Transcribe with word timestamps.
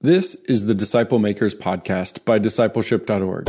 This 0.00 0.36
is 0.44 0.66
the 0.66 0.76
Disciple 0.76 1.18
Makers 1.18 1.56
Podcast 1.56 2.24
by 2.24 2.38
discipleship.org. 2.38 3.48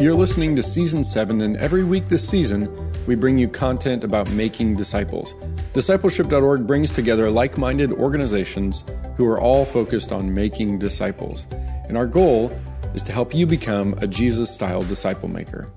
You're 0.00 0.14
listening 0.14 0.56
to 0.56 0.62
Season 0.62 1.04
7, 1.04 1.42
and 1.42 1.58
every 1.58 1.84
week 1.84 2.06
this 2.06 2.26
season, 2.26 2.66
we 3.04 3.14
bring 3.14 3.36
you 3.36 3.48
content 3.48 4.04
about 4.04 4.30
making 4.30 4.76
disciples. 4.76 5.34
Discipleship.org 5.74 6.66
brings 6.66 6.92
together 6.92 7.30
like 7.30 7.58
minded 7.58 7.92
organizations 7.92 8.84
who 9.18 9.26
are 9.26 9.38
all 9.38 9.66
focused 9.66 10.12
on 10.12 10.32
making 10.32 10.78
disciples. 10.78 11.46
And 11.86 11.98
our 11.98 12.06
goal 12.06 12.58
is 12.94 13.02
to 13.02 13.12
help 13.12 13.34
you 13.34 13.46
become 13.46 13.92
a 13.98 14.06
Jesus 14.06 14.50
style 14.50 14.80
disciple 14.80 15.28
maker. 15.28 15.70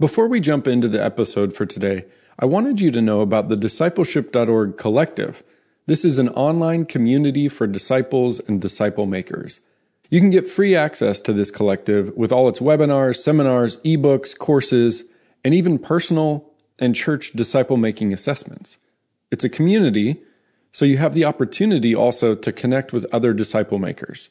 Before 0.00 0.26
we 0.26 0.40
jump 0.40 0.66
into 0.66 0.88
the 0.88 1.04
episode 1.04 1.52
for 1.52 1.66
today, 1.66 2.06
I 2.38 2.46
wanted 2.46 2.80
you 2.80 2.90
to 2.92 3.02
know 3.02 3.20
about 3.20 3.50
the 3.50 3.58
discipleship.org 3.58 4.78
collective. 4.78 5.44
This 5.88 6.04
is 6.04 6.18
an 6.18 6.30
online 6.30 6.84
community 6.84 7.48
for 7.48 7.68
disciples 7.68 8.40
and 8.40 8.60
disciple 8.60 9.06
makers. 9.06 9.60
You 10.10 10.18
can 10.18 10.30
get 10.30 10.48
free 10.48 10.74
access 10.74 11.20
to 11.20 11.32
this 11.32 11.52
collective 11.52 12.12
with 12.16 12.32
all 12.32 12.48
its 12.48 12.58
webinars, 12.58 13.16
seminars, 13.16 13.76
ebooks, 13.78 14.36
courses, 14.36 15.04
and 15.44 15.54
even 15.54 15.78
personal 15.78 16.52
and 16.80 16.96
church 16.96 17.34
disciple 17.34 17.76
making 17.76 18.12
assessments. 18.12 18.78
It's 19.30 19.44
a 19.44 19.48
community, 19.48 20.20
so 20.72 20.84
you 20.84 20.96
have 20.96 21.14
the 21.14 21.24
opportunity 21.24 21.94
also 21.94 22.34
to 22.34 22.52
connect 22.52 22.92
with 22.92 23.06
other 23.12 23.32
disciple 23.32 23.78
makers. 23.78 24.28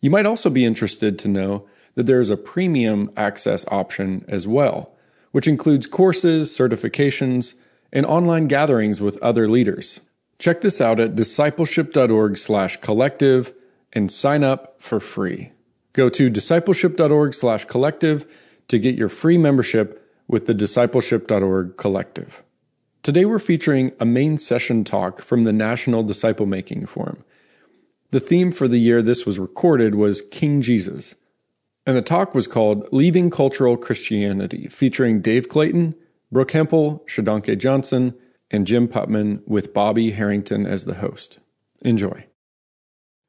You 0.00 0.10
might 0.10 0.26
also 0.26 0.50
be 0.50 0.64
interested 0.64 1.16
to 1.20 1.28
know 1.28 1.64
that 1.94 2.06
there 2.06 2.20
is 2.20 2.30
a 2.30 2.36
premium 2.36 3.12
access 3.16 3.64
option 3.68 4.24
as 4.26 4.48
well, 4.48 4.96
which 5.30 5.46
includes 5.46 5.86
courses, 5.86 6.50
certifications, 6.50 7.54
and 7.92 8.04
online 8.04 8.48
gatherings 8.48 9.00
with 9.00 9.16
other 9.18 9.48
leaders. 9.48 10.00
Check 10.38 10.60
this 10.60 10.80
out 10.80 11.00
at 11.00 11.16
discipleship.org 11.16 12.36
slash 12.36 12.76
collective 12.76 13.52
and 13.92 14.10
sign 14.10 14.44
up 14.44 14.80
for 14.80 15.00
free. 15.00 15.52
Go 15.92 16.08
to 16.10 16.30
discipleship.org 16.30 17.34
slash 17.34 17.64
collective 17.64 18.26
to 18.68 18.78
get 18.78 18.94
your 18.94 19.08
free 19.08 19.38
membership 19.38 20.04
with 20.28 20.46
the 20.46 20.54
discipleship.org 20.54 21.76
collective. 21.76 22.44
Today 23.02 23.24
we're 23.24 23.38
featuring 23.38 23.92
a 23.98 24.04
main 24.04 24.38
session 24.38 24.84
talk 24.84 25.20
from 25.22 25.44
the 25.44 25.52
National 25.52 26.02
Disciple 26.02 26.46
Making 26.46 26.86
Forum. 26.86 27.24
The 28.10 28.20
theme 28.20 28.52
for 28.52 28.68
the 28.68 28.78
year 28.78 29.02
this 29.02 29.26
was 29.26 29.38
recorded 29.38 29.94
was 29.94 30.22
King 30.30 30.60
Jesus, 30.60 31.14
and 31.86 31.96
the 31.96 32.02
talk 32.02 32.34
was 32.34 32.46
called 32.46 32.88
Leaving 32.92 33.30
Cultural 33.30 33.76
Christianity, 33.76 34.68
featuring 34.68 35.20
Dave 35.20 35.48
Clayton, 35.48 35.94
Brooke 36.30 36.52
Hempell, 36.52 37.00
Shodankeh 37.06 37.58
Johnson, 37.58 38.14
and 38.50 38.66
Jim 38.66 38.88
Putman 38.88 39.46
with 39.46 39.74
Bobby 39.74 40.10
Harrington 40.12 40.66
as 40.66 40.84
the 40.84 40.94
host. 40.94 41.38
Enjoy. 41.82 42.26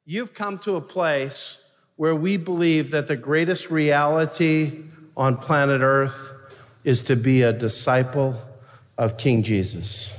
You've 0.06 0.34
come 0.34 0.58
to 0.59 0.75
a 0.75 0.81
place 0.81 1.59
where 1.98 2.16
we 2.16 2.38
believe 2.38 2.92
that 2.92 3.08
the 3.08 3.17
greatest 3.17 3.70
reality 3.70 4.84
on 5.17 5.38
planet 5.38 5.81
Earth 5.81 6.31
is 6.84 7.03
to 7.03 7.16
be 7.16 7.42
a 7.42 7.53
disciple 7.53 8.42
of 8.97 9.17
King 9.17 9.44
Jesus. 9.44 10.14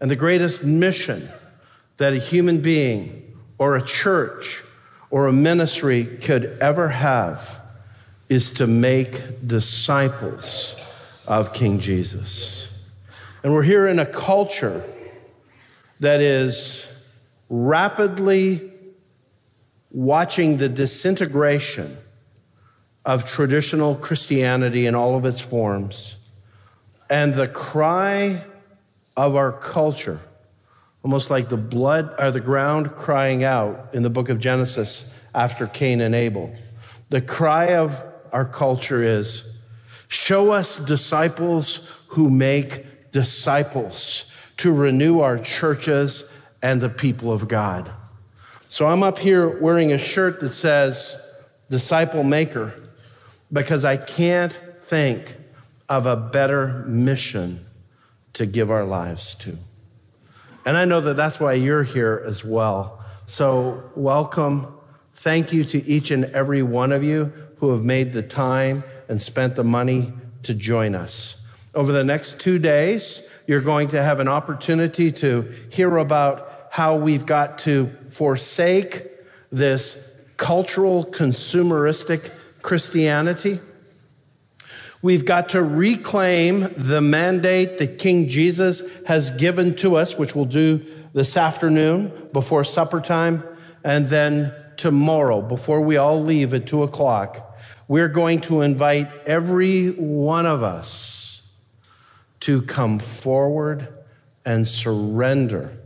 And 0.00 0.10
the 0.10 0.16
greatest 0.16 0.64
mission 0.64 1.28
that 1.98 2.14
a 2.14 2.18
human 2.18 2.60
being 2.60 3.36
or 3.58 3.76
a 3.76 3.82
church 3.82 4.62
or 5.10 5.26
a 5.26 5.32
ministry 5.32 6.04
could 6.04 6.58
ever 6.60 6.88
have 6.88 7.60
is 8.28 8.52
to 8.52 8.66
make 8.66 9.46
disciples 9.46 10.74
of 11.26 11.52
King 11.52 11.80
Jesus. 11.80 12.59
And 13.42 13.54
we're 13.54 13.62
here 13.62 13.86
in 13.86 13.98
a 13.98 14.06
culture 14.06 14.84
that 16.00 16.20
is 16.20 16.86
rapidly 17.48 18.70
watching 19.90 20.58
the 20.58 20.68
disintegration 20.68 21.96
of 23.06 23.24
traditional 23.24 23.94
Christianity 23.94 24.86
in 24.86 24.94
all 24.94 25.16
of 25.16 25.24
its 25.24 25.40
forms. 25.40 26.16
And 27.08 27.32
the 27.32 27.48
cry 27.48 28.44
of 29.16 29.36
our 29.36 29.52
culture, 29.52 30.20
almost 31.02 31.30
like 31.30 31.48
the 31.48 31.56
blood 31.56 32.14
or 32.18 32.30
the 32.30 32.40
ground 32.40 32.94
crying 32.94 33.42
out 33.42 33.94
in 33.94 34.02
the 34.02 34.10
book 34.10 34.28
of 34.28 34.38
Genesis 34.38 35.06
after 35.34 35.66
Cain 35.66 36.02
and 36.02 36.14
Abel. 36.14 36.54
The 37.08 37.22
cry 37.22 37.74
of 37.74 38.00
our 38.32 38.44
culture 38.44 39.02
is 39.02 39.44
show 40.08 40.50
us 40.50 40.78
disciples 40.78 41.90
who 42.08 42.28
make 42.28 42.84
disciples 43.12 44.26
to 44.58 44.72
renew 44.72 45.20
our 45.20 45.38
churches 45.38 46.24
and 46.62 46.80
the 46.80 46.90
people 46.90 47.32
of 47.32 47.48
God. 47.48 47.90
So 48.68 48.86
I'm 48.86 49.02
up 49.02 49.18
here 49.18 49.58
wearing 49.60 49.92
a 49.92 49.98
shirt 49.98 50.40
that 50.40 50.52
says 50.52 51.16
disciple 51.70 52.22
maker 52.22 52.74
because 53.52 53.84
I 53.84 53.96
can't 53.96 54.52
think 54.82 55.36
of 55.88 56.06
a 56.06 56.16
better 56.16 56.84
mission 56.86 57.66
to 58.34 58.46
give 58.46 58.70
our 58.70 58.84
lives 58.84 59.34
to. 59.36 59.56
And 60.64 60.76
I 60.76 60.84
know 60.84 61.00
that 61.00 61.16
that's 61.16 61.40
why 61.40 61.54
you're 61.54 61.82
here 61.82 62.22
as 62.24 62.44
well. 62.44 63.04
So 63.26 63.90
welcome. 63.96 64.76
Thank 65.14 65.52
you 65.52 65.64
to 65.64 65.84
each 65.84 66.10
and 66.10 66.26
every 66.26 66.62
one 66.62 66.92
of 66.92 67.02
you 67.02 67.32
who 67.56 67.70
have 67.70 67.82
made 67.82 68.12
the 68.12 68.22
time 68.22 68.84
and 69.08 69.20
spent 69.20 69.56
the 69.56 69.64
money 69.64 70.12
to 70.44 70.54
join 70.54 70.94
us. 70.94 71.36
Over 71.72 71.92
the 71.92 72.02
next 72.02 72.40
two 72.40 72.58
days, 72.58 73.22
you're 73.46 73.60
going 73.60 73.88
to 73.88 74.02
have 74.02 74.18
an 74.18 74.26
opportunity 74.26 75.12
to 75.12 75.42
hear 75.70 75.98
about 75.98 76.68
how 76.70 76.96
we've 76.96 77.24
got 77.24 77.58
to 77.58 77.86
forsake 78.08 79.06
this 79.52 79.96
cultural, 80.36 81.04
consumeristic 81.04 82.32
Christianity. 82.62 83.60
We've 85.00 85.24
got 85.24 85.50
to 85.50 85.62
reclaim 85.62 86.72
the 86.76 87.00
mandate 87.00 87.78
that 87.78 87.98
King 87.98 88.28
Jesus 88.28 88.82
has 89.06 89.30
given 89.30 89.76
to 89.76 89.96
us, 89.96 90.18
which 90.18 90.34
we'll 90.34 90.46
do 90.46 90.84
this 91.12 91.36
afternoon 91.36 92.28
before 92.32 92.64
supper 92.64 93.00
time. 93.00 93.44
And 93.84 94.08
then 94.08 94.52
tomorrow, 94.76 95.40
before 95.40 95.80
we 95.80 95.96
all 95.96 96.22
leave 96.22 96.52
at 96.52 96.66
two 96.66 96.82
o'clock, 96.82 97.58
we're 97.86 98.08
going 98.08 98.40
to 98.42 98.60
invite 98.62 99.08
every 99.26 99.90
one 99.90 100.46
of 100.46 100.62
us 100.62 101.09
to 102.40 102.62
come 102.62 102.98
forward 102.98 103.88
and 104.44 104.66
surrender 104.66 105.76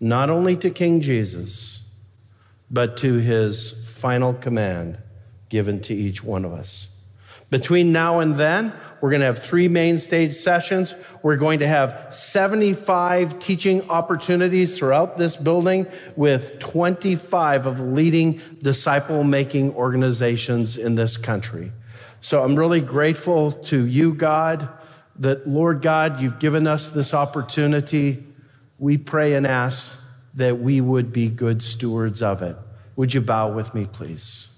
not 0.00 0.30
only 0.30 0.56
to 0.56 0.70
King 0.70 1.00
Jesus, 1.00 1.82
but 2.70 2.96
to 2.98 3.14
his 3.14 3.72
final 3.86 4.32
command 4.32 4.98
given 5.48 5.80
to 5.80 5.94
each 5.94 6.24
one 6.24 6.44
of 6.44 6.52
us. 6.52 6.88
Between 7.50 7.90
now 7.90 8.20
and 8.20 8.36
then, 8.36 8.72
we're 9.00 9.10
going 9.10 9.20
to 9.20 9.26
have 9.26 9.40
three 9.40 9.66
main 9.66 9.98
stage 9.98 10.34
sessions. 10.34 10.94
We're 11.22 11.36
going 11.36 11.58
to 11.58 11.66
have 11.66 12.14
75 12.14 13.40
teaching 13.40 13.90
opportunities 13.90 14.78
throughout 14.78 15.18
this 15.18 15.36
building 15.36 15.86
with 16.14 16.60
25 16.60 17.66
of 17.66 17.80
leading 17.80 18.40
disciple 18.62 19.24
making 19.24 19.74
organizations 19.74 20.78
in 20.78 20.94
this 20.94 21.16
country. 21.16 21.72
So 22.20 22.44
I'm 22.44 22.54
really 22.54 22.80
grateful 22.80 23.50
to 23.52 23.84
you, 23.84 24.14
God, 24.14 24.68
that, 25.20 25.46
Lord 25.46 25.82
God, 25.82 26.20
you've 26.20 26.38
given 26.38 26.66
us 26.66 26.90
this 26.90 27.12
opportunity. 27.14 28.24
We 28.78 28.96
pray 28.96 29.34
and 29.34 29.46
ask 29.46 29.98
that 30.34 30.58
we 30.58 30.80
would 30.80 31.12
be 31.12 31.28
good 31.28 31.62
stewards 31.62 32.22
of 32.22 32.42
it. 32.42 32.56
Would 32.96 33.12
you 33.12 33.20
bow 33.20 33.52
with 33.52 33.74
me, 33.74 33.84
please? 33.84 34.48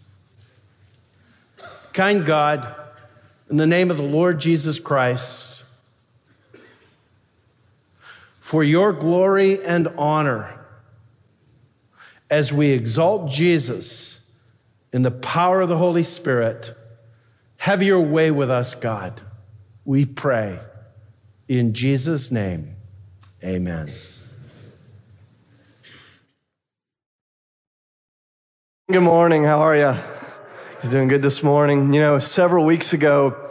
Kind 1.92 2.24
God, 2.24 2.74
in 3.50 3.56
the 3.56 3.66
name 3.66 3.90
of 3.90 3.96
the 3.96 4.02
Lord 4.04 4.38
Jesus 4.38 4.78
Christ, 4.78 5.64
for 8.40 8.62
your 8.62 8.92
glory 8.92 9.62
and 9.64 9.88
honor, 9.98 10.60
as 12.30 12.52
we 12.52 12.70
exalt 12.70 13.30
Jesus 13.30 14.20
in 14.92 15.02
the 15.02 15.10
power 15.10 15.60
of 15.60 15.68
the 15.68 15.76
Holy 15.76 16.04
Spirit, 16.04 16.72
have 17.56 17.82
your 17.82 18.00
way 18.00 18.30
with 18.30 18.50
us, 18.50 18.74
God 18.74 19.20
we 19.84 20.04
pray. 20.04 20.58
In 21.48 21.74
Jesus' 21.74 22.30
name, 22.30 22.76
amen. 23.42 23.90
Good 28.90 29.00
morning. 29.00 29.44
How 29.44 29.60
are 29.60 29.76
you? 29.76 29.96
He's 30.82 30.90
doing 30.90 31.08
good 31.08 31.22
this 31.22 31.42
morning. 31.42 31.94
You 31.94 32.00
know, 32.00 32.18
several 32.18 32.64
weeks 32.64 32.92
ago, 32.92 33.50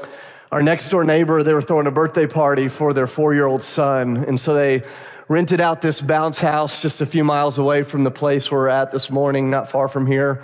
our 0.52 0.62
next 0.62 0.90
door 0.90 1.04
neighbor, 1.04 1.44
they 1.44 1.54
were 1.54 1.62
throwing 1.62 1.88
a 1.88 1.92
birthday 1.92 2.28
party 2.28 2.68
for 2.68 2.94
their 2.94 3.08
four 3.08 3.34
year 3.34 3.46
old 3.46 3.64
son. 3.64 4.18
And 4.18 4.40
so 4.40 4.54
they 4.54 4.84
rented 5.28 5.62
out 5.62 5.82
this 5.82 6.02
bounce 6.02 6.40
house 6.40 6.82
just 6.82 7.02
a 7.02 7.06
few 7.06 7.24
miles 7.24 7.58
away 7.58 7.84
from 7.84 8.04
the 8.04 8.12
place 8.12 8.52
we're 8.52 8.68
at 8.68 8.92
this 8.92 9.10
morning, 9.10 9.50
not 9.50 9.72
far 9.72 9.88
from 9.88 10.06
here. 10.06 10.44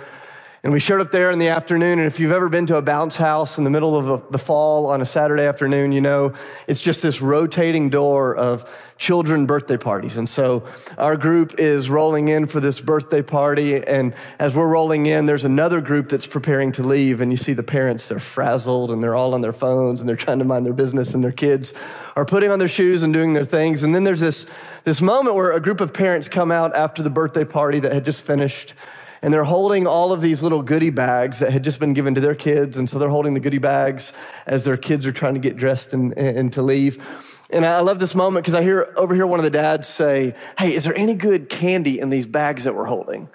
And 0.64 0.72
we 0.72 0.80
showed 0.80 1.00
up 1.00 1.12
there 1.12 1.30
in 1.30 1.38
the 1.38 1.48
afternoon. 1.48 2.00
And 2.00 2.08
if 2.08 2.18
you've 2.18 2.32
ever 2.32 2.48
been 2.48 2.66
to 2.66 2.76
a 2.78 2.82
bounce 2.82 3.16
house 3.16 3.58
in 3.58 3.64
the 3.64 3.70
middle 3.70 3.96
of 3.96 4.32
the 4.32 4.38
fall 4.38 4.86
on 4.86 5.00
a 5.00 5.06
Saturday 5.06 5.44
afternoon, 5.44 5.92
you 5.92 6.00
know 6.00 6.32
it's 6.66 6.82
just 6.82 7.00
this 7.00 7.20
rotating 7.20 7.90
door 7.90 8.34
of 8.34 8.68
children 8.96 9.46
birthday 9.46 9.76
parties. 9.76 10.16
And 10.16 10.28
so 10.28 10.66
our 10.98 11.16
group 11.16 11.60
is 11.60 11.88
rolling 11.88 12.26
in 12.26 12.46
for 12.46 12.58
this 12.58 12.80
birthday 12.80 13.22
party. 13.22 13.76
And 13.86 14.12
as 14.40 14.52
we're 14.52 14.66
rolling 14.66 15.06
in, 15.06 15.26
there's 15.26 15.44
another 15.44 15.80
group 15.80 16.08
that's 16.08 16.26
preparing 16.26 16.72
to 16.72 16.82
leave. 16.82 17.20
And 17.20 17.30
you 17.30 17.36
see 17.36 17.52
the 17.52 17.62
parents, 17.62 18.08
they're 18.08 18.18
frazzled 18.18 18.90
and 18.90 19.00
they're 19.00 19.14
all 19.14 19.34
on 19.34 19.42
their 19.42 19.52
phones 19.52 20.00
and 20.00 20.08
they're 20.08 20.16
trying 20.16 20.40
to 20.40 20.44
mind 20.44 20.66
their 20.66 20.72
business. 20.72 21.14
And 21.14 21.22
their 21.22 21.30
kids 21.30 21.72
are 22.16 22.24
putting 22.24 22.50
on 22.50 22.58
their 22.58 22.66
shoes 22.66 23.04
and 23.04 23.12
doing 23.12 23.32
their 23.32 23.46
things. 23.46 23.84
And 23.84 23.94
then 23.94 24.02
there's 24.02 24.18
this, 24.18 24.46
this 24.82 25.00
moment 25.00 25.36
where 25.36 25.52
a 25.52 25.60
group 25.60 25.80
of 25.80 25.92
parents 25.92 26.26
come 26.26 26.50
out 26.50 26.74
after 26.74 27.00
the 27.04 27.10
birthday 27.10 27.44
party 27.44 27.78
that 27.78 27.92
had 27.92 28.04
just 28.04 28.22
finished 28.22 28.74
and 29.22 29.32
they're 29.32 29.44
holding 29.44 29.86
all 29.86 30.12
of 30.12 30.20
these 30.20 30.42
little 30.42 30.62
goodie 30.62 30.90
bags 30.90 31.38
that 31.40 31.52
had 31.52 31.64
just 31.64 31.80
been 31.80 31.94
given 31.94 32.14
to 32.14 32.20
their 32.20 32.34
kids. 32.34 32.76
And 32.76 32.88
so 32.88 32.98
they're 32.98 33.08
holding 33.08 33.34
the 33.34 33.40
goodie 33.40 33.58
bags 33.58 34.12
as 34.46 34.62
their 34.62 34.76
kids 34.76 35.06
are 35.06 35.12
trying 35.12 35.34
to 35.34 35.40
get 35.40 35.56
dressed 35.56 35.92
and, 35.92 36.16
and 36.16 36.52
to 36.52 36.62
leave. 36.62 37.02
And 37.50 37.64
I 37.64 37.80
love 37.80 37.98
this 37.98 38.14
moment 38.14 38.44
because 38.44 38.54
I 38.54 38.62
hear 38.62 38.92
over 38.96 39.14
here 39.14 39.26
one 39.26 39.40
of 39.40 39.44
the 39.44 39.50
dads 39.50 39.88
say, 39.88 40.34
Hey, 40.58 40.74
is 40.74 40.84
there 40.84 40.96
any 40.96 41.14
good 41.14 41.48
candy 41.48 41.98
in 41.98 42.10
these 42.10 42.26
bags 42.26 42.64
that 42.64 42.74
we're 42.74 42.84
holding? 42.84 43.28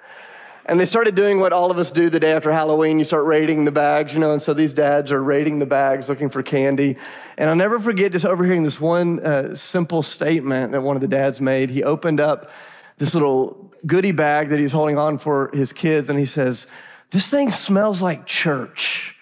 And 0.66 0.80
they 0.80 0.86
started 0.86 1.14
doing 1.14 1.40
what 1.40 1.52
all 1.52 1.70
of 1.70 1.76
us 1.76 1.90
do 1.90 2.08
the 2.08 2.20
day 2.20 2.32
after 2.32 2.50
Halloween. 2.50 2.98
You 2.98 3.04
start 3.04 3.26
raiding 3.26 3.66
the 3.66 3.72
bags, 3.72 4.14
you 4.14 4.20
know, 4.20 4.32
and 4.32 4.40
so 4.40 4.54
these 4.54 4.72
dads 4.72 5.12
are 5.12 5.22
raiding 5.22 5.58
the 5.58 5.66
bags 5.66 6.08
looking 6.08 6.30
for 6.30 6.42
candy. 6.42 6.96
And 7.36 7.50
I'll 7.50 7.56
never 7.56 7.78
forget 7.78 8.12
just 8.12 8.24
overhearing 8.24 8.62
this 8.62 8.80
one 8.80 9.20
uh, 9.20 9.54
simple 9.54 10.02
statement 10.02 10.72
that 10.72 10.82
one 10.82 10.96
of 10.96 11.02
the 11.02 11.08
dads 11.08 11.38
made. 11.38 11.68
He 11.68 11.82
opened 11.82 12.18
up 12.18 12.50
this 12.96 13.12
little 13.12 13.73
goodie 13.86 14.12
bag 14.12 14.50
that 14.50 14.58
he's 14.58 14.72
holding 14.72 14.98
on 14.98 15.18
for 15.18 15.50
his 15.52 15.72
kids, 15.72 16.10
and 16.10 16.18
he 16.18 16.26
says, 16.26 16.66
This 17.10 17.28
thing 17.28 17.50
smells 17.50 18.02
like 18.02 18.26
church. 18.26 19.16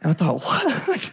And 0.00 0.10
I 0.10 0.14
thought, 0.14 0.42
what? 0.86 1.10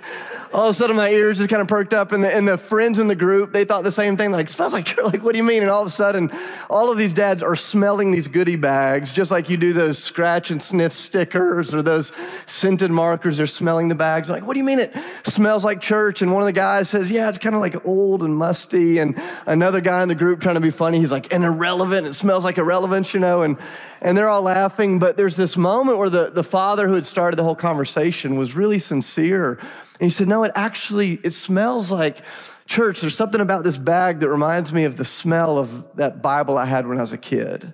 All 0.51 0.67
of 0.67 0.75
a 0.75 0.77
sudden 0.77 0.95
my 0.95 1.09
ears 1.09 1.37
just 1.37 1.49
kind 1.49 1.61
of 1.61 1.67
perked 1.67 1.93
up 1.93 2.11
and 2.11 2.23
the, 2.23 2.33
and 2.33 2.47
the 2.47 2.57
friends 2.57 2.97
in 2.97 3.07
the 3.07 3.15
group, 3.15 3.53
they 3.53 3.65
thought 3.65 3.83
the 3.83 3.91
same 3.91 4.17
thing. 4.17 4.31
Like, 4.31 4.49
smells 4.49 4.73
like, 4.73 4.97
like, 5.03 5.23
what 5.23 5.33
do 5.33 5.37
you 5.37 5.43
mean? 5.43 5.61
And 5.61 5.69
all 5.69 5.81
of 5.81 5.87
a 5.87 5.91
sudden, 5.91 6.31
all 6.69 6.89
of 6.89 6.97
these 6.97 7.13
dads 7.13 7.43
are 7.43 7.55
smelling 7.55 8.11
these 8.11 8.27
goodie 8.27 8.55
bags, 8.55 9.11
just 9.11 9.29
like 9.29 9.49
you 9.49 9.57
do 9.57 9.73
those 9.73 9.99
scratch 9.99 10.49
and 10.49 10.61
sniff 10.61 10.93
stickers 10.93 11.73
or 11.73 11.83
those 11.83 12.11
scented 12.47 12.89
markers. 12.89 13.37
They're 13.37 13.47
smelling 13.47 13.89
the 13.89 13.95
bags. 13.95 14.27
They're 14.27 14.37
like, 14.37 14.47
what 14.47 14.53
do 14.53 14.59
you 14.59 14.65
mean 14.65 14.79
it 14.79 14.95
smells 15.23 15.63
like 15.63 15.81
church? 15.81 16.21
And 16.23 16.33
one 16.33 16.41
of 16.41 16.47
the 16.47 16.53
guys 16.53 16.89
says, 16.89 17.11
yeah, 17.11 17.29
it's 17.29 17.37
kind 17.37 17.53
of 17.53 17.61
like 17.61 17.85
old 17.85 18.23
and 18.23 18.35
musty. 18.35 18.97
And 18.97 19.21
another 19.45 19.81
guy 19.81 20.01
in 20.01 20.07
the 20.07 20.15
group 20.15 20.41
trying 20.41 20.55
to 20.55 20.61
be 20.61 20.71
funny, 20.71 20.99
he's 20.99 21.11
like, 21.11 21.31
and 21.31 21.43
irrelevant. 21.43 22.07
It 22.07 22.15
smells 22.15 22.43
like 22.43 22.57
irrelevance, 22.57 23.13
you 23.13 23.19
know? 23.19 23.43
And, 23.43 23.57
and 24.01 24.17
they're 24.17 24.29
all 24.29 24.41
laughing. 24.41 24.97
But 24.97 25.15
there's 25.15 25.35
this 25.35 25.57
moment 25.57 25.99
where 25.99 26.09
the, 26.09 26.31
the 26.31 26.43
father 26.43 26.87
who 26.87 26.95
had 26.95 27.05
started 27.05 27.37
the 27.37 27.43
whole 27.43 27.55
conversation 27.55 28.35
was 28.35 28.55
really 28.55 28.79
sincere 28.79 29.59
and 29.99 30.09
he 30.09 30.15
said, 30.15 30.27
No, 30.27 30.43
it 30.43 30.51
actually 30.55 31.19
it 31.23 31.33
smells 31.33 31.91
like 31.91 32.21
church. 32.65 33.01
There's 33.01 33.15
something 33.15 33.41
about 33.41 33.63
this 33.63 33.77
bag 33.77 34.21
that 34.21 34.29
reminds 34.29 34.71
me 34.71 34.85
of 34.85 34.95
the 34.95 35.05
smell 35.05 35.57
of 35.57 35.85
that 35.95 36.21
Bible 36.21 36.57
I 36.57 36.65
had 36.65 36.87
when 36.87 36.97
I 36.97 37.01
was 37.01 37.13
a 37.13 37.17
kid. 37.17 37.73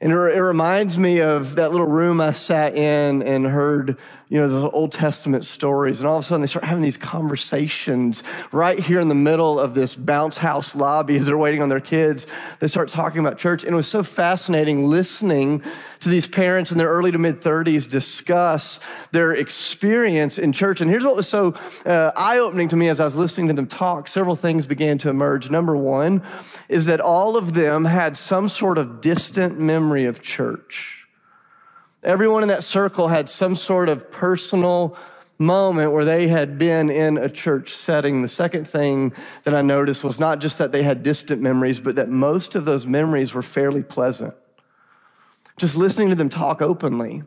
And 0.00 0.10
it, 0.10 0.16
reminds 0.16 0.98
me 0.98 1.20
of 1.20 1.54
that 1.54 1.70
little 1.70 1.86
room 1.86 2.20
I 2.20 2.32
sat 2.32 2.74
in 2.74 3.22
and 3.22 3.46
heard, 3.46 3.98
you 4.32 4.40
know, 4.40 4.48
those 4.48 4.70
Old 4.72 4.92
Testament 4.92 5.44
stories. 5.44 6.00
And 6.00 6.08
all 6.08 6.16
of 6.16 6.24
a 6.24 6.26
sudden 6.26 6.40
they 6.40 6.46
start 6.46 6.64
having 6.64 6.82
these 6.82 6.96
conversations 6.96 8.22
right 8.50 8.78
here 8.78 8.98
in 8.98 9.08
the 9.08 9.14
middle 9.14 9.60
of 9.60 9.74
this 9.74 9.94
bounce 9.94 10.38
house 10.38 10.74
lobby 10.74 11.18
as 11.18 11.26
they're 11.26 11.36
waiting 11.36 11.60
on 11.60 11.68
their 11.68 11.82
kids. 11.82 12.26
They 12.58 12.66
start 12.66 12.88
talking 12.88 13.20
about 13.20 13.36
church. 13.36 13.62
And 13.62 13.74
it 13.74 13.76
was 13.76 13.88
so 13.88 14.02
fascinating 14.02 14.88
listening 14.88 15.62
to 16.00 16.08
these 16.08 16.26
parents 16.26 16.72
in 16.72 16.78
their 16.78 16.88
early 16.88 17.12
to 17.12 17.18
mid 17.18 17.42
30s 17.42 17.86
discuss 17.86 18.80
their 19.10 19.34
experience 19.34 20.38
in 20.38 20.52
church. 20.52 20.80
And 20.80 20.90
here's 20.90 21.04
what 21.04 21.14
was 21.14 21.28
so 21.28 21.52
uh, 21.84 22.12
eye 22.16 22.38
opening 22.38 22.68
to 22.70 22.76
me 22.76 22.88
as 22.88 23.00
I 23.00 23.04
was 23.04 23.14
listening 23.14 23.48
to 23.48 23.52
them 23.52 23.66
talk. 23.66 24.08
Several 24.08 24.34
things 24.34 24.64
began 24.64 24.96
to 24.96 25.10
emerge. 25.10 25.50
Number 25.50 25.76
one 25.76 26.22
is 26.70 26.86
that 26.86 27.02
all 27.02 27.36
of 27.36 27.52
them 27.52 27.84
had 27.84 28.16
some 28.16 28.48
sort 28.48 28.78
of 28.78 29.02
distant 29.02 29.60
memory 29.60 30.06
of 30.06 30.22
church. 30.22 31.01
Everyone 32.02 32.42
in 32.42 32.48
that 32.48 32.64
circle 32.64 33.08
had 33.08 33.28
some 33.28 33.54
sort 33.54 33.88
of 33.88 34.10
personal 34.10 34.96
moment 35.38 35.92
where 35.92 36.04
they 36.04 36.28
had 36.28 36.58
been 36.58 36.90
in 36.90 37.16
a 37.16 37.28
church 37.28 37.74
setting. 37.74 38.22
The 38.22 38.28
second 38.28 38.68
thing 38.68 39.12
that 39.44 39.54
I 39.54 39.62
noticed 39.62 40.04
was 40.04 40.18
not 40.18 40.40
just 40.40 40.58
that 40.58 40.72
they 40.72 40.82
had 40.82 41.02
distant 41.02 41.42
memories, 41.42 41.80
but 41.80 41.96
that 41.96 42.08
most 42.08 42.54
of 42.54 42.64
those 42.64 42.86
memories 42.86 43.34
were 43.34 43.42
fairly 43.42 43.82
pleasant 43.82 44.34
just 45.62 45.76
listening 45.76 46.08
to 46.08 46.14
them 46.14 46.28
talk 46.28 46.62
openly 46.62 47.22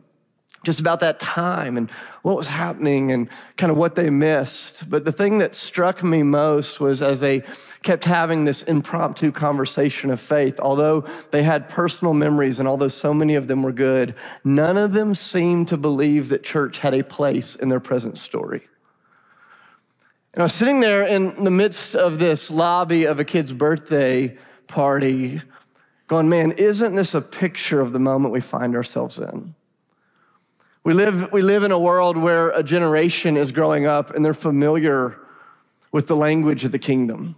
just 0.64 0.80
about 0.80 1.00
that 1.00 1.20
time 1.20 1.76
and 1.76 1.90
what 2.22 2.36
was 2.36 2.48
happening 2.48 3.12
and 3.12 3.28
kind 3.56 3.70
of 3.70 3.78
what 3.78 3.94
they 3.94 4.10
missed. 4.10 4.88
But 4.90 5.04
the 5.04 5.12
thing 5.12 5.38
that 5.38 5.54
struck 5.54 6.02
me 6.02 6.22
most 6.22 6.80
was 6.80 7.02
as 7.02 7.20
they 7.20 7.44
kept 7.82 8.04
having 8.04 8.44
this 8.44 8.62
impromptu 8.62 9.32
conversation 9.32 10.10
of 10.10 10.20
faith, 10.20 10.58
although 10.60 11.04
they 11.30 11.42
had 11.42 11.68
personal 11.68 12.14
memories 12.14 12.58
and 12.58 12.68
although 12.68 12.88
so 12.88 13.14
many 13.14 13.34
of 13.34 13.46
them 13.46 13.62
were 13.62 13.72
good, 13.72 14.14
none 14.44 14.76
of 14.76 14.92
them 14.92 15.14
seemed 15.14 15.68
to 15.68 15.76
believe 15.76 16.28
that 16.28 16.42
church 16.42 16.78
had 16.78 16.94
a 16.94 17.04
place 17.04 17.54
in 17.54 17.68
their 17.68 17.80
present 17.80 18.18
story. 18.18 18.66
And 20.34 20.42
I 20.42 20.44
was 20.44 20.52
sitting 20.52 20.80
there 20.80 21.06
in 21.06 21.44
the 21.44 21.50
midst 21.50 21.96
of 21.96 22.18
this 22.18 22.50
lobby 22.50 23.04
of 23.04 23.18
a 23.18 23.24
kid's 23.24 23.52
birthday 23.52 24.36
party 24.66 25.40
going, 26.08 26.28
man, 26.28 26.52
isn't 26.52 26.94
this 26.94 27.14
a 27.14 27.20
picture 27.20 27.80
of 27.80 27.92
the 27.92 27.98
moment 27.98 28.32
we 28.32 28.40
find 28.40 28.76
ourselves 28.76 29.18
in? 29.18 29.54
We 30.84 30.94
live, 30.94 31.32
we 31.32 31.42
live 31.42 31.64
in 31.64 31.72
a 31.72 31.78
world 31.78 32.16
where 32.16 32.50
a 32.50 32.62
generation 32.62 33.36
is 33.36 33.50
growing 33.50 33.86
up 33.86 34.14
and 34.14 34.24
they're 34.24 34.34
familiar 34.34 35.16
with 35.90 36.06
the 36.06 36.14
language 36.14 36.64
of 36.64 36.70
the 36.70 36.78
kingdom. 36.78 37.36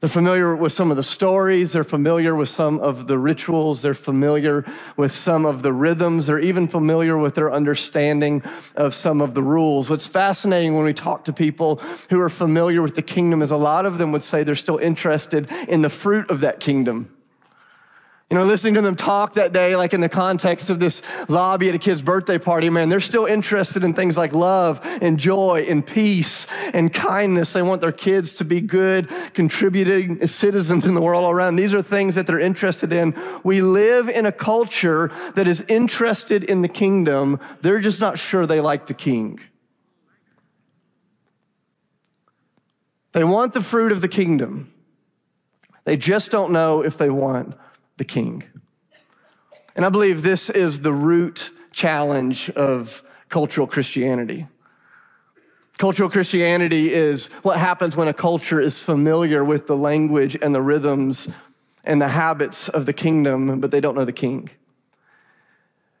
They're 0.00 0.08
familiar 0.08 0.56
with 0.56 0.72
some 0.72 0.90
of 0.90 0.96
the 0.96 1.02
stories. 1.02 1.72
They're 1.72 1.84
familiar 1.84 2.34
with 2.34 2.48
some 2.48 2.80
of 2.80 3.06
the 3.06 3.18
rituals. 3.18 3.82
They're 3.82 3.92
familiar 3.92 4.64
with 4.96 5.14
some 5.14 5.44
of 5.44 5.62
the 5.62 5.74
rhythms. 5.74 6.26
They're 6.26 6.40
even 6.40 6.68
familiar 6.68 7.18
with 7.18 7.34
their 7.34 7.52
understanding 7.52 8.42
of 8.76 8.94
some 8.94 9.20
of 9.20 9.34
the 9.34 9.42
rules. 9.42 9.90
What's 9.90 10.06
fascinating 10.06 10.74
when 10.74 10.86
we 10.86 10.94
talk 10.94 11.26
to 11.26 11.34
people 11.34 11.76
who 12.08 12.18
are 12.20 12.30
familiar 12.30 12.80
with 12.80 12.94
the 12.94 13.02
kingdom 13.02 13.42
is 13.42 13.50
a 13.50 13.58
lot 13.58 13.84
of 13.84 13.98
them 13.98 14.10
would 14.12 14.22
say 14.22 14.42
they're 14.42 14.54
still 14.54 14.78
interested 14.78 15.50
in 15.68 15.82
the 15.82 15.90
fruit 15.90 16.30
of 16.30 16.40
that 16.40 16.60
kingdom. 16.60 17.14
You 18.30 18.38
know, 18.38 18.44
listening 18.44 18.74
to 18.74 18.80
them 18.80 18.94
talk 18.94 19.34
that 19.34 19.52
day, 19.52 19.74
like 19.74 19.92
in 19.92 20.00
the 20.00 20.08
context 20.08 20.70
of 20.70 20.78
this 20.78 21.02
lobby 21.26 21.68
at 21.68 21.74
a 21.74 21.80
kid's 21.80 22.00
birthday 22.00 22.38
party, 22.38 22.70
man, 22.70 22.88
they're 22.88 23.00
still 23.00 23.26
interested 23.26 23.82
in 23.82 23.92
things 23.92 24.16
like 24.16 24.32
love 24.32 24.80
and 24.84 25.18
joy 25.18 25.66
and 25.68 25.84
peace 25.84 26.46
and 26.72 26.92
kindness. 26.92 27.52
They 27.52 27.62
want 27.62 27.80
their 27.80 27.90
kids 27.90 28.34
to 28.34 28.44
be 28.44 28.60
good, 28.60 29.10
contributing 29.34 30.24
citizens 30.28 30.86
in 30.86 30.94
the 30.94 31.00
world 31.00 31.24
all 31.24 31.32
around. 31.32 31.56
These 31.56 31.74
are 31.74 31.82
things 31.82 32.14
that 32.14 32.28
they're 32.28 32.38
interested 32.38 32.92
in. 32.92 33.18
We 33.42 33.62
live 33.62 34.08
in 34.08 34.26
a 34.26 34.32
culture 34.32 35.10
that 35.34 35.48
is 35.48 35.64
interested 35.66 36.44
in 36.44 36.62
the 36.62 36.68
kingdom. 36.68 37.40
They're 37.62 37.80
just 37.80 38.00
not 38.00 38.16
sure 38.16 38.46
they 38.46 38.60
like 38.60 38.86
the 38.86 38.94
king. 38.94 39.40
They 43.10 43.24
want 43.24 43.54
the 43.54 43.62
fruit 43.62 43.90
of 43.90 44.02
the 44.02 44.08
kingdom. 44.08 44.72
They 45.82 45.96
just 45.96 46.30
don't 46.30 46.52
know 46.52 46.82
if 46.84 46.96
they 46.96 47.10
want 47.10 47.56
the 48.00 48.04
king. 48.06 48.42
And 49.76 49.84
I 49.84 49.90
believe 49.90 50.22
this 50.22 50.48
is 50.48 50.80
the 50.80 50.92
root 50.92 51.50
challenge 51.70 52.48
of 52.48 53.02
cultural 53.28 53.66
Christianity. 53.66 54.46
Cultural 55.76 56.08
Christianity 56.08 56.94
is 56.94 57.26
what 57.42 57.58
happens 57.58 57.96
when 57.96 58.08
a 58.08 58.14
culture 58.14 58.58
is 58.58 58.80
familiar 58.80 59.44
with 59.44 59.66
the 59.66 59.76
language 59.76 60.34
and 60.40 60.54
the 60.54 60.62
rhythms 60.62 61.28
and 61.84 62.00
the 62.00 62.08
habits 62.08 62.70
of 62.70 62.86
the 62.86 62.94
kingdom, 62.94 63.60
but 63.60 63.70
they 63.70 63.80
don't 63.80 63.94
know 63.94 64.06
the 64.06 64.12
king. 64.12 64.48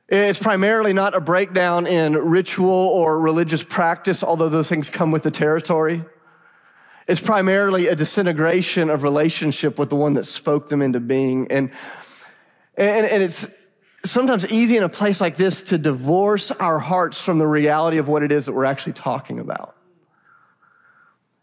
It's 0.08 0.38
primarily 0.38 0.94
not 0.94 1.14
a 1.14 1.20
breakdown 1.20 1.86
in 1.86 2.16
ritual 2.16 2.70
or 2.70 3.20
religious 3.20 3.62
practice, 3.62 4.24
although 4.24 4.48
those 4.48 4.70
things 4.70 4.88
come 4.88 5.10
with 5.10 5.22
the 5.22 5.30
territory. 5.30 6.02
It's 7.10 7.20
primarily 7.20 7.88
a 7.88 7.96
disintegration 7.96 8.88
of 8.88 9.02
relationship 9.02 9.80
with 9.80 9.88
the 9.88 9.96
one 9.96 10.14
that 10.14 10.26
spoke 10.26 10.68
them 10.68 10.80
into 10.80 11.00
being. 11.00 11.48
And, 11.50 11.72
and, 12.76 13.04
and 13.04 13.20
it's 13.20 13.48
sometimes 14.04 14.48
easy 14.52 14.76
in 14.76 14.84
a 14.84 14.88
place 14.88 15.20
like 15.20 15.34
this 15.34 15.64
to 15.64 15.76
divorce 15.76 16.52
our 16.52 16.78
hearts 16.78 17.20
from 17.20 17.38
the 17.38 17.48
reality 17.48 17.98
of 17.98 18.06
what 18.06 18.22
it 18.22 18.30
is 18.30 18.44
that 18.44 18.52
we're 18.52 18.64
actually 18.64 18.92
talking 18.92 19.40
about. 19.40 19.74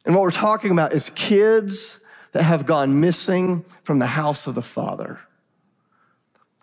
And 0.05 0.15
what 0.15 0.21
we're 0.21 0.31
talking 0.31 0.71
about 0.71 0.93
is 0.93 1.11
kids 1.15 1.97
that 2.31 2.43
have 2.43 2.65
gone 2.65 3.01
missing 3.01 3.65
from 3.83 3.99
the 3.99 4.07
house 4.07 4.47
of 4.47 4.55
the 4.55 4.61
Father. 4.61 5.19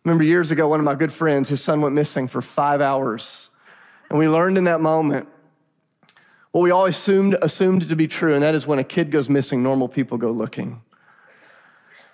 Remember 0.02 0.24
years 0.24 0.50
ago, 0.50 0.66
one 0.66 0.80
of 0.80 0.84
my 0.86 0.94
good 0.94 1.12
friends, 1.12 1.50
his 1.50 1.60
son 1.60 1.82
went 1.82 1.94
missing 1.94 2.26
for 2.26 2.40
five 2.40 2.80
hours. 2.80 3.50
And 4.08 4.18
we 4.18 4.30
learned 4.30 4.56
in 4.56 4.64
that 4.64 4.80
moment 4.80 5.28
what 6.54 6.60
we 6.60 6.70
always 6.70 6.96
assumed, 6.96 7.36
assumed 7.42 7.88
to 7.88 7.96
be 7.96 8.06
true, 8.06 8.32
and 8.34 8.44
that 8.44 8.54
is 8.54 8.64
when 8.64 8.78
a 8.78 8.84
kid 8.84 9.10
goes 9.10 9.28
missing, 9.28 9.60
normal 9.60 9.88
people 9.88 10.16
go 10.16 10.30
looking. 10.30 10.80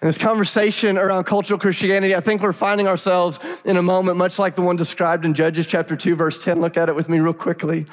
In 0.00 0.08
this 0.08 0.16
conversation 0.16 0.96
around 0.96 1.24
cultural 1.24 1.60
Christianity, 1.60 2.16
I 2.16 2.20
think 2.20 2.40
we're 2.40 2.54
finding 2.54 2.88
ourselves 2.88 3.38
in 3.66 3.76
a 3.76 3.82
moment 3.82 4.16
much 4.16 4.38
like 4.38 4.56
the 4.56 4.62
one 4.62 4.76
described 4.76 5.26
in 5.26 5.34
Judges 5.34 5.66
chapter 5.66 5.94
2, 5.94 6.16
verse 6.16 6.42
10. 6.42 6.58
Look 6.58 6.78
at 6.78 6.88
it 6.88 6.94
with 6.94 7.10
me 7.10 7.18
real 7.18 7.34
quickly. 7.34 7.84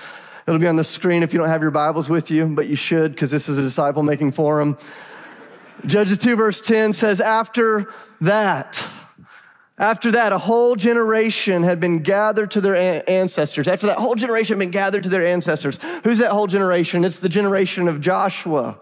It'll 0.48 0.58
be 0.58 0.68
on 0.68 0.78
the 0.78 0.86
screen 0.86 1.22
if 1.22 1.34
you 1.34 1.40
don't 1.40 1.50
have 1.50 1.62
your 1.62 1.70
Bibles 1.70 2.08
with 2.08 2.32
you, 2.32 2.46
but 2.46 2.68
you 2.68 2.78
should 2.78 3.12
because 3.12 3.30
this 3.30 3.50
is 3.50 3.58
a 3.58 3.62
disciple 3.62 4.02
making 4.02 4.32
forum. 4.32 4.78
Judges 5.86 6.18
2, 6.18 6.38
verse 6.38 6.62
10 6.62 6.94
says, 6.94 7.20
After 7.20 7.92
that, 8.22 8.82
after 9.78 10.12
that, 10.12 10.32
a 10.32 10.40
whole 10.40 10.76
generation 10.76 11.62
had 11.62 11.80
been 11.80 12.00
gathered 12.00 12.52
to 12.52 12.62
their 12.62 13.08
ancestors. 13.08 13.68
After 13.68 13.88
that 13.88 14.00
whole 14.00 14.16
generation 14.16 14.56
had 14.56 14.60
been 14.60 14.72
gathered 14.72 15.04
to 15.04 15.10
their 15.10 15.26
ancestors. 15.26 15.78
Who's 16.04 16.18
that 16.18 16.32
whole 16.32 16.48
generation? 16.48 17.06
It's 17.06 17.20
the 17.20 17.30
generation 17.30 17.88
of 17.88 18.02
Joshua 18.02 18.80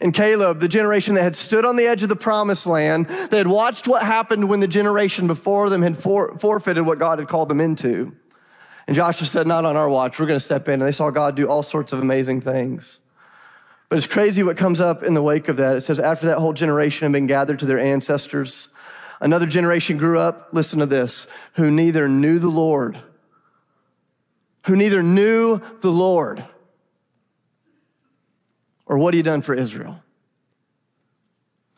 and 0.00 0.14
Caleb, 0.14 0.60
the 0.60 0.68
generation 0.68 1.14
that 1.14 1.22
had 1.22 1.36
stood 1.36 1.66
on 1.66 1.76
the 1.76 1.86
edge 1.86 2.02
of 2.02 2.08
the 2.08 2.16
promised 2.16 2.66
land. 2.66 3.06
They 3.30 3.36
had 3.36 3.48
watched 3.48 3.86
what 3.86 4.02
happened 4.02 4.48
when 4.48 4.60
the 4.60 4.68
generation 4.68 5.26
before 5.26 5.68
them 5.68 5.82
had 5.82 6.02
for, 6.02 6.38
forfeited 6.38 6.86
what 6.86 6.98
God 6.98 7.18
had 7.18 7.28
called 7.28 7.50
them 7.50 7.60
into. 7.60 8.16
And 8.86 8.96
Joshua 8.96 9.26
said, 9.26 9.46
Not 9.46 9.66
on 9.66 9.76
our 9.76 9.90
watch. 9.90 10.18
We're 10.18 10.26
going 10.26 10.38
to 10.38 10.44
step 10.44 10.68
in. 10.68 10.80
And 10.80 10.82
they 10.82 10.92
saw 10.92 11.10
God 11.10 11.36
do 11.36 11.48
all 11.48 11.62
sorts 11.62 11.92
of 11.92 12.00
amazing 12.00 12.40
things. 12.40 13.00
But 13.90 13.98
it's 13.98 14.06
crazy 14.06 14.42
what 14.42 14.56
comes 14.56 14.80
up 14.80 15.02
in 15.02 15.14
the 15.14 15.22
wake 15.22 15.48
of 15.48 15.58
that. 15.58 15.76
It 15.76 15.82
says, 15.82 16.00
After 16.00 16.26
that 16.26 16.38
whole 16.38 16.54
generation 16.54 17.04
had 17.04 17.12
been 17.12 17.26
gathered 17.26 17.58
to 17.58 17.66
their 17.66 17.78
ancestors, 17.78 18.68
Another 19.20 19.46
generation 19.46 19.98
grew 19.98 20.18
up, 20.18 20.48
listen 20.52 20.78
to 20.78 20.86
this, 20.86 21.26
who 21.54 21.70
neither 21.70 22.08
knew 22.08 22.38
the 22.38 22.48
Lord, 22.48 22.98
who 24.66 24.76
neither 24.76 25.02
knew 25.02 25.60
the 25.80 25.90
Lord, 25.90 26.44
or 28.86 28.98
what 28.98 29.14
he 29.14 29.22
done 29.22 29.42
for 29.42 29.54
Israel. 29.54 30.02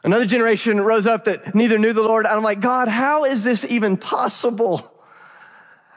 Another 0.05 0.27
generation 0.27 0.81
rose 0.81 1.07
up 1.07 1.27
that 1.27 1.55
neither 1.55 1.79
knew 1.79 1.93
the 1.93 2.03
Lord. 2.03 2.27
And 2.27 2.35
I'm 2.35 2.43
like, 2.43 2.61
God, 2.61 2.89
how 2.89 3.25
is 3.25 3.45
this 3.45 3.65
even 3.65 3.97
possible? 3.97 4.92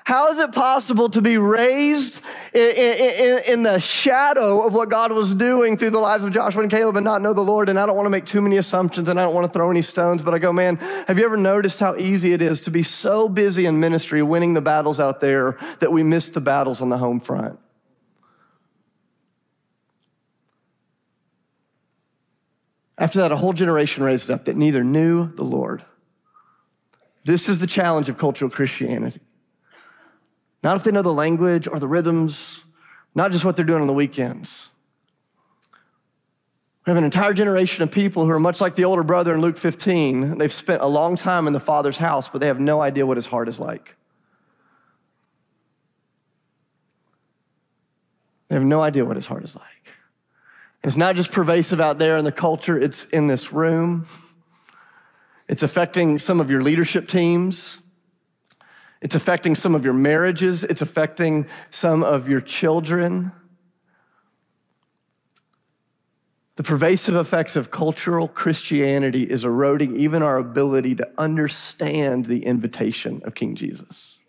How 0.05 0.31
is 0.31 0.37
it 0.37 0.51
possible 0.51 1.09
to 1.09 1.21
be 1.21 1.39
raised 1.39 2.21
in, 2.53 2.61
in, 2.61 3.39
in, 3.47 3.63
the 3.63 3.79
shadow 3.79 4.61
of 4.61 4.71
what 4.71 4.87
God 4.87 5.11
was 5.11 5.33
doing 5.33 5.79
through 5.79 5.89
the 5.89 5.99
lives 5.99 6.23
of 6.23 6.31
Joshua 6.31 6.61
and 6.61 6.69
Caleb 6.69 6.95
and 6.95 7.03
not 7.03 7.23
know 7.23 7.33
the 7.33 7.41
Lord? 7.41 7.69
And 7.69 7.79
I 7.79 7.87
don't 7.87 7.95
want 7.95 8.05
to 8.05 8.11
make 8.11 8.27
too 8.27 8.39
many 8.39 8.57
assumptions 8.57 9.09
and 9.09 9.19
I 9.19 9.23
don't 9.23 9.33
want 9.33 9.51
to 9.51 9.57
throw 9.57 9.71
any 9.71 9.81
stones, 9.81 10.21
but 10.21 10.35
I 10.35 10.37
go, 10.37 10.53
man, 10.53 10.75
have 11.07 11.17
you 11.17 11.25
ever 11.25 11.37
noticed 11.37 11.79
how 11.79 11.95
easy 11.95 12.33
it 12.33 12.43
is 12.43 12.61
to 12.61 12.71
be 12.71 12.83
so 12.83 13.27
busy 13.27 13.65
in 13.65 13.79
ministry, 13.79 14.21
winning 14.21 14.53
the 14.53 14.61
battles 14.61 14.99
out 14.99 15.21
there, 15.21 15.57
that 15.79 15.91
we 15.91 16.03
miss 16.03 16.29
the 16.29 16.39
battles 16.39 16.81
on 16.81 16.89
the 16.89 16.99
home 16.99 17.19
front? 17.19 17.57
After 22.99 23.21
that, 23.21 23.31
a 23.31 23.37
whole 23.37 23.53
generation 23.53 24.03
raised 24.03 24.29
up 24.29 24.45
that 24.45 24.55
neither 24.55 24.83
knew 24.83 25.33
the 25.35 25.43
Lord. 25.43 25.83
This 27.23 27.49
is 27.49 27.57
the 27.57 27.65
challenge 27.65 28.07
of 28.07 28.19
cultural 28.19 28.51
Christianity. 28.51 29.19
Not 30.65 30.77
if 30.77 30.83
they 30.83 30.89
know 30.89 31.03
the 31.03 31.13
language 31.13 31.67
or 31.67 31.77
the 31.77 31.87
rhythms, 31.87 32.63
not 33.13 33.31
just 33.31 33.45
what 33.45 33.55
they're 33.55 33.63
doing 33.63 33.81
on 33.81 33.87
the 33.87 33.93
weekends. 33.93 34.69
We 36.83 36.89
have 36.89 36.97
an 36.97 37.03
entire 37.03 37.35
generation 37.35 37.83
of 37.83 37.91
people 37.91 38.25
who 38.25 38.31
are 38.31 38.39
much 38.39 38.59
like 38.59 38.73
the 38.73 38.85
older 38.85 39.03
brother 39.03 39.35
in 39.35 39.41
Luke 39.41 39.59
15. 39.59 40.39
They've 40.39 40.51
spent 40.51 40.81
a 40.81 40.87
long 40.87 41.17
time 41.17 41.45
in 41.45 41.53
the 41.53 41.59
Father's 41.59 41.97
house, 41.97 42.29
but 42.29 42.41
they 42.41 42.47
have 42.47 42.59
no 42.59 42.81
idea 42.81 43.05
what 43.05 43.15
his 43.15 43.27
heart 43.27 43.47
is 43.47 43.59
like. 43.59 43.95
They 48.47 48.55
have 48.55 48.65
no 48.65 48.81
idea 48.81 49.05
what 49.05 49.17
his 49.17 49.27
heart 49.27 49.43
is 49.43 49.55
like. 49.55 49.65
It's 50.83 50.97
not 50.97 51.15
just 51.15 51.31
pervasive 51.31 51.79
out 51.79 51.99
there 51.99 52.17
in 52.17 52.25
the 52.25 52.31
culture, 52.31 52.75
it's 52.75 53.05
in 53.05 53.27
this 53.27 53.53
room. 53.53 54.07
It's 55.47 55.61
affecting 55.61 56.17
some 56.17 56.39
of 56.39 56.49
your 56.49 56.63
leadership 56.63 57.07
teams. 57.07 57.77
It's 59.01 59.15
affecting 59.15 59.55
some 59.55 59.75
of 59.75 59.83
your 59.83 59.93
marriages. 59.93 60.63
It's 60.63 60.81
affecting 60.81 61.47
some 61.69 62.03
of 62.03 62.27
your 62.27 62.41
children. 62.41 63.31
The 66.55 66.63
pervasive 66.63 67.15
effects 67.15 67.55
of 67.55 67.69
cultural 67.69 68.27
Christianity 68.27 69.23
is 69.23 69.43
eroding 69.43 69.97
even 69.97 70.23
our 70.23 70.37
ability 70.37 70.95
to 70.95 71.09
understand 71.17 72.25
the 72.25 72.45
invitation 72.45 73.21
of 73.25 73.35
King 73.35 73.55
Jesus. 73.55 74.19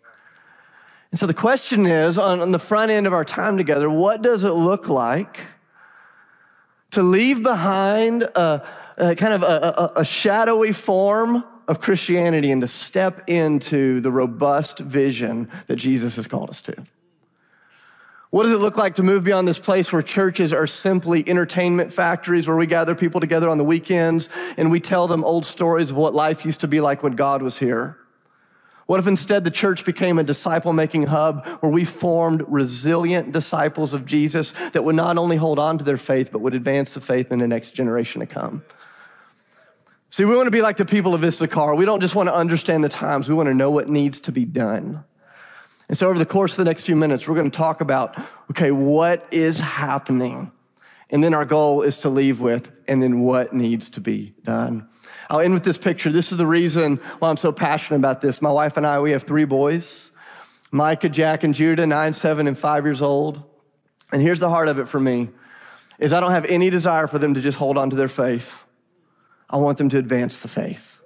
And 1.11 1.19
so 1.19 1.25
the 1.25 1.33
question 1.33 1.85
is 1.85 2.19
on, 2.19 2.41
on 2.41 2.51
the 2.51 2.59
front 2.59 2.91
end 2.91 3.07
of 3.07 3.13
our 3.13 3.23
time 3.23 3.57
together, 3.57 3.89
what 3.89 4.21
does 4.21 4.43
it 4.43 4.51
look 4.51 4.89
like 4.89 5.39
to 6.91 7.01
leave 7.01 7.41
behind 7.43 8.23
a, 8.23 8.67
a 8.97 9.15
kind 9.15 9.33
of 9.33 9.43
a, 9.43 9.91
a, 9.95 10.01
a 10.01 10.05
shadowy 10.05 10.73
form 10.73 11.45
of 11.67 11.81
Christianity 11.81 12.51
and 12.51 12.61
to 12.61 12.67
step 12.67 13.27
into 13.27 13.99
the 14.01 14.11
robust 14.11 14.79
vision 14.79 15.49
that 15.67 15.75
Jesus 15.75 16.15
has 16.15 16.27
called 16.27 16.49
us 16.49 16.61
to. 16.61 16.75
What 18.29 18.43
does 18.43 18.51
it 18.51 18.57
look 18.57 18.77
like 18.77 18.95
to 18.95 19.03
move 19.03 19.23
beyond 19.23 19.47
this 19.47 19.59
place 19.59 19.91
where 19.91 20.01
churches 20.01 20.51
are 20.51 20.67
simply 20.67 21.27
entertainment 21.27 21.93
factories 21.93 22.47
where 22.47 22.57
we 22.57 22.65
gather 22.65 22.93
people 22.93 23.21
together 23.21 23.49
on 23.49 23.57
the 23.57 23.63
weekends 23.63 24.27
and 24.57 24.69
we 24.69 24.81
tell 24.81 25.07
them 25.07 25.23
old 25.23 25.45
stories 25.45 25.91
of 25.91 25.95
what 25.95 26.13
life 26.13 26.43
used 26.43 26.59
to 26.61 26.67
be 26.67 26.81
like 26.81 27.03
when 27.03 27.13
God 27.13 27.41
was 27.41 27.57
here? 27.57 27.97
What 28.85 28.99
if 28.99 29.07
instead 29.07 29.43
the 29.43 29.51
church 29.51 29.85
became 29.85 30.17
a 30.17 30.23
disciple 30.23 30.71
making 30.71 31.07
hub 31.07 31.45
where 31.59 31.71
we 31.71 31.83
formed 31.83 32.43
resilient 32.47 33.31
disciples 33.33 33.93
of 33.93 34.05
Jesus 34.05 34.53
that 34.71 34.83
would 34.83 34.95
not 34.95 35.17
only 35.17 35.35
hold 35.35 35.59
on 35.59 35.77
to 35.77 35.83
their 35.83 35.97
faith, 35.97 36.29
but 36.31 36.39
would 36.39 36.53
advance 36.53 36.93
the 36.93 37.01
faith 37.01 37.31
in 37.31 37.39
the 37.39 37.47
next 37.47 37.71
generation 37.71 38.21
to 38.21 38.27
come? 38.27 38.63
See, 40.09 40.23
we 40.23 40.35
want 40.35 40.47
to 40.47 40.51
be 40.51 40.61
like 40.61 40.77
the 40.77 40.85
people 40.85 41.13
of 41.13 41.23
Issachar. 41.23 41.75
We 41.75 41.85
don't 41.85 41.99
just 41.99 42.15
want 42.15 42.29
to 42.29 42.33
understand 42.33 42.83
the 42.83 42.89
times, 42.89 43.27
we 43.27 43.35
want 43.35 43.47
to 43.47 43.53
know 43.53 43.71
what 43.71 43.89
needs 43.89 44.21
to 44.21 44.31
be 44.31 44.45
done. 44.45 45.03
And 45.89 45.97
so, 45.97 46.09
over 46.09 46.19
the 46.19 46.25
course 46.25 46.53
of 46.53 46.57
the 46.57 46.65
next 46.65 46.83
few 46.83 46.95
minutes, 46.95 47.27
we're 47.27 47.35
going 47.35 47.49
to 47.49 47.57
talk 47.57 47.81
about 47.81 48.17
okay, 48.51 48.71
what 48.71 49.27
is 49.31 49.59
happening? 49.59 50.51
And 51.09 51.23
then 51.23 51.33
our 51.33 51.45
goal 51.45 51.83
is 51.83 51.99
to 51.99 52.09
leave 52.09 52.41
with, 52.41 52.69
and 52.87 53.01
then 53.01 53.21
what 53.21 53.53
needs 53.53 53.89
to 53.91 54.01
be 54.01 54.33
done. 54.43 54.87
I'll 55.29 55.39
end 55.39 55.53
with 55.53 55.63
this 55.63 55.77
picture. 55.77 56.11
This 56.11 56.31
is 56.31 56.37
the 56.37 56.47
reason 56.47 56.97
why 57.19 57.29
I'm 57.29 57.37
so 57.37 57.51
passionate 57.51 57.97
about 57.97 58.21
this. 58.21 58.41
My 58.41 58.51
wife 58.51 58.77
and 58.77 58.85
I, 58.85 58.99
we 58.99 59.11
have 59.11 59.23
three 59.23 59.45
boys 59.45 60.11
Micah, 60.71 61.09
Jack, 61.09 61.43
and 61.43 61.53
Judah, 61.53 61.87
nine, 61.87 62.13
seven, 62.13 62.47
and 62.47 62.57
five 62.57 62.85
years 62.85 63.01
old. 63.01 63.41
And 64.11 64.21
here's 64.21 64.39
the 64.39 64.49
heart 64.49 64.67
of 64.67 64.79
it 64.79 64.87
for 64.87 64.99
me 64.99 65.29
is 65.99 66.13
I 66.13 66.19
don't 66.19 66.31
have 66.31 66.45
any 66.45 66.69
desire 66.69 67.07
for 67.07 67.17
them 67.17 67.33
to 67.33 67.41
just 67.41 67.57
hold 67.57 67.77
on 67.77 67.89
to 67.89 67.95
their 67.95 68.07
faith. 68.07 68.63
I 69.49 69.57
want 69.57 69.77
them 69.77 69.89
to 69.89 69.97
advance 69.97 70.39
the 70.39 70.47
faith. 70.47 70.96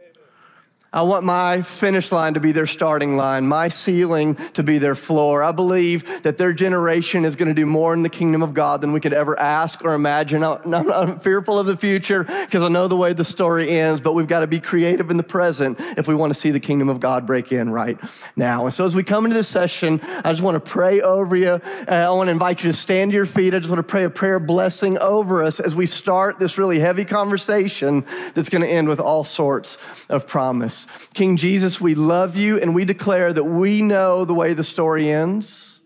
I 0.93 1.03
want 1.03 1.23
my 1.23 1.61
finish 1.61 2.11
line 2.11 2.33
to 2.33 2.41
be 2.41 2.51
their 2.51 2.65
starting 2.65 3.15
line, 3.15 3.47
my 3.47 3.69
ceiling 3.69 4.35
to 4.55 4.61
be 4.61 4.77
their 4.77 4.93
floor. 4.93 5.41
I 5.41 5.53
believe 5.53 6.23
that 6.23 6.37
their 6.37 6.51
generation 6.51 7.23
is 7.23 7.37
going 7.37 7.47
to 7.47 7.53
do 7.53 7.65
more 7.65 7.93
in 7.93 8.01
the 8.01 8.09
kingdom 8.09 8.43
of 8.43 8.53
God 8.53 8.81
than 8.81 8.91
we 8.91 8.99
could 8.99 9.13
ever 9.13 9.39
ask 9.39 9.85
or 9.85 9.93
imagine. 9.93 10.43
I'm, 10.43 11.19
fearful 11.21 11.59
of 11.59 11.65
the 11.65 11.77
future 11.77 12.23
because 12.23 12.61
I 12.61 12.67
know 12.67 12.89
the 12.89 12.97
way 12.97 13.13
the 13.13 13.23
story 13.23 13.69
ends, 13.69 14.01
but 14.01 14.13
we've 14.13 14.27
got 14.27 14.41
to 14.41 14.47
be 14.47 14.59
creative 14.59 15.09
in 15.09 15.15
the 15.15 15.23
present 15.23 15.79
if 15.97 16.09
we 16.09 16.15
want 16.15 16.33
to 16.33 16.39
see 16.39 16.51
the 16.51 16.59
kingdom 16.59 16.89
of 16.89 16.99
God 16.99 17.25
break 17.25 17.53
in 17.53 17.69
right 17.69 17.97
now. 18.35 18.65
And 18.65 18.73
so 18.73 18.83
as 18.85 18.93
we 18.93 19.03
come 19.03 19.23
into 19.23 19.35
this 19.35 19.47
session, 19.47 20.01
I 20.03 20.31
just 20.31 20.41
want 20.41 20.55
to 20.55 20.59
pray 20.59 20.99
over 20.99 21.37
you. 21.37 21.51
Uh, 21.51 21.61
I 21.87 22.09
want 22.09 22.27
to 22.27 22.31
invite 22.31 22.63
you 22.63 22.71
to 22.71 22.77
stand 22.77 23.11
to 23.11 23.15
your 23.15 23.25
feet. 23.25 23.53
I 23.53 23.59
just 23.59 23.69
want 23.69 23.79
to 23.79 23.83
pray 23.83 24.03
a 24.03 24.09
prayer 24.09 24.39
blessing 24.39 24.97
over 24.97 25.41
us 25.41 25.61
as 25.61 25.73
we 25.73 25.85
start 25.85 26.37
this 26.37 26.57
really 26.57 26.79
heavy 26.79 27.05
conversation 27.05 28.05
that's 28.33 28.49
going 28.49 28.61
to 28.63 28.69
end 28.69 28.89
with 28.89 28.99
all 28.99 29.23
sorts 29.23 29.77
of 30.09 30.27
promise. 30.27 30.80
King 31.13 31.37
Jesus, 31.37 31.81
we 31.81 31.95
love 31.95 32.35
you 32.35 32.59
and 32.59 32.75
we 32.75 32.85
declare 32.85 33.33
that 33.33 33.43
we 33.43 33.81
know 33.81 34.25
the 34.25 34.33
way 34.33 34.53
the 34.53 34.63
story 34.63 35.11
ends. 35.11 35.79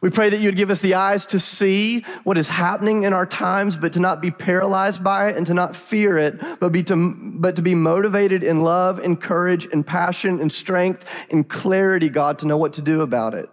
We 0.00 0.08
pray 0.08 0.30
that 0.30 0.40
you'd 0.40 0.56
give 0.56 0.70
us 0.70 0.80
the 0.80 0.94
eyes 0.94 1.26
to 1.26 1.38
see 1.38 2.06
what 2.24 2.38
is 2.38 2.48
happening 2.48 3.02
in 3.02 3.12
our 3.12 3.26
times, 3.26 3.76
but 3.76 3.92
to 3.92 4.00
not 4.00 4.22
be 4.22 4.30
paralyzed 4.30 5.04
by 5.04 5.28
it 5.28 5.36
and 5.36 5.46
to 5.46 5.54
not 5.54 5.76
fear 5.76 6.16
it, 6.16 6.40
but, 6.58 6.72
be 6.72 6.82
to, 6.84 7.14
but 7.34 7.56
to 7.56 7.62
be 7.62 7.74
motivated 7.74 8.42
in 8.42 8.62
love 8.62 8.98
and 8.98 9.20
courage 9.20 9.68
and 9.70 9.86
passion 9.86 10.40
and 10.40 10.50
strength 10.50 11.04
and 11.30 11.48
clarity, 11.48 12.08
God, 12.08 12.38
to 12.38 12.46
know 12.46 12.56
what 12.56 12.72
to 12.74 12.82
do 12.82 13.02
about 13.02 13.34
it. 13.34 13.50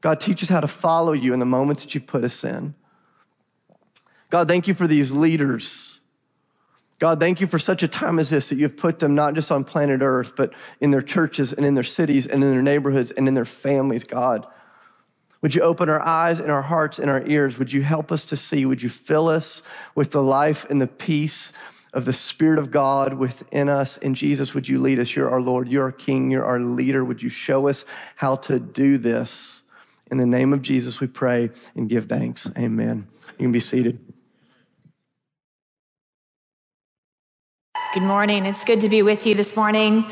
God, 0.00 0.20
teach 0.20 0.42
us 0.42 0.48
how 0.48 0.60
to 0.60 0.68
follow 0.68 1.12
you 1.12 1.34
in 1.34 1.38
the 1.38 1.46
moments 1.46 1.82
that 1.82 1.94
you 1.94 2.00
put 2.00 2.24
us 2.24 2.44
in. 2.44 2.74
God, 4.30 4.48
thank 4.48 4.68
you 4.68 4.74
for 4.74 4.86
these 4.86 5.10
leaders 5.10 5.87
God, 6.98 7.20
thank 7.20 7.40
you 7.40 7.46
for 7.46 7.60
such 7.60 7.82
a 7.82 7.88
time 7.88 8.18
as 8.18 8.30
this 8.30 8.48
that 8.48 8.58
you've 8.58 8.76
put 8.76 8.98
them 8.98 9.14
not 9.14 9.34
just 9.34 9.52
on 9.52 9.64
planet 9.64 10.00
Earth, 10.02 10.32
but 10.36 10.52
in 10.80 10.90
their 10.90 11.02
churches 11.02 11.52
and 11.52 11.64
in 11.64 11.74
their 11.74 11.84
cities 11.84 12.26
and 12.26 12.42
in 12.42 12.50
their 12.50 12.62
neighborhoods 12.62 13.12
and 13.12 13.28
in 13.28 13.34
their 13.34 13.44
families, 13.44 14.02
God. 14.02 14.46
Would 15.40 15.54
you 15.54 15.62
open 15.62 15.88
our 15.88 16.04
eyes 16.04 16.40
and 16.40 16.50
our 16.50 16.62
hearts 16.62 16.98
and 16.98 17.08
our 17.08 17.24
ears? 17.24 17.58
Would 17.58 17.72
you 17.72 17.82
help 17.82 18.10
us 18.10 18.24
to 18.26 18.36
see? 18.36 18.66
Would 18.66 18.82
you 18.82 18.88
fill 18.88 19.28
us 19.28 19.62
with 19.94 20.10
the 20.10 20.22
life 20.22 20.66
and 20.68 20.80
the 20.80 20.88
peace 20.88 21.52
of 21.92 22.04
the 22.04 22.12
Spirit 22.12 22.58
of 22.58 22.72
God 22.72 23.14
within 23.14 23.68
us? 23.68 23.96
And 23.98 24.16
Jesus, 24.16 24.52
would 24.52 24.68
you 24.68 24.80
lead 24.80 24.98
us? 24.98 25.14
You're 25.14 25.30
our 25.30 25.40
Lord, 25.40 25.68
you're 25.68 25.84
our 25.84 25.92
King, 25.92 26.30
you're 26.30 26.44
our 26.44 26.58
leader. 26.58 27.04
Would 27.04 27.22
you 27.22 27.30
show 27.30 27.68
us 27.68 27.84
how 28.16 28.36
to 28.36 28.58
do 28.58 28.98
this? 28.98 29.62
In 30.10 30.18
the 30.18 30.26
name 30.26 30.52
of 30.52 30.62
Jesus, 30.62 30.98
we 30.98 31.06
pray 31.06 31.50
and 31.76 31.88
give 31.88 32.06
thanks. 32.06 32.50
Amen. 32.58 33.06
You 33.38 33.44
can 33.44 33.52
be 33.52 33.60
seated. 33.60 34.00
Good 37.98 38.06
morning. 38.06 38.46
It's 38.46 38.62
good 38.62 38.82
to 38.82 38.88
be 38.88 39.02
with 39.02 39.26
you 39.26 39.34
this 39.34 39.56
morning. 39.56 40.04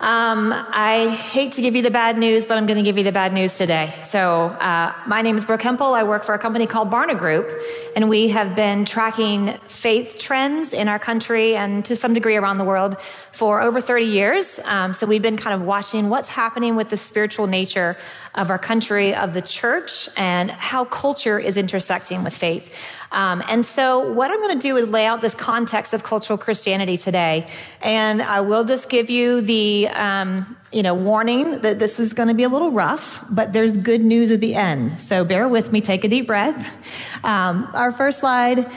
Um, 0.00 0.52
I 0.52 1.08
hate 1.08 1.52
to 1.52 1.62
give 1.62 1.74
you 1.74 1.80
the 1.80 1.90
bad 1.90 2.18
news, 2.18 2.44
but 2.44 2.58
I'm 2.58 2.66
going 2.66 2.76
to 2.76 2.82
give 2.82 2.98
you 2.98 3.04
the 3.04 3.12
bad 3.12 3.32
news 3.32 3.56
today. 3.56 3.94
So, 4.04 4.48
uh, 4.48 4.92
my 5.06 5.22
name 5.22 5.38
is 5.38 5.46
Brooke 5.46 5.62
Hempell. 5.62 5.94
I 5.94 6.02
work 6.02 6.24
for 6.24 6.34
a 6.34 6.38
company 6.38 6.66
called 6.66 6.90
Barna 6.90 7.16
Group, 7.16 7.50
and 7.96 8.10
we 8.10 8.28
have 8.28 8.54
been 8.54 8.84
tracking 8.84 9.54
faith 9.68 10.18
trends 10.18 10.74
in 10.74 10.88
our 10.88 10.98
country 10.98 11.56
and 11.56 11.82
to 11.86 11.96
some 11.96 12.12
degree 12.12 12.36
around 12.36 12.58
the 12.58 12.64
world 12.64 13.00
for 13.32 13.62
over 13.62 13.80
30 13.80 14.04
years. 14.04 14.60
Um, 14.64 14.92
so, 14.92 15.06
we've 15.06 15.22
been 15.22 15.38
kind 15.38 15.54
of 15.54 15.62
watching 15.62 16.10
what's 16.10 16.28
happening 16.28 16.76
with 16.76 16.90
the 16.90 16.98
spiritual 16.98 17.46
nature 17.46 17.96
of 18.34 18.50
our 18.50 18.58
country, 18.58 19.14
of 19.14 19.34
the 19.34 19.42
church, 19.42 20.08
and 20.16 20.50
how 20.50 20.84
culture 20.84 21.38
is 21.38 21.56
intersecting 21.56 22.24
with 22.24 22.34
faith. 22.34 22.74
Um, 23.12 23.42
and 23.48 23.64
so, 23.64 24.10
what 24.12 24.30
I'm 24.30 24.40
going 24.40 24.58
to 24.58 24.62
do 24.66 24.76
is 24.76 24.88
lay 24.88 25.04
out 25.04 25.20
this 25.20 25.34
context 25.34 25.92
of 25.92 26.02
cultural 26.02 26.38
Christianity 26.38 26.96
today, 26.96 27.46
and 27.82 28.22
I 28.22 28.40
will 28.40 28.64
just 28.64 28.88
give 28.88 29.10
you 29.10 29.42
the 29.42 29.88
um, 29.88 30.56
you 30.72 30.82
know 30.82 30.94
warning 30.94 31.60
that 31.60 31.78
this 31.78 32.00
is 32.00 32.14
going 32.14 32.28
to 32.28 32.34
be 32.34 32.44
a 32.44 32.48
little 32.48 32.72
rough, 32.72 33.22
but 33.30 33.52
there's 33.52 33.76
good 33.76 34.00
news 34.00 34.30
at 34.30 34.40
the 34.40 34.54
end. 34.54 34.98
So 34.98 35.24
bear 35.24 35.46
with 35.46 35.70
me. 35.72 35.82
Take 35.82 36.04
a 36.04 36.08
deep 36.08 36.26
breath. 36.26 37.24
Um, 37.24 37.70
our 37.74 37.92
first 37.92 38.20
slide. 38.20 38.70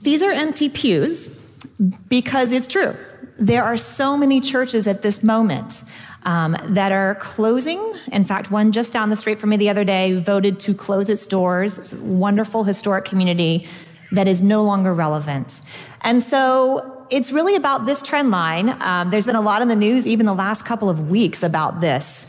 These 0.00 0.22
are 0.22 0.30
empty 0.30 0.70
pews 0.70 1.28
because 2.08 2.52
it's 2.52 2.66
true. 2.66 2.96
There 3.38 3.62
are 3.62 3.76
so 3.76 4.16
many 4.16 4.40
churches 4.40 4.86
at 4.86 5.02
this 5.02 5.22
moment 5.22 5.82
um, 6.28 6.58
that 6.74 6.92
are 6.92 7.14
closing. 7.14 7.80
In 8.12 8.22
fact, 8.22 8.50
one 8.50 8.70
just 8.70 8.92
down 8.92 9.08
the 9.08 9.16
street 9.16 9.38
from 9.40 9.48
me 9.48 9.56
the 9.56 9.70
other 9.70 9.82
day 9.82 10.20
voted 10.20 10.60
to 10.60 10.74
close 10.74 11.08
its 11.08 11.26
doors. 11.26 11.78
It's 11.78 11.94
a 11.94 11.96
wonderful 11.96 12.64
historic 12.64 13.06
community 13.06 13.66
that 14.12 14.28
is 14.28 14.42
no 14.42 14.62
longer 14.62 14.92
relevant. 14.92 15.62
And 16.02 16.22
so 16.22 17.06
it's 17.10 17.32
really 17.32 17.56
about 17.56 17.86
this 17.86 18.02
trend 18.02 18.30
line. 18.30 18.68
Um, 18.82 19.08
there's 19.08 19.24
been 19.24 19.36
a 19.36 19.40
lot 19.40 19.62
in 19.62 19.68
the 19.68 19.76
news, 19.76 20.06
even 20.06 20.26
the 20.26 20.34
last 20.34 20.66
couple 20.66 20.90
of 20.90 21.08
weeks, 21.08 21.42
about 21.42 21.80
this. 21.80 22.26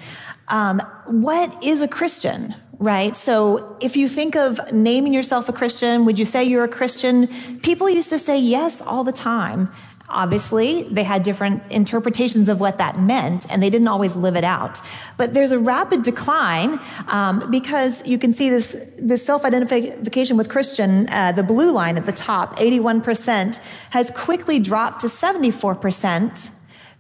Um, 0.48 0.80
what 1.08 1.62
is 1.62 1.82
a 1.82 1.88
Christian? 1.88 2.56
Right? 2.80 3.18
So 3.18 3.76
if 3.82 3.98
you 3.98 4.08
think 4.08 4.38
of 4.38 4.72
naming 4.72 5.14
yourself 5.14 5.50
a 5.50 5.54
Christian, 5.54 6.06
would 6.06 6.18
you 6.18 6.24
say 6.24 6.46
you're 6.46 6.64
a 6.64 6.70
Christian? 6.70 7.28
People 7.60 7.90
used 7.90 8.08
to 8.08 8.18
say 8.18 8.40
yes 8.40 8.80
all 8.80 9.04
the 9.04 9.12
time. 9.12 9.70
Obviously, 10.10 10.84
they 10.84 11.04
had 11.04 11.24
different 11.24 11.64
interpretations 11.72 12.50
of 12.50 12.60
what 12.60 12.78
that 12.78 13.00
meant, 13.00 13.50
and 13.52 13.62
they 13.62 13.70
didn't 13.70 13.88
always 13.88 14.16
live 14.16 14.36
it 14.36 14.44
out. 14.44 14.82
But 15.18 15.34
there's 15.34 15.52
a 15.52 15.60
rapid 15.60 16.04
decline 16.04 16.80
um, 17.08 17.50
because 17.52 18.06
you 18.06 18.18
can 18.18 18.34
see 18.34 18.50
this 18.50 18.76
this 18.98 19.26
self-identification 19.26 20.38
with 20.38 20.50
Christian, 20.50 21.08
uh, 21.10 21.32
the 21.32 21.44
blue 21.44 21.72
line 21.72 21.98
at 21.98 22.06
the 22.06 22.12
top, 22.12 22.58
81%, 22.58 23.60
has 23.92 24.12
quickly 24.12 24.60
dropped 24.60 25.02
to 25.02 25.08
74% 25.08 26.50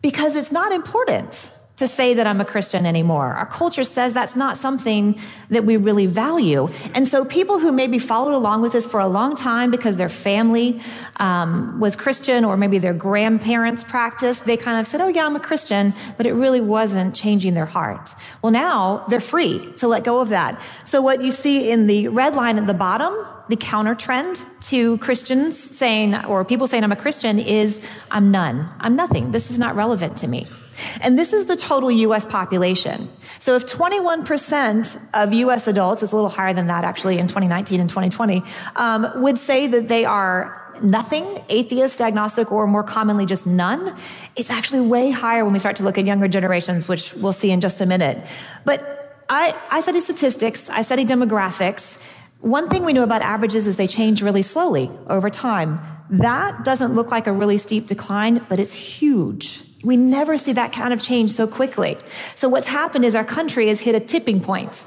because 0.01 0.35
it's 0.35 0.51
not 0.51 0.71
important 0.71 1.51
to 1.79 1.87
say 1.87 2.13
that 2.13 2.27
I'm 2.27 2.41
a 2.41 2.45
Christian 2.45 2.85
anymore. 2.85 3.27
Our 3.33 3.45
culture 3.45 3.85
says 3.85 4.13
that's 4.13 4.35
not 4.35 4.57
something 4.57 5.17
that 5.49 5.63
we 5.63 5.77
really 5.77 6.07
value. 6.07 6.67
And 6.93 7.07
so 7.07 7.23
people 7.23 7.57
who 7.57 7.71
maybe 7.71 7.99
followed 7.99 8.35
along 8.35 8.61
with 8.61 8.73
this 8.73 8.85
for 8.85 8.99
a 8.99 9.07
long 9.07 9.33
time 9.33 9.71
because 9.71 9.95
their 9.95 10.09
family 10.09 10.81
um, 11.21 11.79
was 11.79 11.95
Christian 11.95 12.43
or 12.43 12.57
maybe 12.57 12.79
their 12.79 12.93
grandparents 12.93 13.85
practiced, 13.85 14.43
they 14.43 14.57
kind 14.57 14.77
of 14.77 14.87
said, 14.87 14.99
oh 14.99 15.07
yeah, 15.07 15.25
I'm 15.25 15.37
a 15.37 15.39
Christian, 15.39 15.93
but 16.17 16.25
it 16.25 16.33
really 16.33 16.59
wasn't 16.59 17.15
changing 17.15 17.53
their 17.53 17.65
heart. 17.65 18.13
Well, 18.41 18.51
now 18.51 19.05
they're 19.07 19.21
free 19.21 19.71
to 19.77 19.87
let 19.87 20.03
go 20.03 20.19
of 20.19 20.29
that. 20.29 20.61
So 20.83 21.01
what 21.01 21.21
you 21.21 21.31
see 21.31 21.71
in 21.71 21.87
the 21.87 22.09
red 22.09 22.35
line 22.35 22.57
at 22.57 22.67
the 22.67 22.73
bottom, 22.73 23.15
the 23.47 23.55
counter 23.55 23.95
trend 23.95 24.43
to 24.63 24.97
Christians 24.97 25.57
saying, 25.57 26.13
or 26.25 26.43
people 26.43 26.67
saying 26.67 26.83
I'm 26.83 26.91
a 26.91 26.97
Christian 26.97 27.39
is 27.39 27.81
I'm 28.11 28.31
none. 28.31 28.67
I'm 28.81 28.97
nothing. 28.97 29.31
This 29.31 29.49
is 29.49 29.57
not 29.57 29.77
relevant 29.77 30.17
to 30.17 30.27
me. 30.27 30.45
And 31.01 31.17
this 31.17 31.33
is 31.33 31.45
the 31.45 31.55
total 31.55 31.91
US 31.91 32.25
population. 32.25 33.09
So 33.39 33.55
if 33.55 33.65
21% 33.65 34.99
of 35.13 35.33
US 35.33 35.67
adults, 35.67 36.03
it's 36.03 36.11
a 36.11 36.15
little 36.15 36.29
higher 36.29 36.53
than 36.53 36.67
that 36.67 36.83
actually 36.83 37.17
in 37.17 37.27
2019 37.27 37.79
and 37.79 37.89
2020, 37.89 38.43
um, 38.75 39.07
would 39.15 39.37
say 39.37 39.67
that 39.67 39.87
they 39.87 40.05
are 40.05 40.59
nothing, 40.81 41.43
atheist, 41.49 42.01
agnostic, 42.01 42.51
or 42.51 42.67
more 42.67 42.83
commonly 42.83 43.25
just 43.25 43.45
none, 43.45 43.95
it's 44.35 44.49
actually 44.49 44.81
way 44.81 45.11
higher 45.11 45.43
when 45.43 45.53
we 45.53 45.59
start 45.59 45.75
to 45.77 45.83
look 45.83 45.97
at 45.97 46.05
younger 46.05 46.27
generations, 46.27 46.87
which 46.87 47.13
we'll 47.15 47.33
see 47.33 47.51
in 47.51 47.61
just 47.61 47.81
a 47.81 47.85
minute. 47.85 48.25
But 48.65 49.25
I, 49.29 49.55
I 49.69 49.81
study 49.81 49.99
statistics, 49.99 50.69
I 50.69 50.81
study 50.81 51.05
demographics. 51.05 51.97
One 52.41 52.69
thing 52.69 52.85
we 52.85 52.93
know 52.93 53.03
about 53.03 53.21
averages 53.21 53.67
is 53.67 53.77
they 53.77 53.87
change 53.87 54.21
really 54.21 54.41
slowly 54.41 54.89
over 55.07 55.29
time. 55.29 55.79
That 56.09 56.63
doesn't 56.63 56.95
look 56.95 57.11
like 57.11 57.27
a 57.27 57.31
really 57.31 57.57
steep 57.57 57.87
decline, 57.87 58.45
but 58.49 58.59
it's 58.59 58.73
huge. 58.73 59.61
We 59.83 59.95
never 59.97 60.37
see 60.37 60.53
that 60.53 60.73
kind 60.73 60.93
of 60.93 61.01
change 61.01 61.31
so 61.31 61.47
quickly. 61.47 61.97
So 62.35 62.49
what's 62.49 62.67
happened 62.67 63.05
is 63.05 63.15
our 63.15 63.23
country 63.23 63.69
has 63.69 63.79
hit 63.79 63.95
a 63.95 63.99
tipping 63.99 64.41
point 64.41 64.83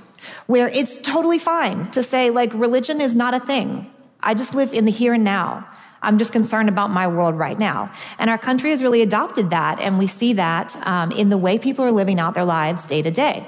where 0.46 0.68
it's 0.68 0.98
totally 1.00 1.38
fine 1.38 1.90
to 1.92 2.02
say 2.02 2.30
like 2.30 2.52
religion 2.54 3.00
is 3.00 3.14
not 3.14 3.34
a 3.34 3.40
thing. 3.40 3.90
I 4.20 4.34
just 4.34 4.54
live 4.54 4.72
in 4.72 4.84
the 4.84 4.90
here 4.90 5.14
and 5.14 5.24
now. 5.24 5.66
I'm 6.02 6.18
just 6.18 6.32
concerned 6.32 6.68
about 6.68 6.90
my 6.90 7.06
world 7.06 7.36
right 7.36 7.58
now. 7.58 7.92
And 8.18 8.28
our 8.28 8.38
country 8.38 8.70
has 8.70 8.82
really 8.82 9.02
adopted 9.02 9.50
that, 9.50 9.78
and 9.78 9.98
we 9.98 10.08
see 10.08 10.32
that 10.32 10.74
um, 10.86 11.12
in 11.12 11.28
the 11.28 11.38
way 11.38 11.58
people 11.58 11.84
are 11.84 11.92
living 11.92 12.18
out 12.18 12.34
their 12.34 12.44
lives 12.44 12.84
day 12.84 13.02
to 13.02 13.10
day. 13.10 13.46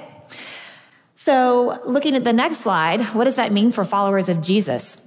So, 1.15 1.81
looking 1.85 2.15
at 2.15 2.23
the 2.23 2.33
next 2.33 2.59
slide, 2.59 3.01
what 3.13 3.25
does 3.25 3.35
that 3.35 3.51
mean 3.51 3.71
for 3.71 3.83
followers 3.83 4.29
of 4.29 4.41
Jesus? 4.41 5.01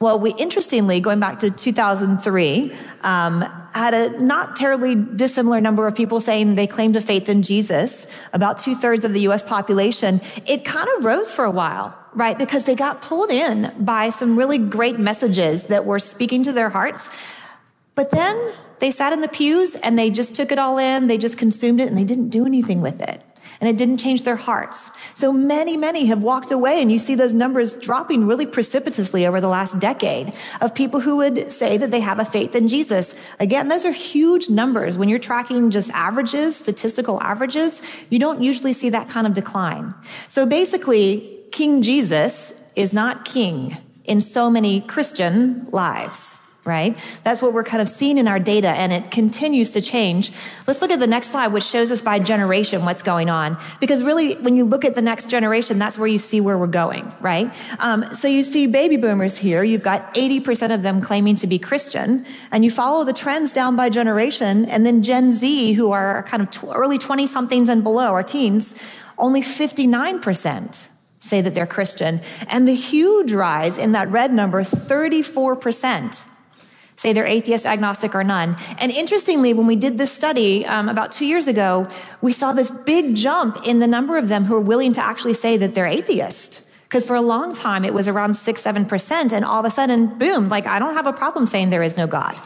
Well, 0.00 0.20
we 0.20 0.32
interestingly, 0.34 1.00
going 1.00 1.18
back 1.18 1.40
to 1.40 1.50
2003, 1.50 2.72
um, 3.02 3.40
had 3.72 3.94
a 3.94 4.10
not 4.20 4.54
terribly 4.54 4.94
dissimilar 4.94 5.60
number 5.60 5.88
of 5.88 5.96
people 5.96 6.20
saying 6.20 6.54
they 6.54 6.68
claimed 6.68 6.94
a 6.94 7.00
faith 7.00 7.28
in 7.28 7.42
Jesus, 7.42 8.06
about 8.32 8.60
two 8.60 8.76
thirds 8.76 9.04
of 9.04 9.12
the 9.12 9.20
U.S. 9.22 9.42
population. 9.42 10.20
It 10.46 10.64
kind 10.64 10.88
of 10.96 11.04
rose 11.04 11.32
for 11.32 11.44
a 11.44 11.50
while, 11.50 11.98
right? 12.14 12.38
Because 12.38 12.64
they 12.64 12.76
got 12.76 13.02
pulled 13.02 13.30
in 13.30 13.74
by 13.80 14.10
some 14.10 14.38
really 14.38 14.58
great 14.58 15.00
messages 15.00 15.64
that 15.64 15.84
were 15.84 15.98
speaking 15.98 16.44
to 16.44 16.52
their 16.52 16.68
hearts. 16.68 17.08
But 17.96 18.12
then 18.12 18.52
they 18.78 18.92
sat 18.92 19.12
in 19.12 19.20
the 19.20 19.28
pews 19.28 19.74
and 19.74 19.98
they 19.98 20.10
just 20.10 20.36
took 20.36 20.52
it 20.52 20.60
all 20.60 20.78
in. 20.78 21.08
They 21.08 21.18
just 21.18 21.36
consumed 21.36 21.80
it 21.80 21.88
and 21.88 21.98
they 21.98 22.04
didn't 22.04 22.28
do 22.28 22.46
anything 22.46 22.80
with 22.80 23.00
it 23.00 23.20
and 23.60 23.68
it 23.68 23.76
didn't 23.76 23.98
change 23.98 24.22
their 24.22 24.36
hearts. 24.36 24.90
So 25.14 25.32
many, 25.32 25.76
many 25.76 26.06
have 26.06 26.22
walked 26.22 26.50
away 26.50 26.80
and 26.80 26.92
you 26.92 26.98
see 26.98 27.14
those 27.14 27.32
numbers 27.32 27.74
dropping 27.74 28.26
really 28.26 28.46
precipitously 28.46 29.26
over 29.26 29.40
the 29.40 29.48
last 29.48 29.78
decade 29.78 30.32
of 30.60 30.74
people 30.74 31.00
who 31.00 31.16
would 31.16 31.52
say 31.52 31.76
that 31.76 31.90
they 31.90 32.00
have 32.00 32.18
a 32.18 32.24
faith 32.24 32.54
in 32.54 32.68
Jesus. 32.68 33.14
Again, 33.40 33.68
those 33.68 33.84
are 33.84 33.92
huge 33.92 34.48
numbers. 34.48 34.96
When 34.96 35.08
you're 35.08 35.18
tracking 35.18 35.70
just 35.70 35.90
averages, 35.90 36.56
statistical 36.56 37.20
averages, 37.20 37.82
you 38.10 38.18
don't 38.18 38.42
usually 38.42 38.72
see 38.72 38.90
that 38.90 39.08
kind 39.08 39.26
of 39.26 39.34
decline. 39.34 39.94
So 40.28 40.46
basically, 40.46 41.38
King 41.50 41.82
Jesus 41.82 42.52
is 42.76 42.92
not 42.92 43.24
king 43.24 43.76
in 44.04 44.20
so 44.20 44.48
many 44.48 44.80
Christian 44.82 45.66
lives 45.72 46.37
right? 46.68 46.96
That's 47.24 47.40
what 47.40 47.54
we're 47.54 47.64
kind 47.64 47.80
of 47.80 47.88
seeing 47.88 48.18
in 48.18 48.28
our 48.28 48.38
data, 48.38 48.68
and 48.68 48.92
it 48.92 49.10
continues 49.10 49.70
to 49.70 49.80
change. 49.80 50.30
Let's 50.66 50.82
look 50.82 50.90
at 50.90 51.00
the 51.00 51.06
next 51.06 51.30
slide, 51.30 51.48
which 51.48 51.64
shows 51.64 51.90
us 51.90 52.02
by 52.02 52.18
generation 52.18 52.84
what's 52.84 53.02
going 53.02 53.30
on. 53.30 53.58
Because 53.80 54.02
really, 54.04 54.34
when 54.34 54.54
you 54.54 54.64
look 54.64 54.84
at 54.84 54.94
the 54.94 55.02
next 55.02 55.30
generation, 55.30 55.78
that's 55.78 55.98
where 55.98 56.06
you 56.06 56.18
see 56.18 56.40
where 56.40 56.58
we're 56.58 56.66
going, 56.66 57.10
right? 57.20 57.52
Um, 57.78 58.14
so 58.14 58.28
you 58.28 58.44
see 58.44 58.66
baby 58.66 58.98
boomers 58.98 59.38
here. 59.38 59.64
You've 59.64 59.82
got 59.82 60.14
80% 60.14 60.74
of 60.74 60.82
them 60.82 61.00
claiming 61.00 61.36
to 61.36 61.46
be 61.46 61.58
Christian, 61.58 62.26
and 62.52 62.64
you 62.64 62.70
follow 62.70 63.04
the 63.04 63.14
trends 63.14 63.52
down 63.52 63.74
by 63.74 63.88
generation, 63.88 64.66
and 64.66 64.84
then 64.84 65.02
Gen 65.02 65.32
Z, 65.32 65.72
who 65.72 65.90
are 65.92 66.22
kind 66.24 66.42
of 66.42 66.64
early 66.74 66.98
20 66.98 67.26
somethings 67.26 67.68
and 67.68 67.82
below, 67.82 68.12
our 68.12 68.22
teens, 68.22 68.74
only 69.18 69.40
59% 69.40 70.88
say 71.20 71.40
that 71.40 71.54
they're 71.54 71.66
Christian. 71.66 72.20
And 72.48 72.66
the 72.66 72.74
huge 72.74 73.32
rise 73.32 73.78
in 73.78 73.92
that 73.92 74.10
red 74.10 74.32
number, 74.32 74.62
34% 74.62 76.24
say 76.98 77.12
they're 77.12 77.26
atheist, 77.26 77.64
agnostic, 77.64 78.14
or 78.14 78.24
none. 78.24 78.56
And 78.78 78.90
interestingly, 78.90 79.54
when 79.54 79.66
we 79.66 79.76
did 79.76 79.98
this 79.98 80.10
study 80.10 80.66
um, 80.66 80.88
about 80.88 81.12
two 81.12 81.26
years 81.26 81.46
ago, 81.46 81.88
we 82.20 82.32
saw 82.32 82.52
this 82.52 82.70
big 82.70 83.14
jump 83.14 83.64
in 83.64 83.78
the 83.78 83.86
number 83.86 84.18
of 84.18 84.28
them 84.28 84.44
who 84.44 84.56
are 84.56 84.60
willing 84.60 84.92
to 84.94 85.00
actually 85.00 85.34
say 85.34 85.56
that 85.56 85.74
they're 85.74 85.86
atheist. 85.86 86.66
Because 86.82 87.04
for 87.04 87.14
a 87.14 87.20
long 87.20 87.52
time, 87.52 87.84
it 87.84 87.94
was 87.94 88.08
around 88.08 88.34
six, 88.34 88.62
seven 88.62 88.84
percent, 88.84 89.32
and 89.32 89.44
all 89.44 89.60
of 89.60 89.64
a 89.64 89.70
sudden, 89.70 90.18
boom, 90.18 90.48
like 90.48 90.66
I 90.66 90.80
don't 90.80 90.94
have 90.94 91.06
a 91.06 91.12
problem 91.12 91.46
saying 91.46 91.70
there 91.70 91.84
is 91.84 91.96
no 91.96 92.08
God. 92.08 92.36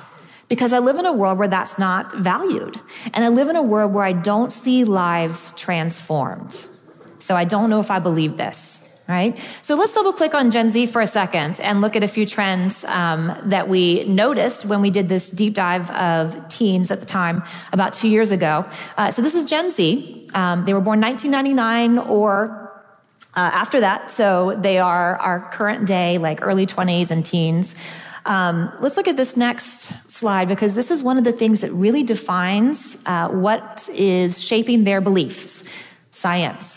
Because 0.48 0.74
I 0.74 0.80
live 0.80 0.98
in 0.98 1.06
a 1.06 1.14
world 1.14 1.38
where 1.38 1.48
that's 1.48 1.78
not 1.78 2.14
valued. 2.14 2.78
And 3.14 3.24
I 3.24 3.28
live 3.28 3.48
in 3.48 3.56
a 3.56 3.62
world 3.62 3.94
where 3.94 4.04
I 4.04 4.12
don't 4.12 4.52
see 4.52 4.84
lives 4.84 5.54
transformed. 5.56 6.66
So 7.20 7.36
I 7.36 7.44
don't 7.44 7.70
know 7.70 7.80
if 7.80 7.90
I 7.90 8.00
believe 8.00 8.36
this 8.36 8.81
right? 9.08 9.38
So 9.62 9.74
let's 9.74 9.92
double 9.92 10.12
click 10.12 10.34
on 10.34 10.50
Gen 10.50 10.70
Z 10.70 10.86
for 10.86 11.02
a 11.02 11.06
second 11.06 11.60
and 11.60 11.80
look 11.80 11.96
at 11.96 12.02
a 12.02 12.08
few 12.08 12.24
trends 12.24 12.84
um, 12.84 13.36
that 13.44 13.68
we 13.68 14.04
noticed 14.04 14.64
when 14.64 14.80
we 14.80 14.90
did 14.90 15.08
this 15.08 15.30
deep 15.30 15.54
dive 15.54 15.90
of 15.90 16.48
teens 16.48 16.90
at 16.90 17.00
the 17.00 17.06
time 17.06 17.42
about 17.72 17.92
two 17.94 18.08
years 18.08 18.30
ago. 18.30 18.66
Uh, 18.96 19.10
so 19.10 19.22
this 19.22 19.34
is 19.34 19.48
Gen 19.48 19.70
Z. 19.70 20.30
Um, 20.34 20.64
they 20.64 20.72
were 20.72 20.80
born 20.80 21.00
1999 21.00 21.98
or 21.98 22.62
uh, 23.34 23.50
after 23.52 23.80
that, 23.80 24.10
so 24.10 24.54
they 24.56 24.78
are 24.78 25.16
our 25.16 25.50
current 25.52 25.86
day, 25.86 26.18
like 26.18 26.40
early 26.42 26.66
20s 26.66 27.10
and 27.10 27.24
teens. 27.24 27.74
Um, 28.24 28.72
let's 28.80 28.96
look 28.96 29.08
at 29.08 29.16
this 29.16 29.36
next 29.36 30.10
slide 30.10 30.48
because 30.48 30.74
this 30.74 30.90
is 30.90 31.02
one 31.02 31.18
of 31.18 31.24
the 31.24 31.32
things 31.32 31.60
that 31.60 31.72
really 31.72 32.04
defines 32.04 32.96
uh, 33.06 33.28
what 33.28 33.88
is 33.92 34.42
shaping 34.42 34.84
their 34.84 35.00
beliefs 35.00 35.64
science. 36.12 36.71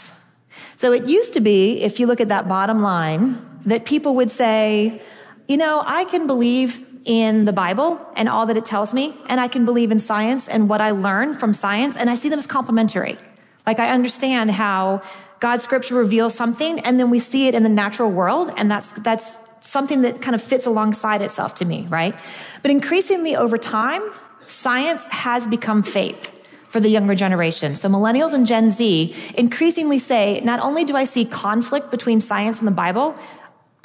So 0.77 0.91
it 0.91 1.05
used 1.05 1.33
to 1.33 1.39
be, 1.39 1.81
if 1.81 1.99
you 1.99 2.07
look 2.07 2.21
at 2.21 2.29
that 2.29 2.47
bottom 2.47 2.81
line, 2.81 3.41
that 3.65 3.85
people 3.85 4.15
would 4.15 4.31
say, 4.31 5.01
you 5.47 5.57
know, 5.57 5.83
I 5.85 6.05
can 6.05 6.27
believe 6.27 6.85
in 7.05 7.45
the 7.45 7.53
Bible 7.53 7.99
and 8.15 8.27
all 8.27 8.47
that 8.47 8.57
it 8.57 8.65
tells 8.65 8.93
me, 8.93 9.15
and 9.27 9.39
I 9.39 9.47
can 9.47 9.65
believe 9.65 9.91
in 9.91 9.99
science 9.99 10.47
and 10.47 10.67
what 10.67 10.81
I 10.81 10.91
learn 10.91 11.33
from 11.35 11.53
science, 11.53 11.95
and 11.95 12.09
I 12.09 12.15
see 12.15 12.29
them 12.29 12.39
as 12.39 12.47
complementary. 12.47 13.17
Like 13.65 13.79
I 13.79 13.91
understand 13.91 14.51
how 14.51 15.01
God's 15.39 15.63
scripture 15.63 15.95
reveals 15.95 16.33
something, 16.33 16.79
and 16.79 16.99
then 16.99 17.09
we 17.09 17.19
see 17.19 17.47
it 17.47 17.55
in 17.55 17.63
the 17.63 17.69
natural 17.69 18.11
world, 18.11 18.51
and 18.57 18.69
that's 18.69 18.91
that's 18.93 19.38
something 19.59 20.01
that 20.01 20.21
kind 20.21 20.35
of 20.35 20.41
fits 20.41 20.65
alongside 20.65 21.21
itself 21.21 21.55
to 21.55 21.65
me, 21.65 21.88
right? 21.89 22.15
But 22.61 22.71
increasingly 22.71 23.35
over 23.35 23.57
time, 23.57 24.03
science 24.47 25.03
has 25.05 25.47
become 25.47 25.81
faith 25.83 26.31
for 26.75 26.81
the 26.81 26.89
younger 26.89 27.15
generation. 27.15 27.73
So 27.73 27.88
millennials 27.88 28.33
and 28.33 28.45
Gen 28.45 28.69
Z 28.69 29.15
increasingly 29.35 29.97
say, 29.97 30.41
not 30.41 30.59
only 30.59 30.83
do 30.83 30.97
I 30.97 31.05
see 31.05 31.23
conflict 31.23 31.89
between 31.89 32.19
science 32.19 32.59
and 32.59 32.67
the 32.67 32.73
Bible, 32.73 33.15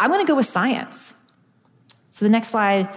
I'm 0.01 0.11
going 0.11 0.21
to 0.21 0.27
go 0.27 0.35
with 0.35 0.47
science. 0.47 1.15
So 2.11 2.25
the 2.25 2.31
next 2.33 2.49
slide 2.49 2.89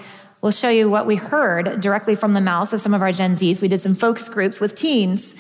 will 0.42 0.50
show 0.50 0.70
you 0.70 0.90
what 0.90 1.06
we 1.06 1.16
heard 1.16 1.80
directly 1.80 2.16
from 2.16 2.34
the 2.34 2.42
mouths 2.42 2.74
of 2.74 2.82
some 2.82 2.96
of 2.96 3.04
our 3.04 3.12
Gen 3.12 3.36
Zs. 3.36 3.62
We 3.62 3.68
did 3.68 3.82
some 3.82 3.94
focus 3.94 4.30
groups 4.30 4.60
with 4.60 4.74
teens 4.74 5.36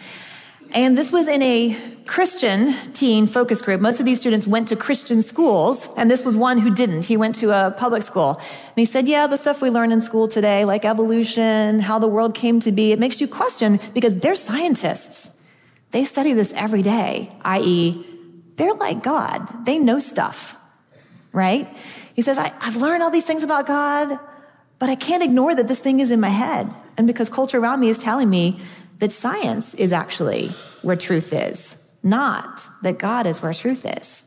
and 0.74 0.98
this 0.98 1.12
was 1.12 1.28
in 1.28 1.42
a 1.42 1.78
Christian 2.06 2.74
teen 2.94 3.28
focus 3.28 3.62
group. 3.62 3.80
Most 3.80 4.00
of 4.00 4.06
these 4.06 4.20
students 4.20 4.46
went 4.46 4.68
to 4.68 4.76
Christian 4.76 5.22
schools, 5.22 5.88
and 5.96 6.12
this 6.12 6.26
was 6.26 6.36
one 6.36 6.58
who 6.58 6.74
didn't. 6.74 7.06
He 7.06 7.16
went 7.16 7.36
to 7.36 7.52
a 7.52 7.72
public 7.72 8.04
school. 8.04 8.38
And 8.40 8.76
he 8.76 8.86
said, 8.86 9.08
Yeah, 9.08 9.28
the 9.28 9.38
stuff 9.38 9.62
we 9.62 9.70
learn 9.70 9.92
in 9.92 10.02
school 10.02 10.28
today, 10.28 10.66
like 10.66 10.84
evolution, 10.84 11.80
how 11.80 12.00
the 12.00 12.08
world 12.08 12.36
came 12.36 12.60
to 12.62 12.72
be, 12.72 12.92
it 12.92 13.00
makes 13.00 13.22
you 13.22 13.28
question 13.28 13.80
because 13.94 14.18
they're 14.18 14.36
scientists. 14.36 15.30
They 15.92 16.06
study 16.06 16.34
this 16.34 16.52
every 16.54 16.82
day, 16.82 17.32
i.e., 17.44 18.06
they're 18.56 18.74
like 18.74 19.04
God. 19.04 19.66
They 19.66 19.80
know 19.80 20.00
stuff, 20.00 20.58
right? 21.32 21.68
He 22.16 22.22
says, 22.22 22.38
I, 22.38 22.52
have 22.60 22.76
learned 22.76 23.04
all 23.04 23.12
these 23.12 23.26
things 23.26 23.44
about 23.44 23.66
God, 23.66 24.20
but 24.80 24.90
I 24.90 24.96
can't 24.96 25.24
ignore 25.24 25.56
that 25.56 25.68
this 25.68 25.80
thing 25.80 26.00
is 26.00 26.12
in 26.12 26.20
my 26.20 26.30
head. 26.30 26.72
And 26.98 27.08
because 27.08 27.30
culture 27.30 27.58
around 27.58 27.80
me 27.80 27.90
is 27.90 27.98
telling 27.98 28.30
me 28.30 28.60
that 29.04 29.12
science 29.12 29.74
is 29.74 29.92
actually 29.92 30.50
where 30.82 30.96
truth 30.96 31.34
is, 31.34 31.76
not 32.04 32.66
that 32.84 32.98
God 33.00 33.28
is 33.28 33.42
where 33.42 33.54
truth 33.54 33.86
is. 33.86 34.24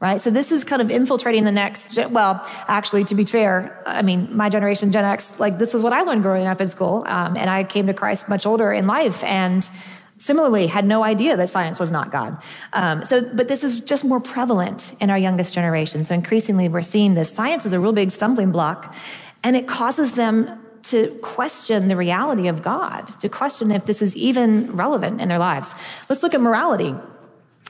Right? 0.00 0.18
So 0.18 0.30
this 0.30 0.50
is 0.50 0.64
kind 0.64 0.80
of 0.80 0.90
infiltrating 0.90 1.44
the 1.44 1.52
next, 1.52 1.98
well, 2.08 2.42
actually, 2.66 3.04
to 3.04 3.14
be 3.14 3.26
fair, 3.26 3.82
I 3.84 4.00
mean, 4.00 4.34
my 4.34 4.48
generation, 4.48 4.92
Gen 4.92 5.04
X, 5.04 5.38
like 5.38 5.58
this 5.58 5.74
is 5.74 5.82
what 5.82 5.92
I 5.92 6.00
learned 6.04 6.22
growing 6.22 6.46
up 6.46 6.62
in 6.62 6.70
school. 6.70 7.04
Um, 7.06 7.36
and 7.36 7.50
I 7.50 7.64
came 7.64 7.86
to 7.86 7.92
Christ 7.92 8.26
much 8.30 8.46
older 8.46 8.72
in 8.72 8.86
life 8.86 9.22
and 9.24 9.68
similarly 10.16 10.68
had 10.68 10.86
no 10.86 11.04
idea 11.04 11.36
that 11.36 11.50
science 11.50 11.78
was 11.78 11.90
not 11.90 12.10
God. 12.10 12.42
Um, 12.72 13.04
so, 13.04 13.20
but 13.20 13.48
this 13.48 13.62
is 13.62 13.82
just 13.82 14.04
more 14.04 14.20
prevalent 14.20 14.94
in 15.00 15.10
our 15.10 15.18
youngest 15.18 15.52
generation. 15.52 16.02
So 16.06 16.14
increasingly 16.14 16.70
we're 16.70 16.80
seeing 16.80 17.12
this. 17.12 17.30
Science 17.30 17.66
is 17.66 17.74
a 17.74 17.80
real 17.80 17.92
big 17.92 18.10
stumbling 18.10 18.52
block 18.52 18.94
and 19.42 19.54
it 19.54 19.68
causes 19.68 20.12
them 20.12 20.63
to 20.84 21.08
question 21.22 21.88
the 21.88 21.96
reality 21.96 22.48
of 22.48 22.62
God, 22.62 23.08
to 23.20 23.28
question 23.28 23.70
if 23.70 23.86
this 23.86 24.02
is 24.02 24.14
even 24.16 24.76
relevant 24.76 25.20
in 25.20 25.28
their 25.28 25.38
lives. 25.38 25.74
Let's 26.08 26.22
look 26.22 26.34
at 26.34 26.40
morality. 26.40 26.94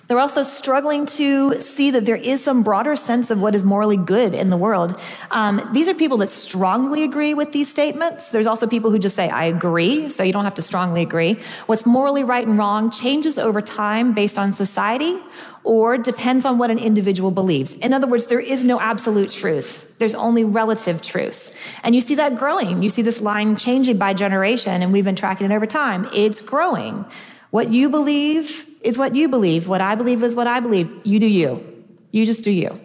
They're 0.06 0.18
also 0.18 0.42
struggling 0.42 1.06
to 1.06 1.60
see 1.60 1.90
that 1.92 2.04
there 2.04 2.16
is 2.16 2.44
some 2.44 2.62
broader 2.62 2.94
sense 2.94 3.30
of 3.30 3.40
what 3.40 3.54
is 3.54 3.64
morally 3.64 3.96
good 3.96 4.34
in 4.34 4.50
the 4.50 4.56
world. 4.56 5.00
Um, 5.30 5.66
these 5.72 5.88
are 5.88 5.94
people 5.94 6.18
that 6.18 6.30
strongly 6.30 7.04
agree 7.04 7.32
with 7.32 7.52
these 7.52 7.70
statements. 7.70 8.28
There's 8.28 8.46
also 8.46 8.66
people 8.66 8.90
who 8.90 8.98
just 8.98 9.16
say, 9.16 9.30
I 9.30 9.44
agree, 9.46 10.10
so 10.10 10.22
you 10.22 10.32
don't 10.32 10.44
have 10.44 10.56
to 10.56 10.62
strongly 10.62 11.02
agree. 11.02 11.38
What's 11.66 11.86
morally 11.86 12.22
right 12.22 12.46
and 12.46 12.58
wrong 12.58 12.90
changes 12.90 13.38
over 13.38 13.62
time 13.62 14.12
based 14.12 14.38
on 14.38 14.52
society 14.52 15.18
or 15.62 15.96
depends 15.96 16.44
on 16.44 16.58
what 16.58 16.70
an 16.70 16.78
individual 16.78 17.30
believes. 17.30 17.72
In 17.72 17.94
other 17.94 18.06
words, 18.06 18.26
there 18.26 18.40
is 18.40 18.62
no 18.62 18.78
absolute 18.78 19.30
truth. 19.30 19.90
There's 19.98 20.14
only 20.14 20.44
relative 20.44 21.00
truth. 21.00 21.54
And 21.82 21.94
you 21.94 22.02
see 22.02 22.16
that 22.16 22.36
growing. 22.36 22.82
You 22.82 22.90
see 22.90 23.00
this 23.00 23.22
line 23.22 23.56
changing 23.56 23.96
by 23.96 24.12
generation, 24.12 24.82
and 24.82 24.92
we've 24.92 25.04
been 25.04 25.16
tracking 25.16 25.50
it 25.50 25.54
over 25.54 25.66
time. 25.66 26.06
It's 26.12 26.42
growing. 26.42 27.06
What 27.50 27.70
you 27.70 27.88
believe 27.88 28.66
is 28.84 28.96
what 28.96 29.14
you 29.14 29.28
believe. 29.28 29.66
What 29.66 29.80
I 29.80 29.94
believe 29.94 30.22
is 30.22 30.34
what 30.34 30.46
I 30.46 30.60
believe. 30.60 30.90
You 31.02 31.18
do 31.18 31.26
you. 31.26 31.64
You 32.12 32.26
just 32.26 32.44
do 32.44 32.52
you, 32.52 32.78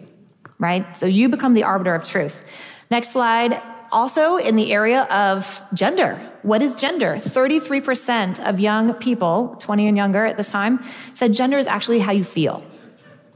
right? 0.58 0.96
So 0.96 1.06
you 1.06 1.28
become 1.28 1.54
the 1.54 1.62
arbiter 1.62 1.94
of 1.94 2.02
truth. 2.02 2.42
Next 2.90 3.12
slide. 3.12 3.60
Also 3.92 4.36
in 4.36 4.56
the 4.56 4.72
area 4.72 5.02
of 5.02 5.60
gender. 5.74 6.14
What 6.42 6.62
is 6.62 6.72
gender? 6.74 7.16
33% 7.16 8.40
of 8.48 8.58
young 8.58 8.94
people, 8.94 9.56
20 9.60 9.88
and 9.88 9.96
younger 9.96 10.24
at 10.24 10.36
this 10.36 10.50
time, 10.50 10.82
said 11.14 11.32
gender 11.32 11.58
is 11.58 11.66
actually 11.66 11.98
how 11.98 12.12
you 12.12 12.24
feel. 12.24 12.62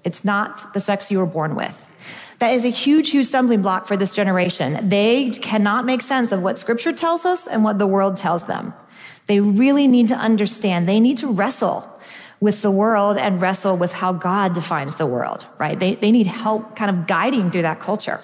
It's 0.05 0.25
not 0.25 0.73
the 0.73 0.81
sex 0.81 1.11
you 1.11 1.19
were 1.19 1.27
born 1.27 1.55
with. 1.55 1.91
That 2.39 2.55
is 2.55 2.65
a 2.65 2.69
huge, 2.69 3.11
huge 3.11 3.27
stumbling 3.27 3.63
block 3.63 3.87
for 3.87 3.97
this 3.97 4.13
generation. 4.13 4.89
They 4.89 5.31
cannot 5.31 5.85
make 5.87 6.03
sense 6.03 6.33
of 6.33 6.43
what 6.43 6.59
scripture 6.59 6.93
tells 6.93 7.25
us 7.25 7.47
and 7.47 7.65
what 7.65 7.79
the 7.79 7.87
world 7.87 8.17
tells 8.17 8.45
them. 8.45 8.75
They 9.27 9.41
really 9.41 9.89
need 9.89 10.09
to 10.09 10.17
understand. 10.17 10.89
They 10.89 11.01
need 11.01 11.19
to 11.19 11.33
wrestle 11.33 11.89
with 12.41 12.63
the 12.63 12.71
world 12.71 13.17
and 13.17 13.41
wrestle 13.41 13.77
with 13.77 13.93
how 13.93 14.13
God 14.13 14.55
defines 14.55 14.97
the 14.97 15.07
world, 15.07 15.47
right? 15.59 15.79
They, 15.79 15.95
they 15.95 16.11
need 16.11 16.27
help 16.27 16.77
kind 16.77 16.91
of 16.91 17.07
guiding 17.07 17.51
through 17.51 17.63
that 17.63 17.81
culture. 17.81 18.21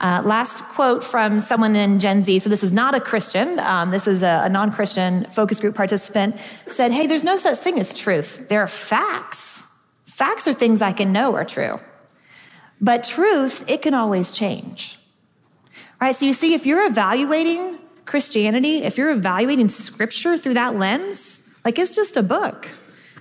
Uh, 0.00 0.22
last 0.24 0.62
quote 0.62 1.02
from 1.02 1.40
someone 1.40 1.74
in 1.74 1.98
Gen 1.98 2.22
Z. 2.22 2.38
So 2.38 2.48
this 2.48 2.62
is 2.62 2.70
not 2.70 2.94
a 2.94 3.00
Christian. 3.00 3.58
Um, 3.58 3.90
this 3.90 4.06
is 4.06 4.22
a, 4.22 4.42
a 4.44 4.48
non-Christian 4.48 5.26
focus 5.30 5.58
group 5.58 5.74
participant. 5.74 6.36
Said, 6.68 6.92
"Hey, 6.92 7.08
there's 7.08 7.24
no 7.24 7.36
such 7.36 7.58
thing 7.58 7.80
as 7.80 7.92
truth. 7.92 8.48
There 8.48 8.62
are 8.62 8.68
facts. 8.68 9.66
Facts 10.04 10.46
are 10.46 10.54
things 10.54 10.82
I 10.82 10.92
can 10.92 11.10
know 11.10 11.34
are 11.34 11.44
true, 11.44 11.80
but 12.80 13.02
truth 13.02 13.64
it 13.68 13.82
can 13.82 13.92
always 13.92 14.30
change." 14.30 15.00
Right. 16.00 16.14
So 16.14 16.26
you 16.26 16.34
see, 16.34 16.54
if 16.54 16.64
you're 16.64 16.86
evaluating 16.86 17.78
Christianity, 18.04 18.84
if 18.84 18.98
you're 18.98 19.10
evaluating 19.10 19.68
Scripture 19.68 20.38
through 20.38 20.54
that 20.54 20.76
lens, 20.76 21.40
like 21.64 21.76
it's 21.76 21.90
just 21.90 22.16
a 22.16 22.22
book 22.22 22.68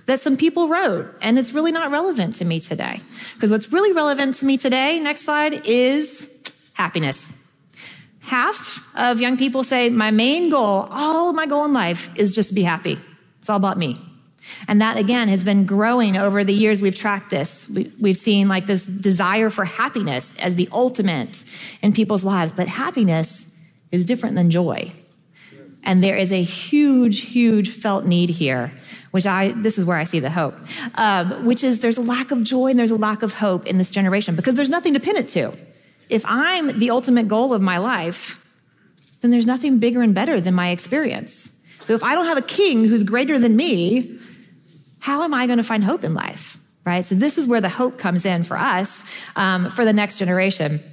that 0.07 0.21
some 0.21 0.37
people 0.37 0.67
wrote, 0.69 1.13
and 1.21 1.37
it's 1.37 1.53
really 1.53 1.71
not 1.71 1.91
relevant 1.91 2.35
to 2.35 2.45
me 2.45 2.59
today. 2.59 3.01
Because 3.35 3.51
what's 3.51 3.71
really 3.71 3.91
relevant 3.91 4.35
to 4.35 4.45
me 4.45 4.57
today, 4.57 4.99
next 4.99 5.21
slide, 5.21 5.65
is 5.65 6.29
happiness. 6.73 7.31
Half 8.21 8.83
of 8.95 9.21
young 9.21 9.37
people 9.37 9.63
say, 9.63 9.89
My 9.89 10.11
main 10.11 10.49
goal, 10.49 10.87
all 10.89 11.33
my 11.33 11.45
goal 11.45 11.65
in 11.65 11.73
life 11.73 12.09
is 12.15 12.33
just 12.33 12.49
to 12.49 12.55
be 12.55 12.63
happy. 12.63 12.99
It's 13.39 13.49
all 13.49 13.57
about 13.57 13.77
me. 13.77 14.01
And 14.67 14.81
that 14.81 14.97
again 14.97 15.27
has 15.27 15.43
been 15.43 15.65
growing 15.65 16.15
over 16.15 16.43
the 16.43 16.53
years 16.53 16.81
we've 16.81 16.95
tracked 16.95 17.29
this. 17.29 17.69
We, 17.69 18.09
have 18.09 18.17
seen 18.17 18.47
like 18.47 18.65
this 18.65 18.85
desire 18.85 19.49
for 19.49 19.65
happiness 19.65 20.37
as 20.37 20.55
the 20.55 20.69
ultimate 20.71 21.43
in 21.81 21.91
people's 21.91 22.23
lives. 22.23 22.53
But 22.53 22.69
happiness 22.69 23.53
is 23.91 24.05
different 24.05 24.35
than 24.35 24.49
joy. 24.49 24.93
And 25.87 26.03
there 26.03 26.17
is 26.17 26.33
a 26.33 26.43
huge, 26.43 27.21
huge 27.21 27.69
felt 27.69 28.05
need 28.05 28.29
here, 28.29 28.73
which 29.11 29.25
I, 29.25 29.53
this 29.53 29.77
is 29.77 29.85
where 29.85 29.95
I 29.95 30.03
see 30.03 30.19
the 30.19 30.29
hope, 30.29 30.53
um, 30.95 31.45
which 31.45 31.63
is 31.63 31.79
there's 31.79 31.95
a 31.95 32.01
lack 32.01 32.31
of 32.31 32.43
joy 32.43 32.67
and 32.67 32.77
there's 32.77 32.91
a 32.91 32.97
lack 32.97 33.23
of 33.23 33.33
hope 33.33 33.65
in 33.65 33.77
this 33.77 33.89
generation 33.89 34.35
because 34.35 34.55
there's 34.55 34.69
nothing 34.69 34.95
to 34.95 34.99
pin 34.99 35.15
it 35.15 35.29
to. 35.29 35.53
If 36.09 36.25
I'm 36.25 36.77
the 36.77 36.89
ultimate 36.89 37.29
goal 37.29 37.53
of 37.53 37.61
my 37.61 37.77
life, 37.77 38.43
then 39.21 39.31
there's 39.31 39.45
nothing 39.45 39.79
bigger 39.79 40.01
and 40.01 40.13
better 40.13 40.41
than 40.41 40.53
my 40.53 40.71
experience. 40.71 41.51
So 41.85 41.95
if 41.95 42.03
I 42.03 42.15
don't 42.15 42.25
have 42.25 42.37
a 42.37 42.41
king 42.41 42.83
who's 42.83 43.03
greater 43.03 43.39
than 43.39 43.55
me, 43.55 44.19
how 44.99 45.23
am 45.23 45.33
I 45.33 45.47
going 45.47 45.57
to 45.57 45.63
find 45.63 45.85
hope 45.85 46.03
in 46.03 46.13
life? 46.13 46.57
Right? 46.85 47.05
So 47.05 47.15
this 47.15 47.37
is 47.37 47.47
where 47.47 47.61
the 47.61 47.69
hope 47.69 47.97
comes 47.97 48.25
in 48.25 48.43
for 48.43 48.57
us, 48.57 49.03
um, 49.37 49.69
for 49.69 49.85
the 49.85 49.93
next 49.93 50.17
generation. 50.19 50.83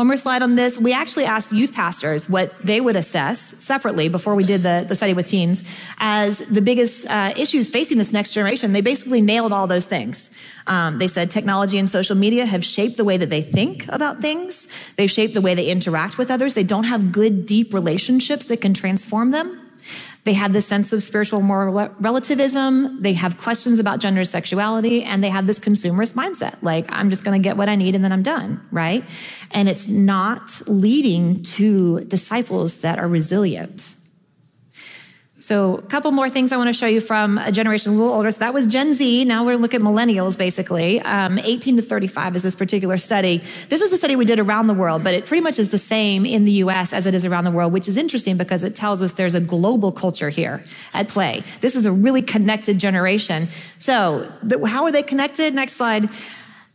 One 0.00 0.06
more 0.06 0.16
slide 0.16 0.40
on 0.40 0.54
this. 0.54 0.78
We 0.78 0.94
actually 0.94 1.26
asked 1.26 1.52
youth 1.52 1.74
pastors 1.74 2.26
what 2.26 2.54
they 2.64 2.80
would 2.80 2.96
assess 2.96 3.38
separately 3.62 4.08
before 4.08 4.34
we 4.34 4.44
did 4.44 4.62
the, 4.62 4.86
the 4.88 4.96
study 4.96 5.12
with 5.12 5.26
teens 5.26 5.62
as 5.98 6.38
the 6.38 6.62
biggest 6.62 7.06
uh, 7.06 7.34
issues 7.36 7.68
facing 7.68 7.98
this 7.98 8.10
next 8.10 8.30
generation. 8.32 8.72
They 8.72 8.80
basically 8.80 9.20
nailed 9.20 9.52
all 9.52 9.66
those 9.66 9.84
things. 9.84 10.30
Um, 10.66 10.98
they 10.98 11.06
said 11.06 11.30
technology 11.30 11.76
and 11.76 11.90
social 11.90 12.16
media 12.16 12.46
have 12.46 12.64
shaped 12.64 12.96
the 12.96 13.04
way 13.04 13.18
that 13.18 13.28
they 13.28 13.42
think 13.42 13.86
about 13.88 14.22
things. 14.22 14.66
They've 14.96 15.10
shaped 15.10 15.34
the 15.34 15.42
way 15.42 15.54
they 15.54 15.66
interact 15.66 16.16
with 16.16 16.30
others. 16.30 16.54
They 16.54 16.64
don't 16.64 16.84
have 16.84 17.12
good, 17.12 17.44
deep 17.44 17.74
relationships 17.74 18.46
that 18.46 18.62
can 18.62 18.72
transform 18.72 19.32
them. 19.32 19.59
They 20.24 20.34
have 20.34 20.52
this 20.52 20.66
sense 20.66 20.92
of 20.92 21.02
spiritual 21.02 21.40
moral 21.40 21.88
relativism. 21.98 23.02
They 23.02 23.14
have 23.14 23.38
questions 23.38 23.78
about 23.78 24.00
gender 24.00 24.24
sexuality 24.24 25.02
and 25.02 25.24
they 25.24 25.30
have 25.30 25.46
this 25.46 25.58
consumerist 25.58 26.12
mindset. 26.12 26.56
Like, 26.62 26.86
I'm 26.88 27.08
just 27.10 27.24
going 27.24 27.40
to 27.40 27.42
get 27.42 27.56
what 27.56 27.68
I 27.68 27.74
need 27.74 27.94
and 27.94 28.04
then 28.04 28.12
I'm 28.12 28.22
done. 28.22 28.60
Right. 28.70 29.04
And 29.50 29.68
it's 29.68 29.88
not 29.88 30.60
leading 30.66 31.42
to 31.42 32.00
disciples 32.00 32.82
that 32.82 32.98
are 32.98 33.08
resilient. 33.08 33.94
So 35.50 35.78
a 35.78 35.82
couple 35.82 36.12
more 36.12 36.30
things 36.30 36.52
I 36.52 36.56
want 36.58 36.68
to 36.68 36.72
show 36.72 36.86
you 36.86 37.00
from 37.00 37.36
a 37.36 37.50
generation 37.50 37.90
a 37.90 37.96
little 37.96 38.14
older. 38.14 38.30
So 38.30 38.38
that 38.38 38.54
was 38.54 38.68
Gen 38.68 38.94
Z. 38.94 39.24
Now 39.24 39.44
we're 39.44 39.56
looking 39.56 39.80
at 39.80 39.84
millennials, 39.84 40.38
basically. 40.38 41.00
Um, 41.00 41.40
18 41.40 41.74
to 41.74 41.82
35 41.82 42.36
is 42.36 42.44
this 42.44 42.54
particular 42.54 42.98
study. 42.98 43.42
This 43.68 43.82
is 43.82 43.92
a 43.92 43.96
study 43.96 44.14
we 44.14 44.24
did 44.24 44.38
around 44.38 44.68
the 44.68 44.74
world, 44.74 45.02
but 45.02 45.12
it 45.12 45.26
pretty 45.26 45.40
much 45.40 45.58
is 45.58 45.70
the 45.70 45.78
same 45.78 46.24
in 46.24 46.44
the 46.44 46.52
U.S. 46.52 46.92
as 46.92 47.04
it 47.04 47.16
is 47.16 47.24
around 47.24 47.42
the 47.42 47.50
world, 47.50 47.72
which 47.72 47.88
is 47.88 47.96
interesting 47.96 48.36
because 48.36 48.62
it 48.62 48.76
tells 48.76 49.02
us 49.02 49.14
there's 49.14 49.34
a 49.34 49.40
global 49.40 49.90
culture 49.90 50.28
here 50.28 50.62
at 50.94 51.08
play. 51.08 51.42
This 51.60 51.74
is 51.74 51.84
a 51.84 51.90
really 51.90 52.22
connected 52.22 52.78
generation. 52.78 53.48
So 53.80 54.30
the, 54.44 54.64
how 54.68 54.84
are 54.84 54.92
they 54.92 55.02
connected? 55.02 55.52
Next 55.52 55.72
slide. 55.72 56.10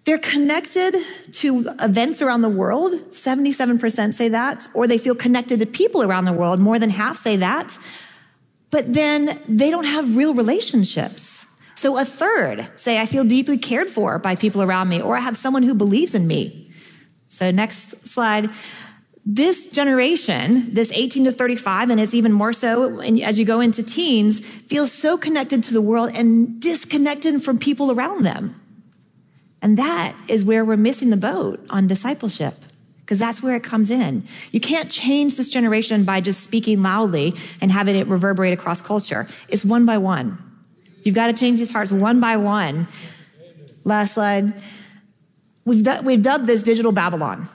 They're 0.04 0.18
connected 0.18 0.98
to 1.32 1.70
events 1.80 2.22
around 2.22 2.42
the 2.42 2.50
world. 2.50 2.92
77% 3.12 4.14
say 4.14 4.28
that. 4.28 4.68
Or 4.74 4.86
they 4.86 4.98
feel 4.98 5.16
connected 5.16 5.62
to 5.62 5.66
people 5.66 6.04
around 6.04 6.26
the 6.26 6.34
world. 6.34 6.60
More 6.60 6.78
than 6.78 6.90
half 6.90 7.18
say 7.18 7.38
that 7.38 7.80
but 8.72 8.94
then 8.94 9.40
they 9.48 9.70
don't 9.70 9.86
have 9.86 10.16
real 10.16 10.34
relationships. 10.34 11.46
So 11.76 11.98
a 11.98 12.06
third 12.06 12.70
say, 12.78 13.00
I 13.00 13.06
feel 13.06 13.24
deeply 13.24 13.58
cared 13.58 13.90
for 13.90 14.18
by 14.20 14.36
people 14.36 14.62
around 14.62 14.90
me, 14.90 15.02
or 15.02 15.16
I 15.18 15.20
have 15.20 15.38
someone 15.38 15.64
who 15.64 15.74
believes 15.74 16.16
in 16.16 16.26
me. 16.26 16.72
So 17.28 17.52
next 17.52 18.08
slide. 18.08 18.50
This 19.28 19.70
generation, 19.72 20.74
this 20.74 20.92
18 20.92 21.26
to 21.26 21.32
35, 21.32 21.90
and 21.90 22.00
it's 22.00 22.14
even 22.14 22.32
more 22.32 22.54
so 22.54 23.00
as 23.00 23.40
you 23.40 23.46
go 23.46 23.60
into 23.60 23.82
teens, 23.82 24.40
feels 24.40 24.92
so 24.92 25.18
connected 25.18 25.64
to 25.64 25.74
the 25.74 25.82
world 25.82 26.12
and 26.14 26.62
disconnected 26.62 27.44
from 27.44 27.58
people 27.58 27.92
around 27.92 28.24
them. 28.24 28.62
And 29.64 29.80
that 29.80 30.14
is 30.30 30.44
where 30.44 30.64
we're 30.64 30.78
missing 30.78 31.10
the 31.10 31.18
boat 31.18 31.66
on 31.72 31.88
discipleship 31.88 32.54
because 33.06 33.20
that's 33.20 33.44
where 33.44 33.56
it 33.56 33.64
comes 33.64 33.92
in. 33.92 34.24
You 34.52 34.60
can't 34.60 34.90
change 34.90 35.36
this 35.36 35.52
generation 35.52 36.06
by 36.06 36.22
just 36.22 36.42
speaking 36.42 36.82
loudly 36.82 37.36
and 37.62 37.72
having 37.72 37.96
it 37.96 38.08
reverberate 38.08 38.52
across 38.52 38.82
culture. 38.82 39.28
It's 39.48 39.64
one 39.64 39.86
by 39.86 40.00
one. 40.00 40.40
You've 41.04 41.14
got 41.14 41.28
to 41.28 41.34
change 41.34 41.60
these 41.60 41.70
hearts 41.70 41.92
one 41.92 42.20
by 42.20 42.38
one. 42.38 42.88
Last 43.84 44.16
slide. 44.16 44.56
We've, 45.66 45.84
du- 45.84 46.02
we've 46.04 46.22
dubbed 46.22 46.48
this 46.48 46.64
digital 46.64 46.92
Babylon, 46.92 47.48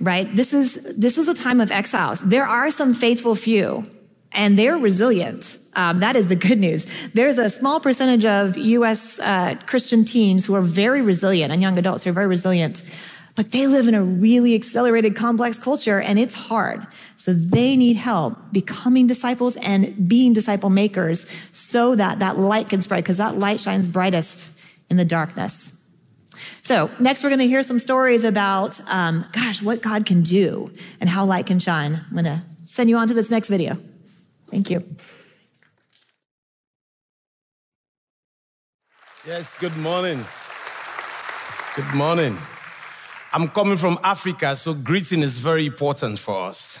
right? 0.00 0.34
This 0.34 0.54
is, 0.54 0.96
this 0.96 1.18
is 1.18 1.28
a 1.28 1.34
time 1.34 1.60
of 1.60 1.70
exiles. 1.70 2.20
There 2.20 2.46
are 2.46 2.70
some 2.70 2.94
faithful 2.94 3.34
few, 3.34 3.84
and 4.32 4.58
they're 4.58 4.78
resilient. 4.78 5.58
Um, 5.74 6.00
that 6.00 6.16
is 6.16 6.28
the 6.28 6.36
good 6.36 6.58
news. 6.58 6.86
There's 7.12 7.36
a 7.36 7.50
small 7.50 7.80
percentage 7.80 8.24
of 8.24 8.56
U.S. 8.56 9.18
Uh, 9.18 9.56
Christian 9.66 10.06
teens 10.06 10.46
who 10.46 10.54
are 10.54 10.62
very 10.62 11.02
resilient 11.02 11.52
and 11.52 11.60
young 11.60 11.76
adults 11.76 12.04
who 12.04 12.10
are 12.10 12.14
very 12.14 12.26
resilient 12.26 12.82
but 13.36 13.52
they 13.52 13.66
live 13.66 13.86
in 13.86 13.94
a 13.94 14.02
really 14.02 14.54
accelerated, 14.54 15.14
complex 15.14 15.58
culture 15.58 16.00
and 16.00 16.18
it's 16.18 16.34
hard. 16.34 16.86
So 17.16 17.32
they 17.32 17.76
need 17.76 17.96
help 17.96 18.36
becoming 18.50 19.06
disciples 19.06 19.56
and 19.56 20.08
being 20.08 20.32
disciple 20.32 20.70
makers 20.70 21.26
so 21.52 21.94
that 21.94 22.18
that 22.18 22.38
light 22.38 22.70
can 22.70 22.80
spread 22.80 23.04
because 23.04 23.18
that 23.18 23.36
light 23.36 23.60
shines 23.60 23.86
brightest 23.86 24.58
in 24.88 24.96
the 24.96 25.04
darkness. 25.04 25.72
So 26.62 26.90
next 26.98 27.22
we're 27.22 27.28
going 27.28 27.40
to 27.40 27.46
hear 27.46 27.62
some 27.62 27.78
stories 27.78 28.24
about, 28.24 28.80
um, 28.88 29.26
gosh, 29.32 29.62
what 29.62 29.82
God 29.82 30.06
can 30.06 30.22
do 30.22 30.72
and 31.00 31.08
how 31.08 31.24
light 31.24 31.46
can 31.46 31.58
shine. 31.58 31.94
I'm 31.94 32.12
going 32.12 32.24
to 32.24 32.42
send 32.64 32.90
you 32.90 32.96
on 32.96 33.06
to 33.08 33.14
this 33.14 33.30
next 33.30 33.48
video. 33.48 33.78
Thank 34.50 34.70
you. 34.70 34.82
Yes, 39.26 39.54
good 39.58 39.76
morning. 39.76 40.24
Good 41.74 41.94
morning. 41.94 42.38
I'm 43.36 43.48
coming 43.48 43.76
from 43.76 43.98
Africa, 44.02 44.56
so 44.56 44.72
greeting 44.72 45.22
is 45.22 45.36
very 45.36 45.66
important 45.66 46.18
for 46.18 46.48
us. 46.48 46.80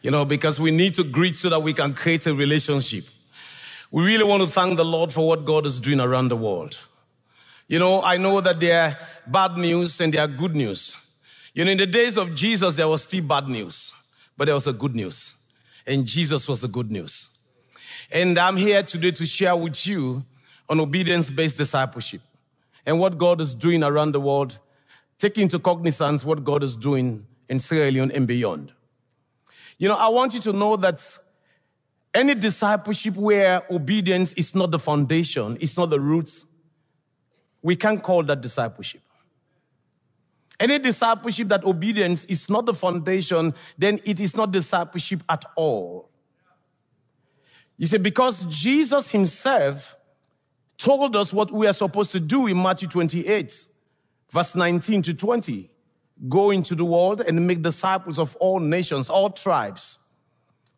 You 0.00 0.10
know, 0.10 0.24
because 0.24 0.58
we 0.58 0.70
need 0.70 0.94
to 0.94 1.04
greet 1.04 1.36
so 1.36 1.50
that 1.50 1.62
we 1.62 1.74
can 1.74 1.92
create 1.92 2.26
a 2.26 2.32
relationship. 2.32 3.04
We 3.90 4.02
really 4.02 4.24
want 4.24 4.42
to 4.42 4.48
thank 4.48 4.78
the 4.78 4.86
Lord 4.86 5.12
for 5.12 5.28
what 5.28 5.44
God 5.44 5.66
is 5.66 5.78
doing 5.80 6.00
around 6.00 6.28
the 6.28 6.36
world. 6.36 6.78
You 7.68 7.78
know, 7.78 8.00
I 8.00 8.16
know 8.16 8.40
that 8.40 8.58
there 8.58 8.80
are 8.80 8.98
bad 9.26 9.58
news 9.58 10.00
and 10.00 10.14
there 10.14 10.22
are 10.22 10.28
good 10.28 10.56
news. 10.56 10.96
You 11.52 11.66
know, 11.66 11.70
in 11.70 11.76
the 11.76 11.84
days 11.84 12.16
of 12.16 12.34
Jesus, 12.34 12.76
there 12.76 12.88
was 12.88 13.02
still 13.02 13.22
bad 13.22 13.48
news, 13.48 13.92
but 14.38 14.46
there 14.46 14.54
was 14.54 14.66
a 14.66 14.72
good 14.72 14.96
news. 14.96 15.34
And 15.86 16.06
Jesus 16.06 16.48
was 16.48 16.62
the 16.62 16.68
good 16.68 16.90
news. 16.90 17.28
And 18.10 18.38
I'm 18.38 18.56
here 18.56 18.82
today 18.82 19.10
to 19.10 19.26
share 19.26 19.54
with 19.54 19.86
you 19.86 20.24
on 20.70 20.80
obedience 20.80 21.28
based 21.28 21.58
discipleship 21.58 22.22
and 22.86 22.98
what 22.98 23.18
God 23.18 23.42
is 23.42 23.54
doing 23.54 23.82
around 23.82 24.12
the 24.12 24.20
world 24.22 24.58
take 25.22 25.38
into 25.38 25.60
cognizance 25.60 26.24
what 26.24 26.42
God 26.42 26.64
is 26.64 26.74
doing 26.74 27.24
in 27.48 27.60
Sierra 27.60 27.92
Leone 27.92 28.10
and 28.10 28.26
beyond. 28.26 28.72
You 29.78 29.86
know, 29.86 29.94
I 29.94 30.08
want 30.08 30.34
you 30.34 30.40
to 30.40 30.52
know 30.52 30.76
that 30.76 31.00
any 32.12 32.34
discipleship 32.34 33.14
where 33.14 33.62
obedience 33.70 34.32
is 34.32 34.52
not 34.56 34.72
the 34.72 34.80
foundation, 34.80 35.56
it's 35.60 35.76
not 35.76 35.90
the 35.90 36.00
roots, 36.00 36.44
we 37.62 37.76
can't 37.76 38.02
call 38.02 38.24
that 38.24 38.40
discipleship. 38.40 39.00
Any 40.58 40.80
discipleship 40.80 41.46
that 41.48 41.62
obedience 41.62 42.24
is 42.24 42.50
not 42.50 42.66
the 42.66 42.74
foundation, 42.74 43.54
then 43.78 44.00
it 44.04 44.18
is 44.18 44.36
not 44.36 44.50
discipleship 44.50 45.22
at 45.28 45.44
all. 45.54 46.10
You 47.78 47.86
see, 47.86 47.98
because 47.98 48.44
Jesus 48.46 49.12
himself 49.12 49.96
told 50.78 51.14
us 51.14 51.32
what 51.32 51.52
we 51.52 51.68
are 51.68 51.72
supposed 51.72 52.10
to 52.10 52.18
do 52.18 52.48
in 52.48 52.60
Matthew 52.60 52.88
28 52.88 53.68
verse 54.32 54.54
19 54.54 55.02
to 55.02 55.14
20. 55.14 55.70
Go 56.28 56.50
into 56.50 56.74
the 56.74 56.84
world 56.84 57.20
and 57.20 57.46
make 57.46 57.62
disciples 57.62 58.18
of 58.18 58.34
all 58.36 58.58
nations, 58.58 59.10
all 59.10 59.30
tribes, 59.30 59.98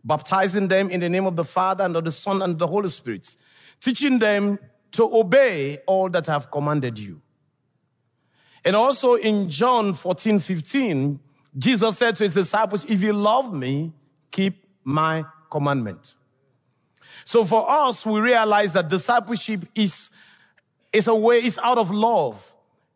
baptizing 0.05 0.69
them 0.69 0.91
in 0.91 1.01
the 1.01 1.09
name 1.09 1.27
of 1.27 1.37
the 1.37 1.45
Father 1.45 1.85
and 1.85 1.97
of 1.97 2.05
the 2.05 2.11
Son 2.11 2.43
and 2.43 2.59
the 2.59 2.67
Holy 2.67 2.89
Spirit, 2.89 3.37
teaching 3.81 4.19
them 4.19 4.59
to 4.93 5.17
obey 5.17 5.79
all 5.87 6.09
that 6.11 6.29
I 6.29 6.33
have 6.33 6.51
commanded 6.51 6.99
you. 6.99 7.21
And 8.65 8.75
also 8.75 9.15
in 9.15 9.51
John 9.51 9.93
14, 9.93 10.41
15, 10.41 11.21
Jesus 11.57 11.99
said 11.99 12.17
to 12.17 12.25
his 12.25 12.35
disciples, 12.35 12.85
If 12.89 13.03
you 13.03 13.13
love 13.13 13.53
me, 13.53 13.93
keep 14.31 14.67
my 14.83 15.25
commandment. 15.51 16.15
So 17.25 17.45
for 17.45 17.69
us, 17.71 18.05
we 18.05 18.21
realize 18.21 18.73
that 18.73 18.89
discipleship 18.89 19.67
is, 19.75 20.11
is 20.93 21.07
a 21.07 21.15
way, 21.15 21.39
it's 21.39 21.59
out 21.59 21.79
of 21.79 21.91
love 21.91 22.54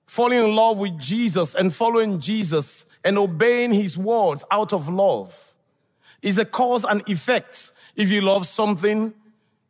falling 0.09 0.38
in 0.38 0.55
love 0.57 0.79
with 0.79 0.99
Jesus 0.99 1.55
and 1.55 1.73
following 1.73 2.18
Jesus 2.18 2.87
and 3.05 3.18
obeying 3.18 3.73
his 3.73 3.99
words 3.99 4.42
out 4.51 4.73
of 4.73 4.88
love 4.88 5.55
is 6.23 6.38
a 6.38 6.47
cause 6.47 6.85
and 6.85 7.07
effect. 7.09 7.71
If 7.94 8.11
you 8.11 8.23
love 8.23 8.47
something, 8.47 9.12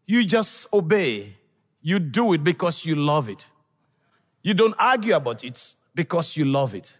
you 0.06 0.24
just 0.24 0.72
obey. 0.72 1.34
You 1.82 1.98
do 1.98 2.32
it 2.34 2.44
because 2.44 2.86
you 2.86 2.94
love 2.94 3.28
it. 3.28 3.46
You 4.42 4.54
don't 4.54 4.76
argue 4.78 5.16
about 5.16 5.42
it 5.42 5.74
because 5.94 6.36
you 6.36 6.44
love 6.44 6.72
it. 6.72 6.96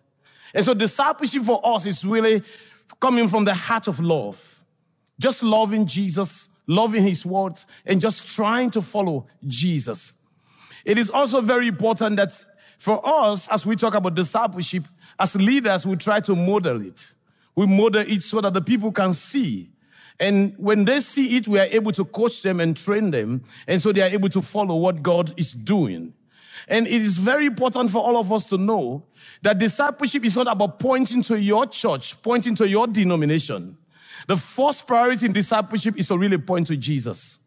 And 0.53 0.65
so 0.65 0.75
discipleship 0.75 1.45
for 1.45 1.61
us 1.63 1.87
is 1.87 2.05
really 2.05 2.43
coming 3.01 3.29
from 3.29 3.45
the 3.45 3.55
heart 3.55 3.87
of 3.87 4.01
love. 4.01 4.65
Just 5.21 5.45
loving 5.45 5.87
Jesus, 5.87 6.49
loving 6.67 7.05
his 7.05 7.25
words, 7.25 7.67
and 7.87 8.01
just 8.01 8.27
trying 8.27 8.73
to 8.73 8.83
follow 8.83 9.27
Jesus. 9.47 10.13
It 10.85 10.99
is 10.99 11.09
also 11.09 11.41
very 11.41 11.69
important 11.69 12.17
that 12.17 12.43
for 12.79 13.01
us, 13.05 13.49
as 13.49 13.67
we 13.67 13.77
talk 13.77 13.95
about 13.95 14.15
discipleship, 14.15 14.85
as 15.19 15.35
leaders, 15.35 15.85
we 15.85 15.97
try 15.97 16.21
to 16.21 16.37
model 16.37 16.81
it. 16.81 17.13
We 17.57 17.67
model 17.67 18.05
it 18.07 18.23
so 18.23 18.41
that 18.41 18.55
the 18.55 18.63
people 18.63 18.93
can 18.93 19.13
see. 19.13 19.71
And 20.21 20.55
when 20.57 20.85
they 20.85 21.01
see 21.01 21.37
it, 21.37 21.49
we 21.49 21.59
are 21.59 21.67
able 21.67 21.91
to 21.93 22.05
coach 22.05 22.41
them 22.43 22.61
and 22.61 22.77
train 22.77 23.11
them. 23.11 23.43
And 23.67 23.83
so 23.83 23.93
they 23.93 24.01
are 24.01 24.09
able 24.09 24.29
to 24.31 24.41
follow 24.41 24.77
what 24.77 25.03
God 25.03 25.35
is 25.37 25.53
doing. 25.53 26.15
And 26.69 26.87
it 26.87 27.03
is 27.03 27.19
very 27.19 27.47
important 27.47 27.91
for 27.91 27.99
all 27.99 28.17
of 28.17 28.33
us 28.33 28.45
to 28.47 28.59
know 28.59 29.05
that 29.43 29.59
discipleship 29.59 30.25
is 30.25 30.37
not 30.37 30.47
about 30.47 30.79
pointing 30.79 31.23
to 31.25 31.41
your 31.41 31.67
church, 31.67 32.21
pointing 32.23 32.55
to 32.57 32.69
your 32.69 32.87
denomination. 32.87 33.77
The 34.29 34.37
first 34.37 34.87
priority 34.87 35.27
in 35.27 35.33
discipleship 35.33 35.99
is 35.99 36.07
to 36.09 36.19
really 36.19 36.39
point 36.39 36.69
to 36.69 36.77
Jesus. 36.77 37.39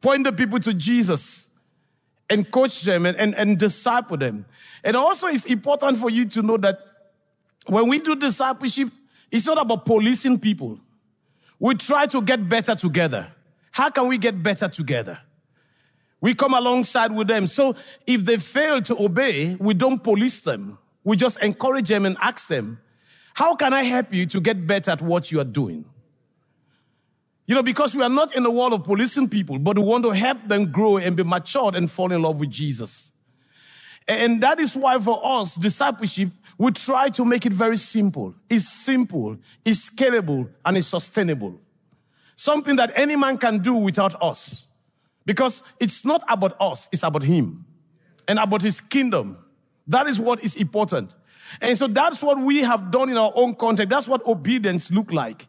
Point 0.00 0.24
the 0.24 0.32
people 0.32 0.58
to 0.60 0.74
Jesus 0.74 1.49
and 2.30 2.50
coach 2.50 2.82
them 2.82 3.04
and, 3.04 3.16
and, 3.18 3.34
and 3.34 3.58
disciple 3.58 4.16
them. 4.16 4.46
And 4.84 4.96
also 4.96 5.26
it's 5.26 5.44
important 5.44 5.98
for 5.98 6.08
you 6.08 6.24
to 6.26 6.42
know 6.42 6.56
that 6.58 6.78
when 7.66 7.88
we 7.88 7.98
do 7.98 8.16
discipleship, 8.16 8.88
it's 9.30 9.44
not 9.44 9.60
about 9.60 9.84
policing 9.84 10.38
people. 10.38 10.80
We 11.58 11.74
try 11.74 12.06
to 12.06 12.22
get 12.22 12.48
better 12.48 12.74
together. 12.74 13.28
How 13.72 13.90
can 13.90 14.08
we 14.08 14.16
get 14.16 14.42
better 14.42 14.68
together? 14.68 15.18
We 16.20 16.34
come 16.34 16.54
alongside 16.54 17.12
with 17.12 17.28
them. 17.28 17.46
So 17.46 17.76
if 18.06 18.24
they 18.24 18.36
fail 18.36 18.80
to 18.82 19.02
obey, 19.02 19.56
we 19.56 19.74
don't 19.74 20.02
police 20.02 20.40
them. 20.40 20.78
We 21.02 21.16
just 21.16 21.38
encourage 21.40 21.88
them 21.88 22.06
and 22.06 22.16
ask 22.20 22.48
them, 22.48 22.80
how 23.34 23.54
can 23.56 23.72
I 23.72 23.84
help 23.84 24.12
you 24.12 24.26
to 24.26 24.40
get 24.40 24.66
better 24.66 24.90
at 24.90 25.02
what 25.02 25.32
you 25.32 25.40
are 25.40 25.44
doing? 25.44 25.84
You 27.50 27.56
know, 27.56 27.64
because 27.64 27.96
we 27.96 28.02
are 28.04 28.08
not 28.08 28.36
in 28.36 28.44
the 28.44 28.50
world 28.50 28.74
of 28.74 28.84
policing 28.84 29.28
people, 29.28 29.58
but 29.58 29.76
we 29.76 29.82
want 29.82 30.04
to 30.04 30.12
help 30.12 30.46
them 30.46 30.70
grow 30.70 30.98
and 30.98 31.16
be 31.16 31.24
matured 31.24 31.74
and 31.74 31.90
fall 31.90 32.12
in 32.12 32.22
love 32.22 32.38
with 32.38 32.50
Jesus. 32.50 33.10
And 34.06 34.40
that 34.40 34.60
is 34.60 34.76
why 34.76 34.96
for 35.00 35.20
us, 35.20 35.56
discipleship, 35.56 36.28
we 36.58 36.70
try 36.70 37.08
to 37.08 37.24
make 37.24 37.44
it 37.46 37.52
very 37.52 37.76
simple. 37.76 38.36
It's 38.48 38.68
simple, 38.68 39.36
it's 39.64 39.90
scalable, 39.90 40.48
and 40.64 40.76
it's 40.76 40.86
sustainable. 40.86 41.60
Something 42.36 42.76
that 42.76 42.92
any 42.94 43.16
man 43.16 43.36
can 43.36 43.58
do 43.58 43.74
without 43.74 44.22
us. 44.22 44.68
Because 45.26 45.64
it's 45.80 46.04
not 46.04 46.22
about 46.28 46.54
us, 46.60 46.88
it's 46.92 47.02
about 47.02 47.24
him 47.24 47.64
and 48.28 48.38
about 48.38 48.62
his 48.62 48.80
kingdom. 48.80 49.36
That 49.88 50.06
is 50.06 50.20
what 50.20 50.44
is 50.44 50.54
important. 50.54 51.16
And 51.60 51.76
so 51.76 51.88
that's 51.88 52.22
what 52.22 52.40
we 52.40 52.58
have 52.58 52.92
done 52.92 53.10
in 53.10 53.16
our 53.16 53.32
own 53.34 53.56
context. 53.56 53.90
That's 53.90 54.06
what 54.06 54.24
obedience 54.24 54.92
look 54.92 55.10
like. 55.10 55.48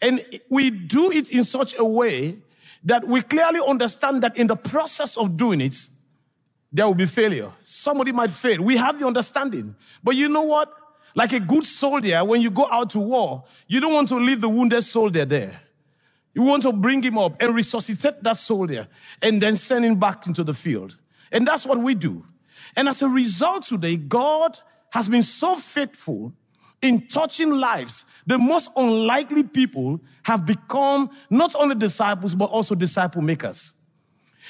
And 0.00 0.24
we 0.48 0.70
do 0.70 1.10
it 1.10 1.30
in 1.30 1.44
such 1.44 1.74
a 1.78 1.84
way 1.84 2.38
that 2.84 3.06
we 3.06 3.22
clearly 3.22 3.60
understand 3.66 4.22
that 4.22 4.36
in 4.36 4.46
the 4.46 4.56
process 4.56 5.16
of 5.16 5.36
doing 5.36 5.60
it, 5.60 5.88
there 6.72 6.86
will 6.86 6.94
be 6.94 7.06
failure. 7.06 7.52
Somebody 7.64 8.12
might 8.12 8.30
fail. 8.30 8.62
We 8.62 8.76
have 8.76 8.98
the 8.98 9.06
understanding. 9.06 9.74
But 10.04 10.16
you 10.16 10.28
know 10.28 10.42
what? 10.42 10.72
Like 11.14 11.32
a 11.32 11.40
good 11.40 11.64
soldier, 11.64 12.22
when 12.24 12.42
you 12.42 12.50
go 12.50 12.68
out 12.70 12.90
to 12.90 13.00
war, 13.00 13.44
you 13.66 13.80
don't 13.80 13.94
want 13.94 14.08
to 14.10 14.16
leave 14.16 14.40
the 14.40 14.48
wounded 14.48 14.84
soldier 14.84 15.24
there. 15.24 15.60
You 16.34 16.42
want 16.42 16.64
to 16.64 16.72
bring 16.72 17.02
him 17.02 17.16
up 17.16 17.40
and 17.40 17.54
resuscitate 17.54 18.22
that 18.22 18.36
soldier 18.36 18.88
and 19.22 19.40
then 19.40 19.56
send 19.56 19.86
him 19.86 19.98
back 19.98 20.26
into 20.26 20.44
the 20.44 20.52
field. 20.52 20.96
And 21.32 21.46
that's 21.46 21.64
what 21.64 21.78
we 21.78 21.94
do. 21.94 22.26
And 22.76 22.88
as 22.88 23.00
a 23.00 23.08
result 23.08 23.64
today, 23.64 23.96
God 23.96 24.58
has 24.90 25.08
been 25.08 25.22
so 25.22 25.56
faithful 25.56 26.34
in 26.82 27.06
touching 27.08 27.50
lives. 27.50 28.04
The 28.26 28.38
most 28.38 28.70
unlikely 28.76 29.44
people 29.44 30.00
have 30.24 30.44
become 30.44 31.10
not 31.30 31.54
only 31.54 31.74
disciples, 31.74 32.34
but 32.34 32.46
also 32.46 32.74
disciple 32.74 33.22
makers. 33.22 33.72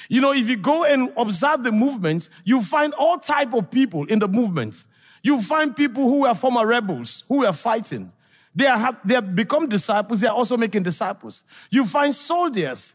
You 0.09 0.21
know, 0.21 0.33
if 0.33 0.47
you 0.47 0.57
go 0.57 0.83
and 0.83 1.11
observe 1.17 1.63
the 1.63 1.71
movement, 1.71 2.29
you 2.43 2.61
find 2.61 2.93
all 2.93 3.17
type 3.17 3.53
of 3.53 3.71
people 3.71 4.05
in 4.05 4.19
the 4.19 4.27
movement. 4.27 4.85
You 5.23 5.41
find 5.41 5.75
people 5.75 6.03
who 6.03 6.25
are 6.25 6.35
former 6.35 6.65
rebels, 6.65 7.23
who 7.27 7.45
are 7.45 7.53
fighting. 7.53 8.11
They, 8.55 8.67
are, 8.67 8.97
they 9.03 9.15
have 9.15 9.35
become 9.35 9.69
disciples. 9.69 10.21
They 10.21 10.27
are 10.27 10.35
also 10.35 10.57
making 10.57 10.83
disciples. 10.83 11.43
You 11.69 11.85
find 11.85 12.13
soldiers 12.13 12.93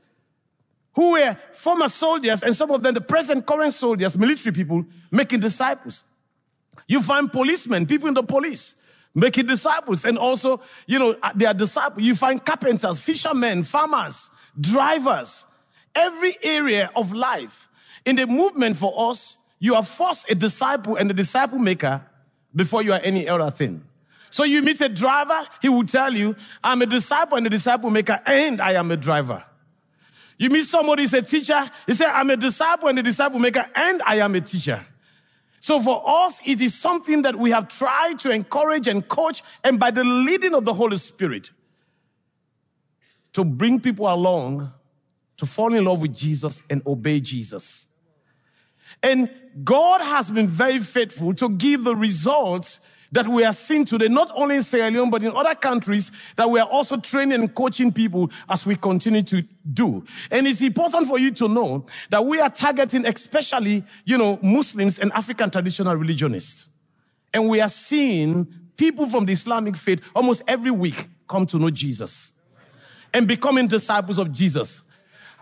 who 0.94 1.12
were 1.12 1.36
former 1.52 1.88
soldiers 1.88 2.42
and 2.42 2.54
some 2.54 2.70
of 2.70 2.82
them 2.82 2.94
the 2.94 3.00
present 3.00 3.46
current 3.46 3.72
soldiers, 3.72 4.16
military 4.16 4.52
people, 4.52 4.84
making 5.10 5.40
disciples. 5.40 6.02
You 6.86 7.00
find 7.00 7.30
policemen, 7.30 7.86
people 7.86 8.08
in 8.08 8.14
the 8.14 8.22
police, 8.22 8.76
making 9.14 9.46
disciples. 9.46 10.04
And 10.04 10.18
also, 10.18 10.60
you 10.86 10.98
know, 10.98 11.16
uh, 11.22 11.32
they 11.34 11.46
are 11.46 11.54
disciples. 11.54 12.04
You 12.04 12.14
find 12.14 12.44
carpenters, 12.44 13.00
fishermen, 13.00 13.62
farmers, 13.62 14.30
drivers, 14.58 15.44
every 15.94 16.36
area 16.42 16.90
of 16.96 17.12
life. 17.12 17.68
In 18.04 18.16
the 18.16 18.26
movement 18.26 18.76
for 18.76 19.10
us, 19.10 19.36
you 19.58 19.74
are 19.74 19.82
first 19.82 20.28
a 20.30 20.34
disciple 20.34 20.96
and 20.96 21.10
a 21.10 21.14
disciple 21.14 21.58
maker 21.58 22.02
before 22.54 22.82
you 22.82 22.92
are 22.92 23.00
any 23.02 23.28
other 23.28 23.50
thing. 23.50 23.84
So 24.30 24.44
you 24.44 24.62
meet 24.62 24.80
a 24.80 24.88
driver, 24.88 25.46
he 25.60 25.68
will 25.68 25.84
tell 25.84 26.12
you, 26.12 26.34
I'm 26.64 26.80
a 26.80 26.86
disciple 26.86 27.36
and 27.36 27.46
a 27.46 27.50
disciple 27.50 27.90
maker, 27.90 28.18
and 28.24 28.60
I 28.62 28.72
am 28.72 28.90
a 28.90 28.96
driver. 28.96 29.44
You 30.38 30.48
meet 30.48 30.64
somebody 30.64 31.02
who's 31.02 31.14
a 31.14 31.22
teacher, 31.22 31.70
he 31.86 31.92
said, 31.92 32.08
I'm 32.08 32.30
a 32.30 32.36
disciple 32.36 32.88
and 32.88 32.98
a 32.98 33.02
disciple 33.02 33.38
maker, 33.38 33.66
and 33.74 34.02
I 34.02 34.16
am 34.16 34.34
a 34.34 34.40
teacher. 34.40 34.84
So 35.62 35.80
for 35.80 36.02
us, 36.04 36.40
it 36.44 36.60
is 36.60 36.74
something 36.74 37.22
that 37.22 37.36
we 37.36 37.52
have 37.52 37.68
tried 37.68 38.18
to 38.20 38.32
encourage 38.32 38.88
and 38.88 39.06
coach, 39.08 39.44
and 39.62 39.78
by 39.78 39.92
the 39.92 40.02
leading 40.02 40.54
of 40.54 40.64
the 40.64 40.74
Holy 40.74 40.96
Spirit, 40.96 41.52
to 43.32 43.44
bring 43.44 43.78
people 43.78 44.12
along 44.12 44.72
to 45.36 45.46
fall 45.46 45.72
in 45.72 45.84
love 45.84 46.02
with 46.02 46.16
Jesus 46.16 46.64
and 46.68 46.82
obey 46.84 47.20
Jesus. 47.20 47.86
And 49.04 49.30
God 49.62 50.00
has 50.00 50.32
been 50.32 50.48
very 50.48 50.80
faithful 50.80 51.32
to 51.34 51.48
give 51.50 51.84
the 51.84 51.94
results 51.94 52.80
that 53.12 53.28
we 53.28 53.44
are 53.44 53.52
seeing 53.52 53.84
today, 53.84 54.08
not 54.08 54.30
only 54.34 54.56
in 54.56 54.62
Sierra 54.62 54.90
Leone, 54.90 55.10
but 55.10 55.22
in 55.22 55.30
other 55.32 55.54
countries 55.54 56.10
that 56.36 56.48
we 56.48 56.58
are 56.58 56.66
also 56.66 56.96
training 56.96 57.40
and 57.40 57.54
coaching 57.54 57.92
people 57.92 58.30
as 58.48 58.66
we 58.66 58.74
continue 58.74 59.22
to 59.22 59.42
do. 59.72 60.04
And 60.30 60.46
it's 60.46 60.62
important 60.62 61.06
for 61.06 61.18
you 61.18 61.30
to 61.32 61.46
know 61.46 61.86
that 62.10 62.24
we 62.24 62.40
are 62.40 62.50
targeting 62.50 63.06
especially, 63.06 63.84
you 64.04 64.16
know, 64.18 64.38
Muslims 64.42 64.98
and 64.98 65.12
African 65.12 65.50
traditional 65.50 65.94
religionists. 65.94 66.66
And 67.34 67.48
we 67.48 67.60
are 67.60 67.68
seeing 67.68 68.46
people 68.76 69.06
from 69.06 69.26
the 69.26 69.32
Islamic 69.32 69.76
faith 69.76 70.00
almost 70.14 70.42
every 70.48 70.70
week 70.70 71.08
come 71.28 71.46
to 71.46 71.58
know 71.58 71.70
Jesus 71.70 72.32
and 73.12 73.28
becoming 73.28 73.66
disciples 73.66 74.18
of 74.18 74.32
Jesus. 74.32 74.80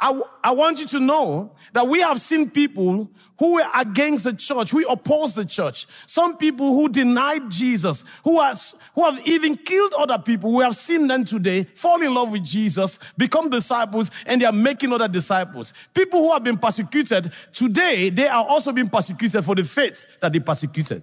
I, 0.01 0.21
I 0.43 0.51
want 0.53 0.81
you 0.81 0.87
to 0.87 1.01
know 1.01 1.53
that 1.73 1.87
we 1.87 2.01
have 2.01 2.21
seen 2.21 2.51
people 2.51 3.11
who 3.41 3.55
were 3.55 3.67
against 3.75 4.25
the 4.25 4.35
church, 4.35 4.71
who 4.71 4.87
opposed 4.87 5.35
the 5.35 5.47
church. 5.47 5.87
Some 6.07 6.37
people 6.37 6.75
who 6.75 6.91
denied 6.91 7.51
Jesus, 7.51 8.05
who, 8.23 8.39
has, 8.39 8.75
who 8.95 9.03
have 9.03 9.27
even 9.27 9.57
killed 9.57 9.95
other 9.95 10.19
people. 10.19 10.53
We 10.53 10.63
have 10.63 10.77
seen 10.77 11.07
them 11.07 11.25
today 11.25 11.65
fall 11.75 12.03
in 12.03 12.13
love 12.13 12.31
with 12.33 12.45
Jesus, 12.45 12.99
become 13.17 13.49
disciples, 13.49 14.11
and 14.27 14.43
they 14.43 14.45
are 14.45 14.53
making 14.53 14.93
other 14.93 15.09
disciples. 15.09 15.73
People 15.95 16.21
who 16.21 16.33
have 16.35 16.45
been 16.45 16.59
persecuted, 16.59 17.33
today 17.55 18.11
they 18.11 18.29
are 18.29 18.45
also 18.47 18.73
being 18.73 18.91
persecuted 18.91 19.43
for 19.43 19.55
the 19.55 19.65
faith 19.65 20.05
that 20.21 20.35
they 20.35 20.41
persecuted. 20.41 21.03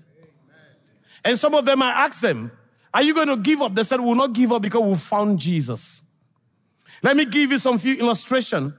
And 1.26 1.40
some 1.40 1.56
of 1.56 1.66
them, 1.66 1.82
I 1.82 1.90
asked 1.90 2.22
them, 2.22 2.52
are 2.94 3.02
you 3.02 3.16
going 3.16 3.30
to 3.30 3.38
give 3.38 3.64
up? 3.64 3.74
They 3.74 3.84
said, 3.84 4.00
we'll 4.00 4.14
not 4.14 4.34
give 4.34 4.52
up 4.52 4.62
because 4.62 4.84
we 4.84 4.96
found 4.96 5.40
Jesus. 5.40 6.04
Let 7.02 7.18
me 7.18 7.26
give 7.26 7.52
you 7.52 7.58
some 7.58 7.80
few 7.80 7.96
illustration 7.96 8.76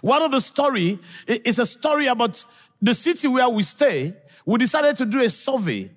one 0.00 0.22
of 0.22 0.30
the 0.30 0.40
story 0.40 0.98
is 1.26 1.58
a 1.58 1.66
story 1.66 2.06
about 2.06 2.44
the 2.80 2.94
city 2.94 3.28
where 3.28 3.48
we 3.48 3.62
stay. 3.62 4.14
We 4.46 4.58
decided 4.58 4.96
to 4.96 5.04
do 5.04 5.20
a 5.20 5.28
survey 5.28 5.90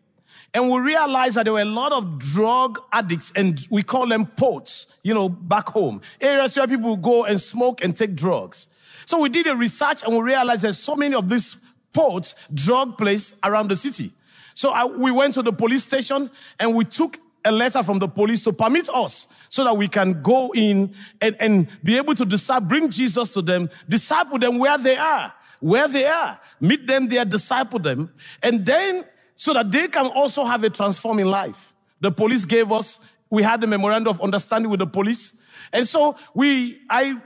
and 0.53 0.69
we 0.69 0.79
realized 0.79 1.35
that 1.35 1.43
there 1.43 1.53
were 1.53 1.61
a 1.61 1.65
lot 1.65 1.93
of 1.93 2.19
drug 2.19 2.81
addicts 2.91 3.31
and 3.35 3.65
we 3.69 3.83
call 3.83 4.07
them 4.07 4.25
ports, 4.25 4.87
you 5.03 5.13
know, 5.13 5.29
back 5.29 5.69
home. 5.69 6.01
Areas 6.19 6.57
where 6.57 6.67
people 6.67 6.97
go 6.97 7.23
and 7.23 7.39
smoke 7.39 7.83
and 7.83 7.95
take 7.95 8.15
drugs. 8.15 8.67
So 9.05 9.19
we 9.19 9.29
did 9.29 9.47
a 9.47 9.55
research 9.55 10.03
and 10.03 10.13
we 10.13 10.21
realized 10.21 10.63
there's 10.63 10.77
so 10.77 10.95
many 10.95 11.15
of 11.15 11.29
these 11.29 11.55
ports, 11.93 12.35
drug 12.53 12.97
place 12.97 13.33
around 13.43 13.69
the 13.69 13.75
city. 13.75 14.11
So 14.53 14.71
I, 14.71 14.83
we 14.85 15.11
went 15.11 15.35
to 15.35 15.41
the 15.41 15.53
police 15.53 15.83
station 15.83 16.29
and 16.59 16.75
we 16.75 16.83
took 16.83 17.17
a 17.45 17.51
letter 17.51 17.81
from 17.81 17.99
the 17.99 18.07
police 18.07 18.43
to 18.43 18.53
permit 18.53 18.89
us 18.89 19.27
so 19.49 19.63
that 19.63 19.75
we 19.75 19.87
can 19.87 20.21
go 20.21 20.51
in 20.53 20.93
and, 21.21 21.35
and 21.39 21.67
be 21.83 21.97
able 21.97 22.13
to 22.15 22.25
decide, 22.25 22.67
bring 22.67 22.89
Jesus 22.89 23.31
to 23.33 23.41
them, 23.41 23.69
disciple 23.87 24.37
them 24.37 24.59
where 24.59 24.77
they 24.77 24.97
are, 24.97 25.33
where 25.61 25.87
they 25.87 26.05
are, 26.05 26.39
meet 26.59 26.85
them 26.85 27.07
there, 27.07 27.23
disciple 27.23 27.79
them, 27.79 28.11
and 28.43 28.65
then 28.65 29.05
so 29.35 29.53
that 29.53 29.71
they 29.71 29.87
can 29.87 30.07
also 30.07 30.43
have 30.43 30.63
a 30.63 30.69
transforming 30.69 31.27
life. 31.27 31.73
The 32.01 32.11
police 32.11 32.45
gave 32.45 32.71
us, 32.71 32.99
we 33.29 33.43
had 33.43 33.63
a 33.63 33.67
memorandum 33.67 34.09
of 34.11 34.21
understanding 34.21 34.69
with 34.69 34.79
the 34.79 34.87
police. 34.87 35.33
And 35.71 35.87
so 35.87 36.17
we, 36.33 36.79
I 36.89 37.19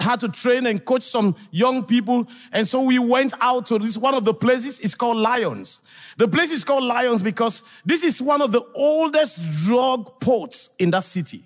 had 0.00 0.20
to 0.20 0.28
train 0.28 0.66
and 0.66 0.84
coach 0.84 1.02
some 1.02 1.34
young 1.50 1.84
people. 1.84 2.26
And 2.52 2.66
so 2.66 2.82
we 2.82 2.98
went 2.98 3.34
out 3.40 3.66
to 3.66 3.78
this 3.78 3.96
one 3.96 4.14
of 4.14 4.24
the 4.24 4.34
places. 4.34 4.80
It's 4.80 4.94
called 4.94 5.16
Lions. 5.16 5.80
The 6.18 6.28
place 6.28 6.50
is 6.50 6.64
called 6.64 6.84
Lions 6.84 7.22
because 7.22 7.62
this 7.84 8.02
is 8.02 8.20
one 8.20 8.40
of 8.40 8.52
the 8.52 8.62
oldest 8.74 9.38
drug 9.64 10.20
ports 10.20 10.70
in 10.78 10.90
that 10.90 11.04
city. 11.04 11.44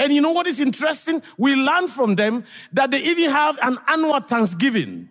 And 0.00 0.14
you 0.14 0.20
know 0.20 0.32
what 0.32 0.46
is 0.46 0.60
interesting? 0.60 1.22
We 1.36 1.54
learned 1.54 1.90
from 1.90 2.16
them 2.16 2.44
that 2.72 2.90
they 2.90 3.00
even 3.02 3.30
have 3.30 3.58
an 3.62 3.78
annual 3.86 4.18
Thanksgiving. 4.20 5.10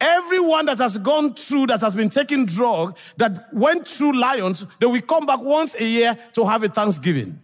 Everyone 0.00 0.66
that 0.66 0.78
has 0.78 0.98
gone 0.98 1.34
through, 1.34 1.68
that 1.68 1.80
has 1.80 1.94
been 1.94 2.10
taking 2.10 2.44
drug, 2.44 2.98
that 3.18 3.54
went 3.54 3.86
through 3.88 4.18
Lions, 4.18 4.66
they 4.80 4.86
will 4.86 5.00
come 5.00 5.26
back 5.26 5.40
once 5.40 5.74
a 5.76 5.84
year 5.84 6.18
to 6.34 6.44
have 6.44 6.62
a 6.64 6.68
Thanksgiving. 6.68 7.40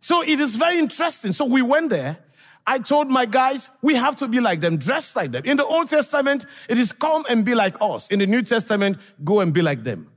So 0.00 0.22
it 0.22 0.40
is 0.40 0.56
very 0.56 0.80
interesting. 0.80 1.32
So 1.32 1.44
we 1.44 1.62
went 1.62 1.90
there 1.90 2.18
I 2.66 2.78
told 2.78 3.08
my 3.08 3.26
guys, 3.26 3.68
we 3.80 3.94
have 3.96 4.14
to 4.16 4.28
be 4.28 4.38
like 4.38 4.60
them, 4.60 4.76
dress 4.76 5.16
like 5.16 5.32
them. 5.32 5.42
In 5.44 5.56
the 5.56 5.64
Old 5.64 5.88
Testament, 5.88 6.46
it 6.68 6.78
is 6.78 6.92
come 6.92 7.24
and 7.28 7.44
be 7.44 7.54
like 7.54 7.74
us. 7.80 8.06
In 8.08 8.20
the 8.20 8.26
New 8.26 8.42
Testament, 8.42 8.98
go 9.24 9.40
and 9.40 9.52
be 9.52 9.62
like 9.62 9.82
them. 9.82 10.11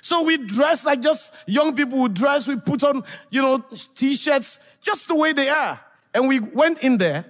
So 0.00 0.22
we 0.22 0.38
dress 0.38 0.84
like 0.84 1.00
just 1.00 1.32
young 1.46 1.74
people 1.74 1.98
would 1.98 2.14
dress. 2.14 2.46
We 2.46 2.56
put 2.56 2.82
on, 2.82 3.04
you 3.30 3.42
know, 3.42 3.64
t-shirts, 3.94 4.58
just 4.80 5.08
the 5.08 5.14
way 5.14 5.32
they 5.32 5.48
are. 5.48 5.80
And 6.14 6.28
we 6.28 6.40
went 6.40 6.80
in 6.80 6.98
there 6.98 7.26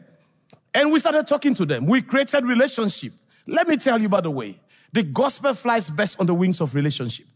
and 0.74 0.92
we 0.92 0.98
started 0.98 1.26
talking 1.26 1.54
to 1.54 1.66
them. 1.66 1.86
We 1.86 2.02
created 2.02 2.44
relationship. 2.44 3.12
Let 3.46 3.68
me 3.68 3.76
tell 3.76 4.00
you, 4.00 4.08
by 4.08 4.20
the 4.20 4.30
way, 4.30 4.60
the 4.92 5.02
gospel 5.02 5.54
flies 5.54 5.90
best 5.90 6.20
on 6.20 6.26
the 6.26 6.34
wings 6.34 6.60
of 6.60 6.74
relationship. 6.74 7.26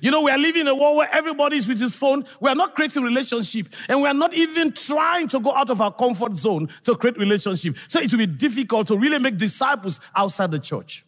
You 0.00 0.10
know, 0.10 0.22
we 0.22 0.30
are 0.30 0.38
living 0.38 0.62
in 0.62 0.68
a 0.68 0.74
world 0.74 0.96
where 0.96 1.12
everybody 1.12 1.56
is 1.56 1.68
with 1.68 1.78
his 1.78 1.94
phone. 1.94 2.24
We 2.40 2.48
are 2.48 2.54
not 2.54 2.74
creating 2.74 3.02
relationship 3.02 3.68
and 3.88 4.00
we 4.00 4.08
are 4.08 4.14
not 4.14 4.32
even 4.34 4.72
trying 4.72 5.28
to 5.28 5.40
go 5.40 5.54
out 5.54 5.70
of 5.70 5.80
our 5.80 5.92
comfort 5.92 6.36
zone 6.36 6.68
to 6.84 6.96
create 6.96 7.18
relationship. 7.18 7.76
So 7.88 8.00
it 8.00 8.10
will 8.10 8.18
be 8.18 8.26
difficult 8.26 8.88
to 8.88 8.96
really 8.96 9.18
make 9.18 9.36
disciples 9.36 10.00
outside 10.16 10.50
the 10.50 10.58
church. 10.58 11.04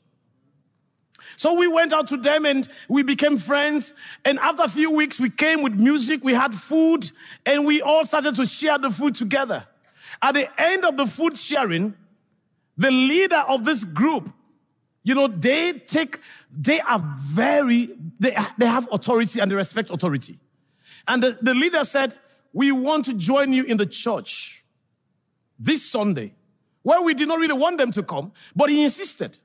So 1.37 1.55
we 1.55 1.69
went 1.69 1.93
out 1.93 2.09
to 2.09 2.17
them 2.17 2.47
and 2.47 2.69
we 2.89 3.03
became 3.03 3.39
friends. 3.39 3.93
And 4.25 4.39
after 4.39 4.65
a 4.65 4.69
few 4.69 4.91
weeks, 4.91 5.21
we 5.21 5.31
came 5.31 5.63
with 5.63 5.75
music, 5.75 6.25
we 6.25 6.35
had 6.35 6.55
food, 6.55 7.11
and 7.45 7.67
we 7.67 7.83
all 7.83 8.05
started 8.05 8.35
to 8.37 8.47
share 8.47 8.79
the 8.79 8.91
food 8.91 9.15
together. 9.15 9.67
At 10.23 10.33
the 10.33 10.61
end 10.61 10.85
of 10.85 10.97
the 10.97 11.07
food 11.07 11.39
sharing, 11.39 11.95
the 12.79 12.91
leader 12.91 13.45
of 13.49 13.65
this 13.65 13.85
group, 13.85 14.31
you 15.03 15.15
know, 15.15 15.29
they 15.29 15.75
take 15.75 16.19
they 16.57 16.81
are 16.81 17.03
very, 17.17 17.91
they, 18.19 18.37
they 18.57 18.67
have 18.67 18.89
authority 18.91 19.41
and 19.41 19.51
they 19.51 19.55
respect 19.55 19.91
authority. 19.91 20.39
And 21.07 21.23
the, 21.23 21.39
the 21.41 21.55
leader 21.55 21.85
said, 21.85 22.15
we 22.53 22.73
want 22.73 23.05
to 23.05 23.15
join 23.15 23.53
you 23.53 23.65
in 23.65 23.77
the 23.77 23.87
church 23.87 24.65
this 25.59 25.85
Sunday. 25.85 26.33
Well, 26.83 27.05
we 27.05 27.15
did 27.15 27.29
not 27.29 27.39
really 27.39 27.55
want 27.55 27.79
them 27.79 27.93
to 27.93 28.03
come, 28.03 28.33
but 28.55 28.71
he 28.71 28.83
insisted. 28.83 29.37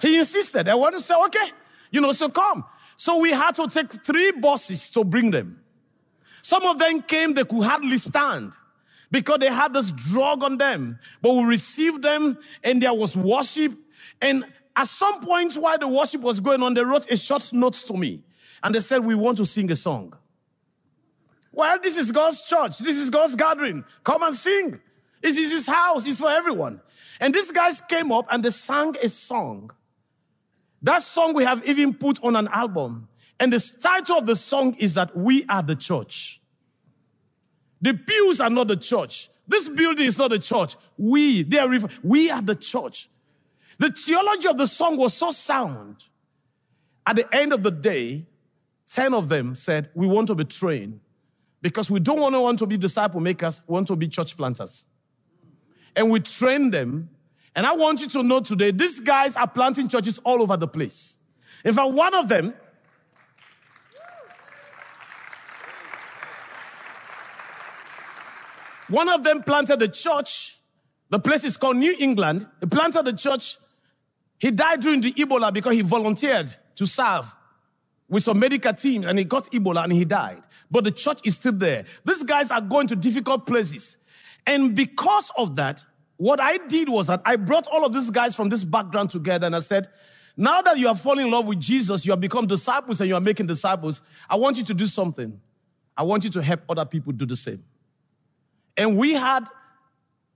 He 0.00 0.18
insisted. 0.18 0.68
I 0.68 0.74
want 0.74 0.94
to 0.94 1.00
say, 1.00 1.14
okay, 1.14 1.50
you 1.90 2.00
know, 2.00 2.12
so 2.12 2.28
come. 2.28 2.64
So 2.96 3.18
we 3.18 3.30
had 3.30 3.54
to 3.56 3.68
take 3.68 3.92
three 4.04 4.32
buses 4.32 4.90
to 4.90 5.04
bring 5.04 5.30
them. 5.30 5.60
Some 6.42 6.64
of 6.64 6.78
them 6.78 7.02
came, 7.02 7.34
they 7.34 7.44
could 7.44 7.64
hardly 7.64 7.98
stand 7.98 8.52
because 9.10 9.38
they 9.40 9.50
had 9.50 9.72
this 9.74 9.90
drug 9.90 10.42
on 10.42 10.58
them. 10.58 10.98
But 11.20 11.34
we 11.34 11.44
received 11.44 12.02
them 12.02 12.38
and 12.62 12.82
there 12.82 12.94
was 12.94 13.16
worship. 13.16 13.72
And 14.20 14.44
at 14.74 14.88
some 14.88 15.20
point 15.20 15.54
while 15.54 15.78
the 15.78 15.88
worship 15.88 16.20
was 16.20 16.40
going 16.40 16.62
on, 16.62 16.74
they 16.74 16.82
wrote 16.82 17.10
a 17.10 17.16
short 17.16 17.52
note 17.52 17.74
to 17.74 17.94
me. 17.94 18.22
And 18.62 18.74
they 18.74 18.80
said, 18.80 19.04
we 19.04 19.14
want 19.14 19.38
to 19.38 19.44
sing 19.44 19.70
a 19.70 19.76
song. 19.76 20.14
Well, 21.52 21.78
this 21.82 21.96
is 21.96 22.12
God's 22.12 22.42
church. 22.42 22.78
This 22.78 22.96
is 22.96 23.10
God's 23.10 23.34
gathering. 23.34 23.84
Come 24.04 24.22
and 24.22 24.34
sing. 24.34 24.80
This 25.22 25.36
is 25.36 25.50
his 25.50 25.66
house. 25.66 26.06
It's 26.06 26.20
for 26.20 26.30
everyone. 26.30 26.80
And 27.18 27.34
these 27.34 27.50
guys 27.50 27.80
came 27.88 28.12
up 28.12 28.26
and 28.30 28.44
they 28.44 28.50
sang 28.50 28.94
a 29.02 29.08
song. 29.08 29.70
That 30.86 31.02
song 31.02 31.34
we 31.34 31.42
have 31.42 31.66
even 31.66 31.94
put 31.94 32.22
on 32.22 32.36
an 32.36 32.46
album. 32.46 33.08
And 33.40 33.52
the 33.52 33.58
title 33.80 34.18
of 34.18 34.26
the 34.26 34.36
song 34.36 34.76
is 34.78 34.94
that 34.94 35.16
we 35.16 35.44
are 35.48 35.60
the 35.60 35.74
church. 35.74 36.40
The 37.82 37.92
pews 37.92 38.40
are 38.40 38.50
not 38.50 38.68
the 38.68 38.76
church. 38.76 39.28
This 39.48 39.68
building 39.68 40.06
is 40.06 40.16
not 40.16 40.30
the 40.30 40.38
church. 40.38 40.76
We, 40.96 41.42
they 41.42 41.58
are, 41.58 41.68
we 42.04 42.30
are 42.30 42.40
the 42.40 42.54
church. 42.54 43.10
The 43.78 43.90
theology 43.90 44.46
of 44.46 44.58
the 44.58 44.66
song 44.66 44.96
was 44.96 45.12
so 45.12 45.32
sound. 45.32 46.04
At 47.04 47.16
the 47.16 47.34
end 47.34 47.52
of 47.52 47.64
the 47.64 47.72
day, 47.72 48.24
10 48.88 49.12
of 49.12 49.28
them 49.28 49.56
said, 49.56 49.90
we 49.92 50.06
want 50.06 50.28
to 50.28 50.36
be 50.36 50.44
trained 50.44 51.00
because 51.62 51.90
we 51.90 51.98
don't 51.98 52.20
want 52.20 52.36
to 52.36 52.40
want 52.40 52.60
to 52.60 52.66
be 52.66 52.76
disciple 52.76 53.18
makers, 53.18 53.60
we 53.66 53.72
want 53.72 53.88
to 53.88 53.96
be 53.96 54.06
church 54.06 54.36
planters. 54.36 54.84
And 55.96 56.10
we 56.10 56.20
train 56.20 56.70
them. 56.70 57.10
And 57.56 57.64
I 57.64 57.74
want 57.74 58.02
you 58.02 58.08
to 58.08 58.22
know 58.22 58.40
today, 58.40 58.70
these 58.70 59.00
guys 59.00 59.34
are 59.34 59.48
planting 59.48 59.88
churches 59.88 60.20
all 60.24 60.42
over 60.42 60.58
the 60.58 60.68
place. 60.68 61.16
In 61.64 61.72
fact, 61.72 61.90
one 61.90 62.14
of 62.14 62.28
them, 62.28 62.52
one 68.88 69.08
of 69.08 69.24
them 69.24 69.42
planted 69.42 69.80
a 69.80 69.88
church. 69.88 70.58
The 71.08 71.18
place 71.18 71.44
is 71.44 71.56
called 71.56 71.78
New 71.78 71.96
England. 71.98 72.46
He 72.60 72.66
planted 72.66 73.06
the 73.06 73.14
church. 73.14 73.56
He 74.38 74.50
died 74.50 74.80
during 74.80 75.00
the 75.00 75.14
Ebola 75.14 75.50
because 75.50 75.72
he 75.72 75.80
volunteered 75.80 76.54
to 76.74 76.86
serve 76.86 77.34
with 78.06 78.22
some 78.22 78.38
medical 78.38 78.74
team 78.74 79.04
and 79.04 79.18
he 79.18 79.24
got 79.24 79.50
Ebola 79.50 79.84
and 79.84 79.94
he 79.94 80.04
died. 80.04 80.42
But 80.70 80.84
the 80.84 80.90
church 80.90 81.20
is 81.24 81.36
still 81.36 81.52
there. 81.52 81.86
These 82.04 82.22
guys 82.24 82.50
are 82.50 82.60
going 82.60 82.88
to 82.88 82.96
difficult 82.96 83.46
places. 83.46 83.96
And 84.46 84.74
because 84.74 85.32
of 85.38 85.56
that, 85.56 85.82
what 86.16 86.40
I 86.40 86.58
did 86.58 86.88
was 86.88 87.08
that 87.08 87.22
I 87.24 87.36
brought 87.36 87.66
all 87.66 87.84
of 87.84 87.92
these 87.92 88.10
guys 88.10 88.34
from 88.34 88.48
this 88.48 88.64
background 88.64 89.10
together 89.10 89.46
and 89.46 89.54
I 89.54 89.60
said, 89.60 89.88
now 90.36 90.62
that 90.62 90.78
you 90.78 90.86
have 90.86 91.00
fallen 91.00 91.26
in 91.26 91.30
love 91.30 91.46
with 91.46 91.60
Jesus, 91.60 92.04
you 92.04 92.12
have 92.12 92.20
become 92.20 92.46
disciples 92.46 93.00
and 93.00 93.08
you 93.08 93.14
are 93.14 93.20
making 93.20 93.46
disciples, 93.46 94.02
I 94.28 94.36
want 94.36 94.58
you 94.58 94.64
to 94.64 94.74
do 94.74 94.86
something. 94.86 95.40
I 95.96 96.02
want 96.02 96.24
you 96.24 96.30
to 96.30 96.42
help 96.42 96.60
other 96.68 96.84
people 96.84 97.12
do 97.12 97.24
the 97.24 97.36
same. 97.36 97.64
And 98.76 98.98
we 98.98 99.14
had 99.14 99.46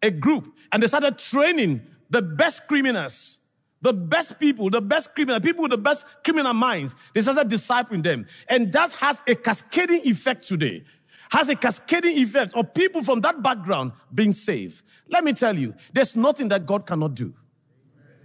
a 0.02 0.10
group 0.10 0.54
and 0.72 0.82
they 0.82 0.86
started 0.86 1.18
training 1.18 1.82
the 2.08 2.22
best 2.22 2.66
criminals 2.66 3.40
the 3.82 3.92
best 3.92 4.38
people, 4.38 4.68
the 4.70 4.80
best 4.80 5.14
criminal, 5.14 5.40
people 5.40 5.62
with 5.62 5.70
the 5.70 5.78
best 5.78 6.04
criminal 6.24 6.52
minds, 6.52 6.94
they 7.14 7.20
started 7.20 7.48
discipling 7.48 8.02
them. 8.02 8.26
And 8.48 8.72
that 8.72 8.92
has 8.92 9.22
a 9.26 9.34
cascading 9.34 10.02
effect 10.04 10.46
today. 10.46 10.84
Has 11.30 11.48
a 11.48 11.54
cascading 11.54 12.16
effect 12.18 12.54
of 12.54 12.74
people 12.74 13.02
from 13.02 13.20
that 13.20 13.42
background 13.42 13.92
being 14.12 14.32
saved. 14.32 14.82
Let 15.08 15.22
me 15.24 15.32
tell 15.32 15.56
you, 15.56 15.74
there's 15.92 16.16
nothing 16.16 16.48
that 16.48 16.66
God 16.66 16.86
cannot 16.86 17.14
do. 17.14 17.34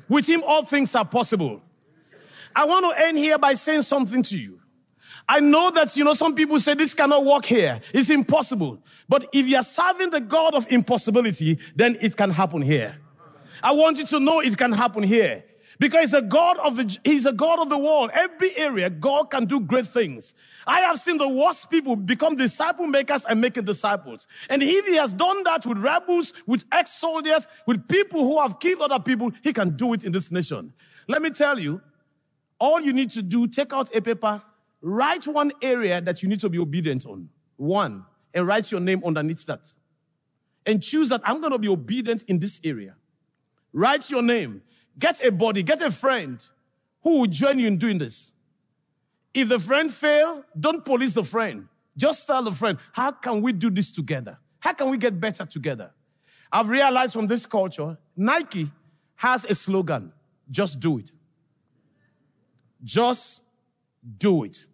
With 0.10 0.28
Him, 0.28 0.43
all 0.45 0.66
things 0.66 0.95
are 0.95 1.06
possible. 1.06 1.62
I 2.56 2.66
want 2.66 2.86
to 2.95 3.06
end 3.06 3.18
here 3.18 3.38
by 3.38 3.53
saying 3.56 3.84
something 3.84 4.24
to 4.24 4.38
you. 4.38 4.60
I 5.28 5.39
know 5.39 5.72
that, 5.72 5.95
you 5.97 6.03
know, 6.03 6.14
some 6.14 6.36
people 6.36 6.60
say 6.60 6.74
this 6.74 6.93
cannot 6.93 7.26
work 7.26 7.45
here. 7.45 7.82
It's 7.93 8.10
impossible. 8.10 8.80
But 9.10 9.30
if 9.34 9.47
you 9.47 9.58
are 9.58 9.64
serving 9.64 10.12
the 10.12 10.22
God 10.22 10.53
of 10.53 10.72
impossibility, 10.72 11.60
then 11.76 11.97
it 12.01 12.16
can 12.16 12.30
happen 12.30 12.62
here. 12.62 12.97
I 13.64 13.72
want 13.72 13.97
you 13.97 14.06
to 14.06 14.20
know 14.20 14.39
it 14.39 14.58
can 14.58 14.72
happen 14.72 15.03
here. 15.03 15.43
Because 15.80 16.01
he's 16.01 16.13
a 16.13 16.21
God 16.21 16.57
of 16.59 16.78
the, 16.78 16.97
he's 17.03 17.26
a 17.26 17.34
God 17.34 17.59
of 17.59 17.69
the 17.69 17.78
world. 17.78 18.11
Every 18.13 18.55
area, 18.57 18.89
God 18.89 19.30
can 19.30 19.45
do 19.45 19.59
great 19.59 19.86
things. 19.86 20.34
I 20.65 20.82
have 20.82 20.99
seen 20.99 21.17
the 21.17 21.28
worst 21.28 21.69
people 21.69 21.95
become 21.95 22.36
disciple 22.36 22.88
makers 22.88 23.26
and 23.26 23.41
making 23.41 23.65
disciples. 23.65 24.26
And 24.49 24.63
if 24.63 24.86
he 24.86 24.95
has 24.95 25.11
done 25.11 25.43
that 25.43 25.65
with 25.65 25.78
rebels, 25.78 26.34
with 26.47 26.63
ex-soldiers, 26.71 27.47
with 27.67 27.88
people 27.88 28.23
who 28.23 28.39
have 28.41 28.59
killed 28.59 28.82
other 28.82 28.99
people, 28.99 29.32
he 29.43 29.53
can 29.53 29.76
do 29.76 29.93
it 29.93 30.03
in 30.03 30.11
this 30.11 30.32
nation. 30.32 30.73
Let 31.07 31.21
me 31.21 31.30
tell 31.30 31.59
you, 31.59 31.82
all 32.59 32.80
you 32.82 32.93
need 32.93 33.11
to 33.11 33.21
do, 33.21 33.47
take 33.47 33.73
out 33.73 33.93
a 33.95 34.01
paper, 34.01 34.41
write 34.82 35.28
one 35.28 35.51
area 35.61 36.01
that 36.01 36.23
you 36.23 36.30
need 36.30 36.39
to 36.39 36.49
be 36.49 36.57
obedient 36.57 37.05
on. 37.05 37.30
One. 37.57 38.05
And 38.34 38.47
write 38.47 38.71
your 38.71 38.82
name 38.82 39.03
underneath 39.05 39.45
that. 39.45 39.73
And 40.65 40.82
choose 40.82 41.09
that 41.09 41.21
I'm 41.23 41.41
going 41.41 41.51
to 41.51 41.59
be 41.59 41.67
obedient 41.67 42.23
in 42.23 42.39
this 42.39 42.59
area. 42.63 42.95
Write 43.71 44.09
your 44.09 44.21
name. 44.21 44.61
Get 44.97 45.23
a 45.23 45.31
body, 45.31 45.63
get 45.63 45.81
a 45.81 45.91
friend 45.91 46.43
who 47.03 47.19
will 47.19 47.27
join 47.27 47.59
you 47.59 47.67
in 47.67 47.77
doing 47.77 47.97
this. 47.97 48.31
If 49.33 49.49
the 49.49 49.59
friend 49.59 49.93
fail, 49.93 50.43
don't 50.57 50.83
police 50.85 51.13
the 51.13 51.23
friend. 51.23 51.67
Just 51.97 52.25
tell 52.25 52.43
the 52.43 52.51
friend, 52.51 52.77
how 52.93 53.11
can 53.11 53.41
we 53.41 53.53
do 53.53 53.69
this 53.69 53.91
together? 53.91 54.37
How 54.59 54.73
can 54.73 54.89
we 54.89 54.97
get 54.97 55.19
better 55.19 55.45
together? 55.45 55.91
I've 56.51 56.69
realized 56.69 57.13
from 57.13 57.27
this 57.27 57.45
culture, 57.45 57.97
Nike 58.15 58.71
has 59.15 59.45
a 59.45 59.55
slogan, 59.55 60.11
just 60.49 60.79
do 60.79 60.99
it. 60.99 61.11
Just 62.83 63.41
do 64.17 64.43
it. 64.43 64.65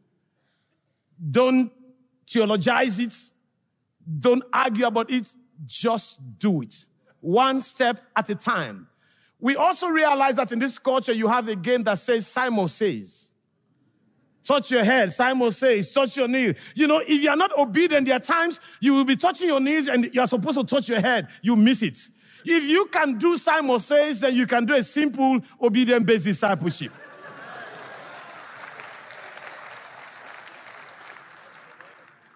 Don't 1.30 1.72
theologize 2.30 2.99
it. 2.99 3.15
Don't 4.19 4.43
argue 4.51 4.86
about 4.86 5.09
it. 5.09 5.34
Just 5.65 6.19
do 6.38 6.61
it. 6.61 6.86
One 7.22 7.61
step 7.61 8.01
at 8.15 8.30
a 8.30 8.36
time. 8.36 8.88
We 9.42 9.56
also 9.56 9.88
realize 9.88 10.36
that 10.36 10.52
in 10.52 10.60
this 10.60 10.78
culture, 10.78 11.12
you 11.12 11.28
have 11.28 11.48
a 11.48 11.56
game 11.56 11.84
that 11.84 11.98
says 11.98 12.28
Simon 12.28 12.68
says. 12.68 13.32
Touch 14.44 14.72
your 14.72 14.84
head, 14.84 15.12
Simon 15.12 15.52
says, 15.52 15.92
touch 15.92 16.18
your 16.18 16.28
knee. 16.28 16.54
You 16.76 16.88
know, 16.88 17.00
if 17.00 17.22
you're 17.22 17.36
not 17.36 17.58
obedient, 17.58 18.08
there 18.08 18.16
are 18.16 18.20
times 18.20 18.60
you 18.80 18.94
will 18.94 19.06
be 19.06 19.16
touching 19.16 19.48
your 19.48 19.60
knees 19.60 19.88
and 19.88 20.14
you're 20.14 20.28
supposed 20.28 20.58
to 20.60 20.64
touch 20.64 20.89
your 20.89 21.00
head. 21.00 21.28
You 21.42 21.56
miss 21.56 21.82
it. 21.82 21.98
If 22.46 22.64
you 22.64 22.86
can 22.86 23.18
do 23.18 23.38
Simon 23.38 23.80
says, 23.80 24.20
then 24.20 24.36
you 24.36 24.48
can 24.48 24.66
do 24.66 24.76
a 24.76 24.84
simple, 24.84 25.42
obedient 25.62 26.06
based 26.06 26.26
discipleship. 26.26 26.92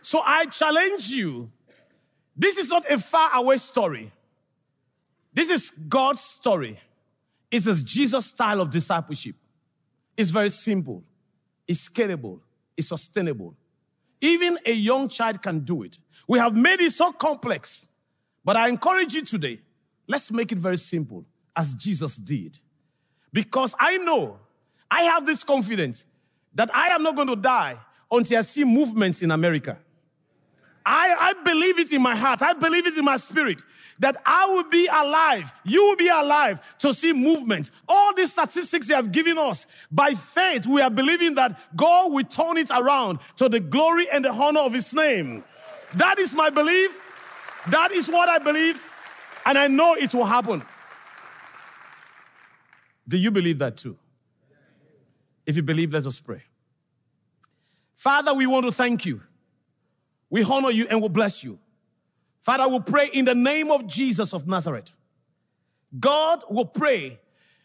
so 0.01 0.21
I 0.23 0.45
challenge 0.45 1.09
you. 1.09 1.51
This 2.35 2.57
is 2.57 2.67
not 2.67 2.89
a 2.89 2.99
far 2.99 3.31
away 3.35 3.57
story. 3.57 4.11
This 5.33 5.49
is 5.49 5.71
God's 5.87 6.21
story. 6.21 6.79
It's 7.51 7.67
a 7.67 7.75
Jesus 7.75 8.27
style 8.27 8.61
of 8.61 8.69
discipleship. 8.69 9.35
It's 10.17 10.29
very 10.29 10.49
simple. 10.49 11.03
It's 11.67 11.87
scalable. 11.87 12.39
It's 12.77 12.87
sustainable. 12.89 13.55
Even 14.21 14.57
a 14.65 14.73
young 14.73 15.09
child 15.09 15.41
can 15.41 15.59
do 15.59 15.83
it. 15.83 15.97
We 16.27 16.39
have 16.39 16.55
made 16.55 16.81
it 16.81 16.93
so 16.93 17.11
complex. 17.11 17.87
But 18.43 18.57
I 18.57 18.69
encourage 18.69 19.13
you 19.13 19.23
today, 19.23 19.59
let's 20.07 20.31
make 20.31 20.51
it 20.51 20.57
very 20.57 20.77
simple 20.77 21.25
as 21.55 21.73
Jesus 21.73 22.15
did. 22.15 22.57
Because 23.33 23.75
I 23.79 23.97
know, 23.97 24.39
I 24.89 25.03
have 25.03 25.25
this 25.25 25.43
confidence 25.43 26.05
that 26.53 26.73
I 26.73 26.87
am 26.89 27.03
not 27.03 27.15
going 27.15 27.27
to 27.27 27.35
die 27.35 27.77
until 28.11 28.39
I 28.39 28.41
see 28.43 28.63
movements 28.63 29.21
in 29.21 29.31
America. 29.31 29.77
I, 30.85 31.15
I 31.19 31.43
believe 31.43 31.79
it 31.79 31.91
in 31.91 32.01
my 32.01 32.15
heart. 32.15 32.41
I 32.41 32.53
believe 32.53 32.85
it 32.85 32.97
in 32.97 33.05
my 33.05 33.17
spirit 33.17 33.59
that 33.99 34.21
I 34.25 34.45
will 34.47 34.69
be 34.69 34.87
alive. 34.87 35.53
You 35.63 35.81
will 35.83 35.95
be 35.95 36.09
alive 36.09 36.59
to 36.79 36.93
see 36.93 37.13
movement. 37.13 37.71
All 37.87 38.13
these 38.13 38.31
statistics 38.31 38.87
they 38.87 38.93
have 38.93 39.11
given 39.11 39.37
us 39.37 39.65
by 39.91 40.13
faith, 40.13 40.65
we 40.65 40.81
are 40.81 40.89
believing 40.89 41.35
that 41.35 41.59
God 41.75 42.11
will 42.11 42.25
turn 42.25 42.57
it 42.57 42.69
around 42.69 43.19
to 43.37 43.49
the 43.49 43.59
glory 43.59 44.09
and 44.09 44.25
the 44.25 44.31
honor 44.31 44.61
of 44.61 44.73
his 44.73 44.93
name. 44.93 45.43
That 45.95 46.19
is 46.19 46.33
my 46.33 46.49
belief. 46.49 46.99
That 47.69 47.91
is 47.91 48.07
what 48.07 48.29
I 48.29 48.39
believe. 48.39 48.83
And 49.45 49.57
I 49.57 49.67
know 49.67 49.95
it 49.95 50.13
will 50.13 50.25
happen. 50.25 50.63
Do 53.07 53.17
you 53.17 53.31
believe 53.31 53.59
that 53.59 53.77
too? 53.77 53.97
If 55.45 55.55
you 55.55 55.61
believe, 55.61 55.93
let 55.93 56.05
us 56.05 56.19
pray. 56.19 56.43
Father, 57.93 58.33
we 58.33 58.45
want 58.45 58.65
to 58.65 58.71
thank 58.71 59.05
you. 59.05 59.21
We 60.29 60.43
honor 60.43 60.71
you 60.71 60.87
and 60.89 61.01
we 61.01 61.09
bless 61.09 61.43
you. 61.43 61.59
Father, 62.41 62.67
we 62.67 62.79
pray 62.79 63.09
in 63.11 63.25
the 63.25 63.35
name 63.35 63.71
of 63.71 63.87
Jesus 63.87 64.33
of 64.33 64.47
Nazareth. 64.47 64.91
God 65.99 66.43
will 66.49 66.65
pray 66.65 67.19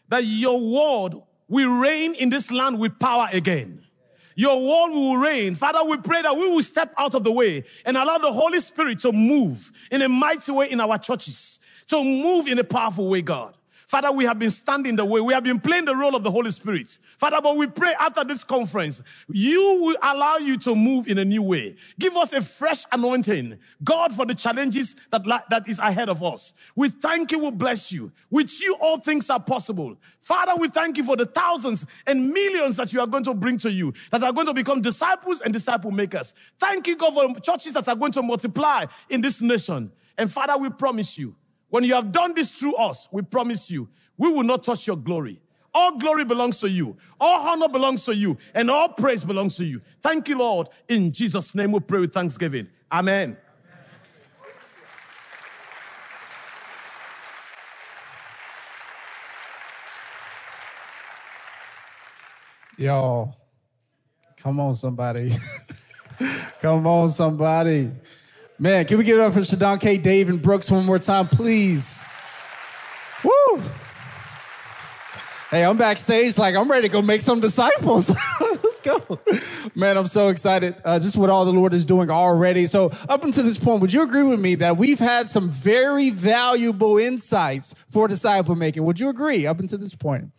that 0.09 0.25
your 0.25 0.59
word 0.59 1.21
will 1.47 1.79
reign 1.79 2.15
in 2.15 2.29
this 2.29 2.49
land 2.49 2.79
with 2.79 2.97
power 2.99 3.27
again. 3.31 3.83
Your 4.35 4.55
word 4.55 4.93
will 4.93 5.17
reign. 5.17 5.55
Father, 5.55 5.83
we 5.83 5.97
pray 5.97 6.21
that 6.21 6.35
we 6.35 6.49
will 6.49 6.61
step 6.61 6.93
out 6.97 7.13
of 7.13 7.23
the 7.23 7.31
way 7.31 7.63
and 7.85 7.97
allow 7.97 8.17
the 8.17 8.31
Holy 8.31 8.59
Spirit 8.59 8.99
to 9.01 9.11
move 9.11 9.71
in 9.91 10.01
a 10.01 10.09
mighty 10.09 10.51
way 10.51 10.71
in 10.71 10.79
our 10.79 10.97
churches, 10.97 11.59
to 11.89 12.03
move 12.03 12.47
in 12.47 12.57
a 12.57 12.63
powerful 12.63 13.09
way, 13.09 13.21
God. 13.21 13.55
Father, 13.91 14.09
we 14.09 14.23
have 14.23 14.39
been 14.39 14.49
standing 14.49 14.95
the 14.95 15.03
way. 15.03 15.19
We 15.19 15.33
have 15.33 15.43
been 15.43 15.59
playing 15.59 15.83
the 15.83 15.93
role 15.93 16.15
of 16.15 16.23
the 16.23 16.31
Holy 16.31 16.49
Spirit. 16.49 16.97
Father, 17.17 17.41
but 17.43 17.57
we 17.57 17.67
pray 17.67 17.93
after 17.99 18.23
this 18.23 18.41
conference, 18.41 19.01
you 19.27 19.59
will 19.81 19.97
allow 20.01 20.37
you 20.37 20.57
to 20.59 20.73
move 20.73 21.09
in 21.09 21.17
a 21.17 21.25
new 21.25 21.41
way. 21.43 21.75
Give 21.99 22.15
us 22.15 22.31
a 22.31 22.39
fresh 22.39 22.85
anointing, 22.93 23.59
God, 23.83 24.13
for 24.13 24.25
the 24.25 24.33
challenges 24.33 24.95
that, 25.11 25.25
that 25.49 25.67
is 25.67 25.77
ahead 25.77 26.07
of 26.07 26.23
us. 26.23 26.53
We 26.73 26.87
thank 26.87 27.33
you, 27.33 27.39
we 27.39 27.51
bless 27.51 27.91
you. 27.91 28.13
With 28.29 28.61
you, 28.61 28.77
all 28.79 28.97
things 28.97 29.29
are 29.29 29.41
possible. 29.41 29.97
Father, 30.21 30.53
we 30.57 30.69
thank 30.69 30.95
you 30.95 31.03
for 31.03 31.17
the 31.17 31.25
thousands 31.25 31.85
and 32.07 32.29
millions 32.29 32.77
that 32.77 32.93
you 32.93 33.01
are 33.01 33.07
going 33.07 33.25
to 33.25 33.33
bring 33.33 33.57
to 33.57 33.69
you, 33.69 33.93
that 34.11 34.23
are 34.23 34.31
going 34.31 34.47
to 34.47 34.53
become 34.53 34.81
disciples 34.81 35.41
and 35.41 35.51
disciple 35.51 35.91
makers. 35.91 36.33
Thank 36.57 36.87
you, 36.87 36.95
God, 36.95 37.13
for 37.13 37.41
churches 37.41 37.73
that 37.73 37.89
are 37.89 37.95
going 37.97 38.13
to 38.13 38.21
multiply 38.21 38.85
in 39.09 39.19
this 39.19 39.41
nation. 39.41 39.91
And 40.17 40.31
Father, 40.31 40.57
we 40.57 40.69
promise 40.69 41.17
you, 41.17 41.35
when 41.71 41.83
you 41.85 41.95
have 41.95 42.11
done 42.13 42.35
this 42.35 42.51
through 42.51 42.75
us, 42.75 43.07
we 43.11 43.23
promise 43.23 43.71
you, 43.71 43.89
we 44.17 44.31
will 44.31 44.43
not 44.43 44.63
touch 44.63 44.87
your 44.87 44.97
glory. 44.97 45.41
All 45.73 45.97
glory 45.97 46.25
belongs 46.25 46.59
to 46.61 46.69
you. 46.69 46.97
All 47.19 47.49
honor 47.49 47.69
belongs 47.69 48.05
to 48.05 48.15
you. 48.15 48.37
And 48.53 48.71
all 48.71 48.89
praise 48.89 49.25
belongs 49.25 49.57
to 49.57 49.65
you. 49.65 49.81
Thank 50.01 50.29
you, 50.29 50.37
Lord. 50.37 50.69
In 50.89 51.13
Jesus' 51.13 51.55
name 51.55 51.71
we 51.73 51.81
pray 51.81 52.01
with 52.01 52.13
thanksgiving. 52.13 52.67
Amen. 52.91 53.37
Y'all, 62.77 63.37
come 64.37 64.59
on, 64.59 64.75
somebody. 64.75 65.33
come 66.61 66.87
on, 66.87 67.09
somebody. 67.09 67.91
Man, 68.61 68.85
can 68.85 68.99
we 68.99 69.03
give 69.03 69.17
it 69.17 69.23
up 69.23 69.33
for 69.33 69.39
Shodankeh. 69.39 70.03
Dave 70.03 70.29
and 70.29 70.39
Brooks 70.39 70.69
one 70.69 70.85
more 70.85 70.99
time, 70.99 71.27
please? 71.27 72.05
Woo! 73.23 73.63
Hey, 75.49 75.65
I'm 75.65 75.77
backstage, 75.77 76.37
like 76.37 76.53
I'm 76.53 76.69
ready 76.69 76.87
to 76.87 76.93
go 76.93 77.01
make 77.01 77.21
some 77.21 77.39
disciples. 77.39 78.11
Let's 78.39 78.79
go. 78.81 79.19
Man, 79.73 79.97
I'm 79.97 80.05
so 80.05 80.29
excited. 80.29 80.75
Uh, 80.85 80.99
just 80.99 81.17
what 81.17 81.31
all 81.31 81.43
the 81.43 81.51
Lord 81.51 81.73
is 81.73 81.85
doing 81.85 82.11
already. 82.11 82.67
So, 82.67 82.91
up 83.09 83.23
until 83.23 83.45
this 83.45 83.57
point, 83.57 83.81
would 83.81 83.91
you 83.91 84.03
agree 84.03 84.21
with 84.21 84.39
me 84.39 84.53
that 84.53 84.77
we've 84.77 84.99
had 84.99 85.27
some 85.27 85.49
very 85.49 86.11
valuable 86.11 86.99
insights 86.99 87.73
for 87.89 88.07
disciple 88.07 88.53
making? 88.53 88.85
Would 88.85 88.99
you 88.99 89.09
agree 89.09 89.47
up 89.47 89.59
until 89.59 89.79
this 89.79 89.95
point? 89.95 90.29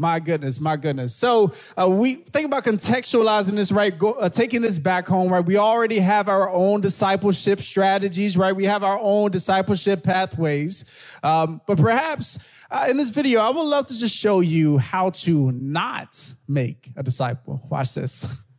My 0.00 0.18
goodness, 0.18 0.60
my 0.60 0.78
goodness. 0.78 1.14
So 1.14 1.52
uh, 1.78 1.86
we 1.86 2.14
think 2.14 2.46
about 2.46 2.64
contextualizing 2.64 3.54
this, 3.54 3.70
right? 3.70 3.96
Go, 3.98 4.12
uh, 4.12 4.30
taking 4.30 4.62
this 4.62 4.78
back 4.78 5.06
home, 5.06 5.30
right? 5.30 5.44
We 5.44 5.58
already 5.58 5.98
have 5.98 6.26
our 6.26 6.48
own 6.48 6.80
discipleship 6.80 7.60
strategies, 7.60 8.34
right? 8.34 8.56
We 8.56 8.64
have 8.64 8.82
our 8.82 8.98
own 8.98 9.30
discipleship 9.30 10.02
pathways. 10.02 10.86
Um, 11.22 11.60
but 11.66 11.76
perhaps 11.76 12.38
uh, 12.70 12.86
in 12.88 12.96
this 12.96 13.10
video, 13.10 13.40
I 13.40 13.50
would 13.50 13.60
love 13.60 13.88
to 13.88 13.98
just 13.98 14.14
show 14.16 14.40
you 14.40 14.78
how 14.78 15.10
to 15.10 15.52
not 15.52 16.32
make 16.48 16.90
a 16.96 17.02
disciple. 17.02 17.60
Watch 17.68 17.92
this. 17.92 18.26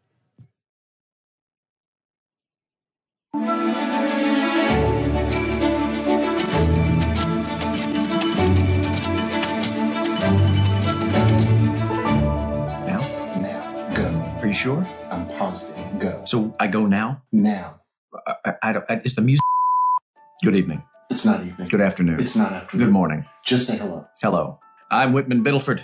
sure? 14.62 14.88
I'm 15.09 15.28
positive. 15.39 15.99
Go. 15.99 16.22
So 16.26 16.55
I 16.59 16.68
go 16.68 16.86
now? 16.86 17.24
Now. 17.32 17.82
I, 18.28 18.36
I, 18.45 18.53
I 18.62 18.74
don't, 18.74 19.05
is 19.05 19.16
the 19.16 19.22
music? 19.22 19.41
Good 20.43 20.55
evening. 20.55 20.84
It's 21.09 21.26
not 21.26 21.43
evening. 21.43 21.68
Good 21.68 21.82
afternoon. 21.82 22.20
It's 22.20 22.36
not 22.36 22.53
afternoon. 22.53 22.86
Good 22.86 22.93
morning. 22.93 23.26
Just 23.43 23.68
say 23.68 23.78
hello. 23.78 24.07
Hello. 24.22 24.59
I'm 24.91 25.14
Whitman 25.14 25.43
Biddleford. 25.43 25.84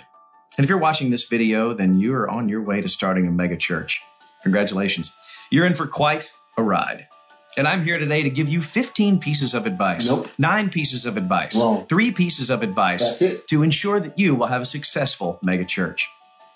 And 0.56 0.64
if 0.64 0.70
you're 0.70 0.78
watching 0.78 1.10
this 1.10 1.24
video, 1.24 1.74
then 1.74 1.98
you 1.98 2.14
are 2.14 2.28
on 2.30 2.48
your 2.48 2.62
way 2.62 2.80
to 2.80 2.88
starting 2.88 3.26
a 3.26 3.32
mega 3.32 3.56
church. 3.56 4.00
Congratulations. 4.44 5.12
You're 5.50 5.66
in 5.66 5.74
for 5.74 5.88
quite 5.88 6.32
a 6.56 6.62
ride. 6.62 7.08
And 7.56 7.66
I'm 7.66 7.82
here 7.82 7.98
today 7.98 8.22
to 8.22 8.30
give 8.30 8.48
you 8.48 8.62
15 8.62 9.18
pieces 9.18 9.54
of 9.54 9.66
advice. 9.66 10.08
Nope. 10.08 10.28
Nine 10.38 10.70
pieces 10.70 11.04
of 11.04 11.16
advice. 11.16 11.56
Wrong. 11.56 11.84
Three 11.86 12.12
pieces 12.12 12.48
of 12.48 12.62
advice. 12.62 13.04
That's 13.04 13.22
it. 13.22 13.48
To 13.48 13.64
ensure 13.64 13.98
that 13.98 14.16
you 14.16 14.36
will 14.36 14.46
have 14.46 14.62
a 14.62 14.66
successful 14.66 15.40
mega 15.42 15.64
church. 15.64 16.08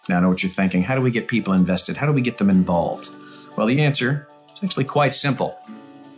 Now, 0.09 0.18
I 0.18 0.20
know 0.20 0.28
what 0.28 0.42
you're 0.42 0.50
thinking. 0.50 0.82
How 0.82 0.94
do 0.94 1.00
we 1.00 1.11
get 1.11 1.28
people 1.28 1.53
invested? 1.53 1.96
How 1.96 2.07
do 2.07 2.12
we 2.12 2.22
get 2.22 2.38
them 2.38 2.50
involved? 2.50 3.11
Well, 3.57 3.66
the 3.66 3.80
answer 3.80 4.28
is 4.55 4.62
actually 4.64 4.84
quite 4.84 5.12
simple 5.12 5.59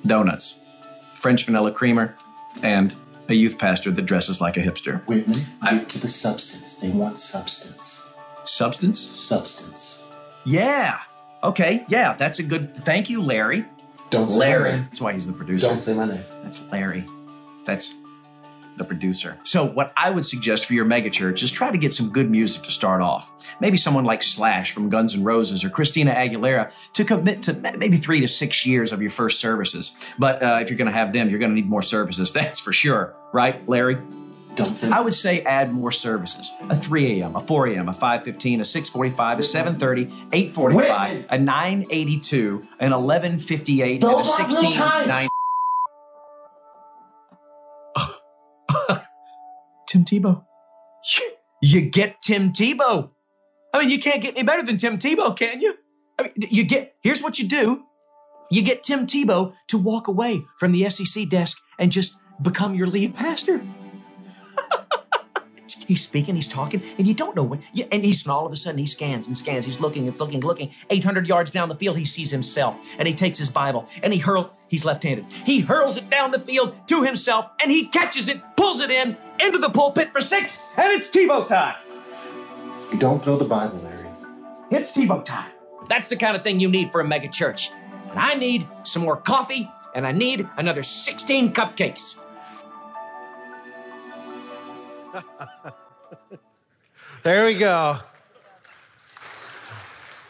donuts, 0.06 0.54
French 1.12 1.44
vanilla 1.44 1.72
creamer, 1.72 2.16
and 2.62 2.94
a 3.28 3.34
youth 3.34 3.58
pastor 3.58 3.90
that 3.90 4.02
dresses 4.02 4.40
like 4.40 4.56
a 4.56 4.60
hipster. 4.60 5.04
Whitman, 5.06 5.40
I, 5.60 5.78
get 5.78 5.88
to 5.90 5.98
the 6.00 6.08
substance. 6.08 6.78
They 6.78 6.90
want 6.90 7.18
substance. 7.18 8.08
Substance? 8.44 9.00
Substance. 9.00 10.08
Yeah. 10.44 11.00
Okay. 11.42 11.84
Yeah, 11.88 12.14
that's 12.14 12.38
a 12.38 12.42
good. 12.42 12.84
Thank 12.84 13.10
you, 13.10 13.22
Larry. 13.22 13.64
Don't 14.10 14.30
say 14.30 14.38
Larry. 14.38 14.70
That's 14.70 15.00
why 15.00 15.12
he's 15.12 15.26
the 15.26 15.32
producer. 15.32 15.66
Don't 15.66 15.80
say 15.80 15.94
my 15.94 16.04
name. 16.04 16.24
That's 16.42 16.60
Larry. 16.70 17.06
That's 17.66 17.94
the 18.76 18.84
producer. 18.84 19.38
So, 19.44 19.64
what 19.64 19.92
I 19.96 20.10
would 20.10 20.24
suggest 20.24 20.66
for 20.66 20.74
your 20.74 20.84
megachurch 20.84 21.42
is 21.42 21.50
try 21.50 21.70
to 21.70 21.78
get 21.78 21.94
some 21.94 22.10
good 22.10 22.30
music 22.30 22.62
to 22.64 22.70
start 22.70 23.00
off. 23.00 23.32
Maybe 23.60 23.76
someone 23.76 24.04
like 24.04 24.22
Slash 24.22 24.72
from 24.72 24.88
Guns 24.88 25.14
N' 25.14 25.24
Roses 25.24 25.64
or 25.64 25.70
Christina 25.70 26.14
Aguilera 26.14 26.72
to 26.92 27.04
commit 27.04 27.42
to 27.44 27.54
maybe 27.76 27.96
three 27.96 28.20
to 28.20 28.28
six 28.28 28.66
years 28.66 28.92
of 28.92 29.00
your 29.00 29.10
first 29.10 29.40
services. 29.40 29.92
But 30.18 30.42
uh, 30.42 30.58
if 30.60 30.70
you're 30.70 30.78
going 30.78 30.90
to 30.90 30.96
have 30.96 31.12
them, 31.12 31.30
you're 31.30 31.38
going 31.38 31.50
to 31.50 31.54
need 31.54 31.68
more 31.68 31.82
services. 31.82 32.32
That's 32.44 32.60
for 32.60 32.72
sure, 32.72 33.14
right, 33.32 33.66
Larry? 33.68 33.98
I 34.56 35.00
would 35.00 35.14
say 35.14 35.40
add 35.42 35.72
more 35.72 35.90
services. 35.90 36.52
A 36.70 36.76
3 36.76 37.20
a.m., 37.20 37.36
a 37.36 37.40
4 37.40 37.68
a.m., 37.68 37.88
a 37.88 37.92
5.15, 37.92 38.60
a 38.60 38.62
6.45, 38.62 39.38
a 39.38 39.76
7.30, 39.76 40.30
8.45, 40.52 41.26
a 41.28 41.36
9.82, 41.36 42.66
an 42.78 42.92
11.58, 42.92 43.94
and 43.94 44.04
a 44.04 44.06
16.90. 44.06 45.28
Tim 49.94 50.04
Tebow. 50.04 50.44
You 51.62 51.82
get 51.82 52.20
Tim 52.20 52.52
Tebow. 52.52 53.10
I 53.72 53.78
mean, 53.78 53.90
you 53.90 54.00
can't 54.00 54.20
get 54.20 54.34
any 54.34 54.42
better 54.42 54.64
than 54.64 54.76
Tim 54.76 54.98
Tebow, 54.98 55.36
can 55.36 55.60
you? 55.60 55.76
I 56.18 56.24
mean, 56.24 56.32
you 56.36 56.64
get, 56.64 56.96
here's 57.00 57.22
what 57.22 57.38
you 57.38 57.46
do. 57.46 57.84
You 58.50 58.62
get 58.62 58.82
Tim 58.82 59.06
Tebow 59.06 59.54
to 59.68 59.78
walk 59.78 60.08
away 60.08 60.42
from 60.58 60.72
the 60.72 60.90
SEC 60.90 61.28
desk 61.28 61.58
and 61.78 61.92
just 61.92 62.16
become 62.42 62.74
your 62.74 62.88
lead 62.88 63.14
pastor. 63.14 63.60
he's 65.86 66.02
speaking, 66.02 66.34
he's 66.34 66.48
talking, 66.48 66.82
and 66.98 67.06
you 67.06 67.14
don't 67.14 67.36
know 67.36 67.44
what, 67.44 67.60
yeah, 67.72 67.86
and 67.92 68.04
he's, 68.04 68.24
and 68.24 68.32
all 68.32 68.46
of 68.46 68.52
a 68.52 68.56
sudden 68.56 68.78
he 68.78 68.86
scans 68.86 69.28
and 69.28 69.38
scans, 69.38 69.64
he's 69.64 69.78
looking 69.78 70.08
and 70.08 70.18
looking, 70.18 70.40
looking. 70.40 70.72
800 70.90 71.28
yards 71.28 71.52
down 71.52 71.68
the 71.68 71.76
field, 71.76 71.96
he 71.96 72.04
sees 72.04 72.32
himself, 72.32 72.76
and 72.98 73.06
he 73.06 73.14
takes 73.14 73.38
his 73.38 73.48
Bible, 73.48 73.88
and 74.02 74.12
he 74.12 74.18
hurls, 74.18 74.48
he's 74.74 74.84
left-handed. 74.84 75.24
He 75.44 75.60
hurls 75.60 75.96
it 75.96 76.10
down 76.10 76.32
the 76.32 76.38
field 76.40 76.74
to 76.88 77.04
himself, 77.04 77.46
and 77.60 77.70
he 77.70 77.86
catches 77.86 78.28
it, 78.28 78.42
pulls 78.56 78.80
it 78.80 78.90
in, 78.90 79.16
into 79.38 79.58
the 79.58 79.70
pulpit 79.70 80.10
for 80.12 80.20
six, 80.20 80.60
and 80.76 80.90
it's 80.90 81.08
Tebow 81.08 81.46
time. 81.46 81.76
You 82.90 82.98
don't 82.98 83.22
throw 83.22 83.38
the 83.38 83.44
Bible, 83.44 83.78
Larry. 83.84 84.08
It's 84.72 84.90
Tebow 84.90 85.24
time. 85.24 85.52
That's 85.88 86.08
the 86.08 86.16
kind 86.16 86.34
of 86.34 86.42
thing 86.42 86.58
you 86.58 86.68
need 86.68 86.90
for 86.90 87.00
a 87.00 87.04
mega 87.04 87.28
church. 87.28 87.70
And 88.10 88.18
I 88.18 88.34
need 88.34 88.66
some 88.82 89.02
more 89.02 89.16
coffee, 89.16 89.70
and 89.94 90.04
I 90.04 90.10
need 90.10 90.48
another 90.56 90.82
16 90.82 91.52
cupcakes. 91.52 92.16
There 97.22 97.46
we 97.46 97.54
go. 97.54 98.00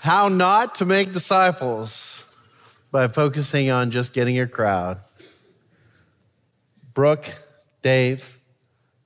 How 0.03 0.29
not 0.29 0.77
to 0.77 0.85
make 0.85 1.13
disciples 1.13 2.14
by 2.95 3.09
focusing 3.09 3.73
on 3.73 3.91
just 3.91 4.13
getting 4.13 4.39
a 4.39 4.47
crowd. 4.47 5.01
Brooke, 6.93 7.27
Dave, 7.83 8.39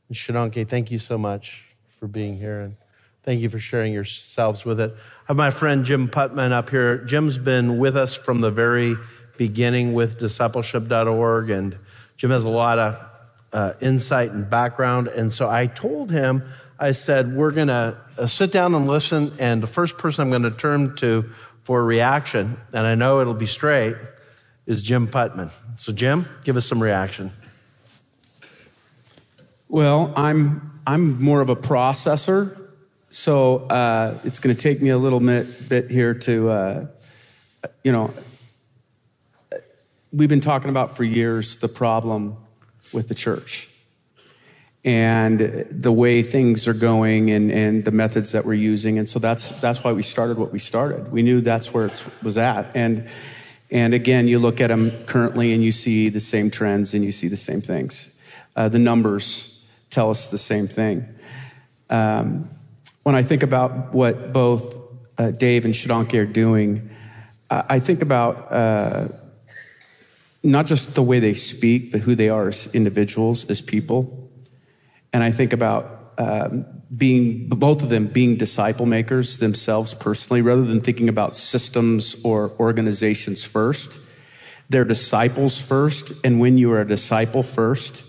and 0.08 0.14
Shodankeh, 0.14 0.68
thank 0.68 0.90
you 0.90 0.98
so 0.98 1.16
much 1.16 1.64
for 1.98 2.06
being 2.06 2.36
here 2.36 2.60
and 2.60 2.76
thank 3.22 3.40
you 3.40 3.48
for 3.48 3.58
sharing 3.58 3.94
yourselves 3.94 4.62
with 4.66 4.78
it. 4.78 4.94
I 4.94 5.28
have 5.28 5.38
my 5.38 5.50
friend 5.50 5.86
Jim 5.86 6.06
Putman 6.06 6.52
up 6.52 6.68
here. 6.68 6.98
Jim's 6.98 7.38
been 7.38 7.78
with 7.78 7.96
us 7.96 8.12
from 8.12 8.42
the 8.42 8.50
very 8.50 8.94
beginning 9.38 9.94
with 9.94 10.18
discipleship.org, 10.18 11.48
and 11.48 11.78
Jim 12.18 12.30
has 12.30 12.44
a 12.44 12.50
lot 12.50 12.78
of 12.78 13.06
uh, 13.54 13.72
insight 13.80 14.32
and 14.32 14.50
background. 14.50 15.08
And 15.08 15.32
so 15.32 15.48
I 15.48 15.66
told 15.66 16.10
him, 16.10 16.42
I 16.78 16.92
said, 16.92 17.34
we're 17.34 17.52
going 17.52 17.68
to 17.68 17.96
uh, 18.18 18.26
sit 18.26 18.52
down 18.52 18.74
and 18.74 18.86
listen, 18.86 19.32
and 19.38 19.62
the 19.62 19.66
first 19.66 19.96
person 19.96 20.22
I'm 20.22 20.30
going 20.30 20.42
to 20.42 20.50
turn 20.50 20.94
to 20.96 21.30
for 21.68 21.80
a 21.80 21.84
reaction, 21.84 22.56
and 22.72 22.86
I 22.86 22.94
know 22.94 23.20
it'll 23.20 23.34
be 23.34 23.44
straight, 23.44 23.94
is 24.64 24.82
Jim 24.82 25.06
Putman. 25.06 25.50
So, 25.76 25.92
Jim, 25.92 26.26
give 26.42 26.56
us 26.56 26.64
some 26.64 26.82
reaction. 26.82 27.30
Well, 29.68 30.14
I'm 30.16 30.80
I'm 30.86 31.20
more 31.22 31.42
of 31.42 31.50
a 31.50 31.56
processor 31.56 32.58
so 33.10 33.66
uh, 33.68 34.18
it's 34.24 34.38
going 34.38 34.54
to 34.54 34.60
take 34.60 34.82
me 34.82 34.90
a 34.90 34.98
little 34.98 35.20
bit, 35.20 35.68
bit 35.68 35.90
here 35.90 36.14
to, 36.14 36.50
uh, 36.50 36.86
you 37.82 37.92
know, 37.92 38.12
we've 40.12 40.28
been 40.28 40.40
talking 40.40 40.70
about 40.70 40.96
for 40.96 41.04
years 41.04 41.56
the 41.56 41.68
problem 41.68 42.36
with 42.92 43.08
the 43.08 43.14
church 43.14 43.68
and 44.84 45.66
the 45.70 45.92
way 45.92 46.22
things 46.22 46.68
are 46.68 46.74
going 46.74 47.30
and, 47.30 47.50
and 47.50 47.84
the 47.84 47.90
methods 47.90 48.32
that 48.32 48.44
we're 48.44 48.54
using. 48.54 48.98
And 48.98 49.08
so 49.08 49.18
that's, 49.18 49.50
that's 49.60 49.82
why 49.82 49.92
we 49.92 50.02
started 50.02 50.38
what 50.38 50.52
we 50.52 50.58
started. 50.58 51.10
We 51.10 51.22
knew 51.22 51.40
that's 51.40 51.74
where 51.74 51.86
it 51.86 52.04
was 52.22 52.38
at. 52.38 52.74
And, 52.74 53.08
and 53.70 53.92
again, 53.92 54.28
you 54.28 54.38
look 54.38 54.60
at 54.60 54.68
them 54.68 54.90
currently 55.04 55.52
and 55.52 55.62
you 55.62 55.72
see 55.72 56.08
the 56.08 56.20
same 56.20 56.50
trends 56.50 56.94
and 56.94 57.04
you 57.04 57.12
see 57.12 57.28
the 57.28 57.36
same 57.36 57.60
things. 57.60 58.14
Uh, 58.56 58.68
the 58.68 58.78
numbers 58.78 59.64
tell 59.90 60.10
us 60.10 60.30
the 60.30 60.38
same 60.38 60.68
thing. 60.68 61.06
Um, 61.90 62.48
when 63.02 63.14
I 63.14 63.22
think 63.22 63.42
about 63.42 63.92
what 63.92 64.32
both 64.32 64.76
uh, 65.18 65.30
Dave 65.32 65.64
and 65.64 65.74
Shodankeh 65.74 66.22
are 66.22 66.26
doing, 66.26 66.90
I 67.50 67.80
think 67.80 68.02
about 68.02 68.52
uh, 68.52 69.08
not 70.42 70.66
just 70.66 70.94
the 70.94 71.02
way 71.02 71.18
they 71.18 71.34
speak, 71.34 71.92
but 71.92 72.02
who 72.02 72.14
they 72.14 72.28
are 72.28 72.48
as 72.48 72.66
individuals, 72.74 73.48
as 73.48 73.60
people. 73.60 74.17
And 75.12 75.22
I 75.22 75.30
think 75.30 75.52
about 75.52 76.12
um, 76.18 76.66
being, 76.94 77.48
both 77.48 77.82
of 77.82 77.88
them 77.88 78.06
being 78.06 78.36
disciple 78.36 78.86
makers 78.86 79.38
themselves 79.38 79.94
personally, 79.94 80.42
rather 80.42 80.64
than 80.64 80.80
thinking 80.80 81.08
about 81.08 81.36
systems 81.36 82.16
or 82.24 82.52
organizations 82.58 83.44
first. 83.44 83.98
They're 84.68 84.84
disciples 84.84 85.60
first. 85.60 86.12
And 86.24 86.40
when 86.40 86.58
you 86.58 86.72
are 86.72 86.80
a 86.80 86.88
disciple 86.88 87.42
first 87.42 88.04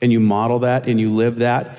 and 0.00 0.12
you 0.12 0.20
model 0.20 0.60
that 0.60 0.86
and 0.88 1.00
you 1.00 1.10
live 1.10 1.36
that, 1.36 1.76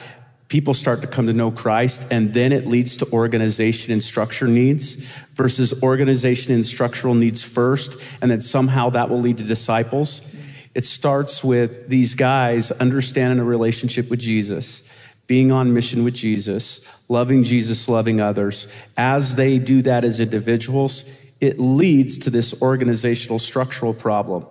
people 0.48 0.74
start 0.74 1.02
to 1.02 1.08
come 1.08 1.28
to 1.28 1.34
know 1.34 1.52
Christ, 1.52 2.04
and 2.12 2.34
then 2.34 2.52
it 2.52 2.68
leads 2.68 2.98
to 2.98 3.12
organization 3.12 3.92
and 3.92 4.04
structure 4.04 4.48
needs 4.48 4.96
versus 5.34 5.82
organization 5.82 6.54
and 6.54 6.66
structural 6.66 7.16
needs 7.16 7.44
first, 7.44 7.98
and 8.22 8.30
then 8.30 8.42
somehow 8.42 8.90
that 8.92 9.10
will 9.10 9.20
lead 9.20 9.38
to 9.40 9.44
disciples. 9.44 10.22
It 10.76 10.84
starts 10.84 11.42
with 11.42 11.88
these 11.88 12.16
guys 12.16 12.70
understanding 12.70 13.40
a 13.40 13.46
relationship 13.46 14.10
with 14.10 14.20
Jesus, 14.20 14.84
being 15.26 15.50
on 15.52 15.74
mission 15.74 16.04
with 16.04 16.14
Jesus, 16.14 16.82
loving 17.08 17.46
Jesus, 17.46 17.88
loving 17.88 18.20
others. 18.20 18.68
As 18.98 19.36
they 19.36 19.58
do 19.58 19.82
that 19.84 20.04
as 20.04 20.20
individuals, 20.20 21.06
it 21.40 21.60
leads 21.60 22.20
to 22.20 22.30
this 22.30 22.62
organizational 22.62 23.40
structural 23.40 23.94
problem. 23.94 24.46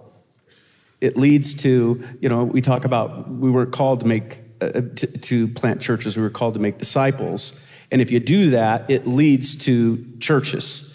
It 1.03 1.19
leads 1.19 1.55
to, 1.57 2.03
you 2.21 2.29
know, 2.31 2.45
we 2.45 2.63
talk 2.63 2.87
about 2.87 3.29
we 3.31 3.51
were 3.51 3.67
called 3.67 4.01
to 4.01 4.07
make 4.07 4.41
uh, 4.63 4.81
to, 4.97 5.07
to, 5.07 5.49
plant 5.49 5.83
churches. 5.83 6.17
We 6.17 6.23
were 6.23 6.31
called 6.31 6.55
to 6.55 6.61
make 6.61 6.79
disciples. 6.79 7.53
And 7.91 8.01
if 8.01 8.11
you 8.11 8.19
do 8.19 8.51
that, 8.51 8.89
it 8.89 9.07
leads 9.07 9.57
to 9.57 10.03
churches. 10.21 10.91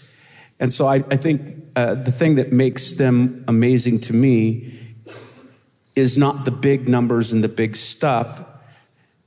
And 0.60 0.74
so 0.74 0.88
I, 0.88 0.96
I 0.96 1.18
think 1.18 1.66
uh, 1.76 1.94
the 1.96 2.12
thing 2.12 2.36
that 2.36 2.52
makes 2.52 2.94
them 2.94 3.44
amazing 3.48 4.00
to 4.02 4.14
me 4.14 4.79
is 6.00 6.18
not 6.18 6.46
the 6.46 6.52
big 6.52 6.88
numbers 6.88 7.32
and 7.32 7.44
the 7.44 7.50
big 7.50 7.76
stuff, 7.76 8.44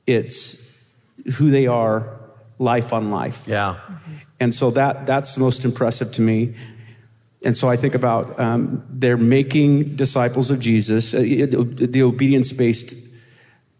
it's 0.06 0.76
who 1.34 1.50
they 1.50 1.66
are 1.66 2.20
life 2.58 2.92
on 2.92 3.10
life. 3.10 3.44
Yeah. 3.46 3.78
And 4.40 4.54
so 4.54 4.70
that, 4.72 5.06
that's 5.06 5.34
the 5.34 5.40
most 5.40 5.64
impressive 5.64 6.12
to 6.12 6.22
me. 6.22 6.56
And 7.44 7.56
so 7.56 7.68
I 7.68 7.76
think 7.76 7.94
about 7.94 8.38
um, 8.38 8.84
they're 8.88 9.16
making 9.16 9.96
disciples 9.96 10.50
of 10.50 10.60
Jesus, 10.60 11.14
uh, 11.14 11.20
the 11.20 12.02
obedience 12.02 12.52
based 12.52 12.94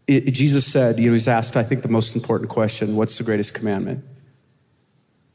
it, 0.06 0.32
Jesus 0.32 0.70
said, 0.70 0.98
you 0.98 1.08
know, 1.08 1.12
he's 1.12 1.28
asked, 1.28 1.56
I 1.56 1.62
think, 1.62 1.82
the 1.82 1.88
most 1.88 2.14
important 2.14 2.50
question 2.50 2.96
what's 2.96 3.18
the 3.18 3.24
greatest 3.24 3.54
commandment? 3.54 4.04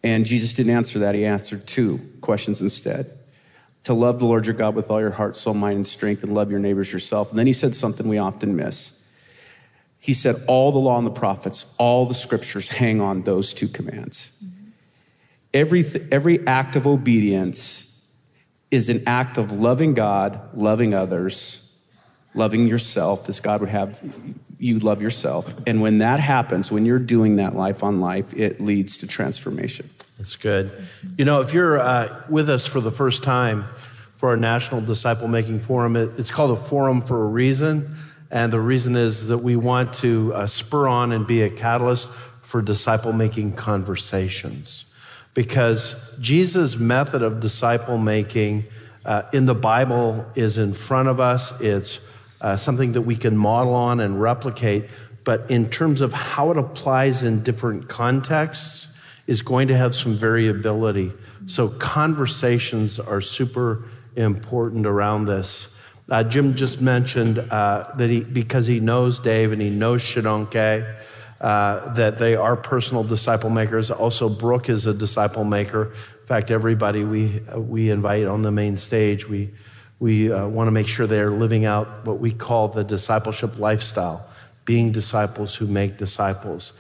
And 0.03 0.26
Jesus 0.26 0.53
didn't 0.53 0.74
answer 0.74 0.99
that. 0.99 1.16
He 1.16 1.26
answered 1.26 1.68
two 1.68 1.99
questions 2.22 2.62
instead 2.62 3.18
to 3.88 3.93
love 3.93 4.19
the 4.19 4.25
Lord 4.25 4.45
your 4.45 4.53
God 4.53 4.75
with 4.75 4.91
all 4.91 4.99
your 4.99 5.11
heart, 5.11 5.38
soul, 5.38 5.53
mind, 5.53 5.77
and 5.77 5.88
strength, 5.88 6.21
and 6.21 6.33
love 6.33 6.51
your 6.51 6.59
neighbors 6.59 6.91
yourself. 6.91 7.29
And 7.29 7.39
then 7.39 7.47
he 7.47 7.53
said 7.53 7.73
something 7.73 8.07
we 8.07 8.17
often 8.17 8.55
miss. 8.55 9.01
He 9.99 10.13
said, 10.13 10.35
All 10.47 10.73
the 10.73 10.77
law 10.77 10.97
and 10.97 11.07
the 11.07 11.11
prophets, 11.11 11.73
all 11.77 12.05
the 12.05 12.13
scriptures 12.13 12.69
hang 12.69 12.99
on 12.99 13.23
those 13.23 13.53
two 13.53 13.69
commands. 13.69 14.31
Every, 15.53 15.85
every 16.11 16.45
act 16.45 16.75
of 16.75 16.85
obedience 16.85 18.05
is 18.71 18.89
an 18.89 19.03
act 19.07 19.38
of 19.38 19.53
loving 19.53 19.93
God, 19.93 20.39
loving 20.53 20.93
others, 20.93 21.73
loving 22.33 22.67
yourself 22.67 23.29
as 23.29 23.39
God 23.39 23.61
would 23.61 23.69
have 23.69 24.01
you 24.59 24.79
love 24.79 25.01
yourself. 25.01 25.61
And 25.67 25.81
when 25.81 25.99
that 25.99 26.19
happens, 26.19 26.71
when 26.71 26.85
you're 26.85 26.99
doing 26.99 27.35
that 27.35 27.55
life 27.55 27.83
on 27.83 28.01
life, 28.01 28.33
it 28.33 28.59
leads 28.59 28.97
to 28.99 29.07
transformation. 29.07 29.89
That's 30.17 30.35
good. 30.35 30.71
You 31.17 31.25
know, 31.25 31.41
if 31.41 31.53
you're 31.53 31.79
uh, 31.79 32.23
with 32.27 32.49
us 32.49 32.65
for 32.65 32.81
the 32.81 32.91
first 32.91 33.23
time 33.23 33.65
for 34.18 34.30
our 34.30 34.36
National 34.36 34.82
Disciple 34.82 35.28
Making 35.28 35.59
Forum, 35.59 35.95
it, 35.95 36.11
it's 36.18 36.32
called 36.32 36.57
a 36.57 36.61
forum 36.61 37.01
for 37.01 37.24
a 37.24 37.28
reason. 37.28 37.95
And 38.30 38.51
the 38.51 38.59
reason 38.59 38.95
is 38.95 39.28
that 39.30 39.38
we 39.38 39.55
want 39.55 39.93
to 39.95 40.34
uh, 40.34 40.47
spur 40.47 40.88
on 40.88 41.11
and 41.11 41.26
be 41.26 41.43
a 41.43 41.49
catalyst 41.49 42.09
for 42.41 42.61
disciple 42.61 43.13
making 43.13 43.53
conversations. 43.53 44.86
Because 45.34 45.95
Jesus' 46.20 46.76
method 46.76 47.22
of 47.22 47.39
disciple 47.39 47.97
making 47.97 48.65
uh, 49.05 49.24
in 49.32 49.45
the 49.45 49.55
Bible 49.55 50.26
is 50.36 50.57
in 50.57 50.74
front 50.74 51.07
of 51.07 51.20
us. 51.20 51.53
It's 51.61 51.99
uh, 52.41 52.57
something 52.57 52.93
that 52.93 53.03
we 53.03 53.15
can 53.15 53.38
model 53.38 53.74
on 53.74 53.99
and 53.99 54.22
replicate. 54.22 54.89
But 55.24 55.49
in 55.51 55.70
terms 55.70 56.01
of 56.01 56.11
how 56.11 56.51
it 56.51 56.57
applies 56.57 57.24
in 57.24 57.43
different 57.43 57.88
contexts, 57.88 58.88
is 59.28 59.41
going 59.41 59.68
to 59.68 59.78
have 59.78 59.93
some 59.93 60.18
variability. 60.18 61.11
So 61.45 61.68
conversations 61.68 62.99
are 62.99 63.22
super 63.22 63.84
important 64.18 64.86
around 64.86 65.26
this. 65.26 65.70
Uh, 66.09 66.24
Jim 66.24 66.55
just 66.55 66.82
mentioned 66.82 67.38
uh, 67.38 67.91
that 67.97 68.09
he, 68.09 68.22
because 68.22 68.65
he 68.65 68.80
knows 68.80 69.20
Dave 69.20 69.51
and 69.51 69.61
he 69.61 69.70
knows 69.70 70.01
Shodankeh, 70.01 70.95
uh, 71.41 71.93
that 71.93 72.18
they 72.18 72.36
are 72.36 72.55
personal 72.55 73.03
disciple 73.03 73.49
makers. 73.49 73.91
Also, 73.91 74.30
Brooke 74.30 74.70
is 74.70 74.86
a 74.86 74.93
disciple 74.93 75.43
maker. 75.43 75.91
In 76.22 76.28
fact, 76.28 76.49
everybody 76.49 77.03
we 77.03 77.41
we 77.55 77.89
invite 77.89 78.26
on 78.26 78.41
the 78.41 78.51
main 78.51 78.78
stage, 78.78 79.28
we 79.28 79.51
we 79.99 80.32
uh, 80.32 80.47
want 80.47 80.68
to 80.68 80.72
make 80.72 80.88
sure 80.88 81.07
they're 81.07 81.30
living 81.30 81.65
out 81.65 82.05
what 82.05 82.20
we 82.20 82.32
call 82.32 82.70
the 82.70 82.84
discipleship 82.84 83.59
lifestyle, 83.59 84.28
being 84.65 84.91
disciples 84.91 85.55
who 85.55 85.68
make 85.68 85.97
disciples. 85.97 86.74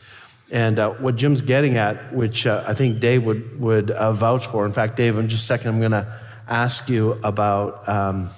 And 0.51 0.79
uh, 0.79 0.91
what 0.91 1.17
Jim's 1.17 1.41
getting 1.41 1.77
at, 1.77 2.13
which 2.13 2.47
uh, 2.47 2.63
I 2.65 2.73
think 2.73 3.01
Dave 3.01 3.25
would, 3.25 3.59
would 3.59 3.89
vouch 3.89 4.47
for. 4.47 4.65
In 4.65 4.71
fact, 4.71 4.95
Dave, 4.95 5.17
in 5.17 5.27
just 5.27 5.43
a 5.43 5.45
second, 5.45 5.69
I'm 5.69 5.79
going 5.79 5.91
to 5.91 6.07
ask 6.47 6.89
you 6.89 7.19
about 7.23 7.87
um, 7.87 8.29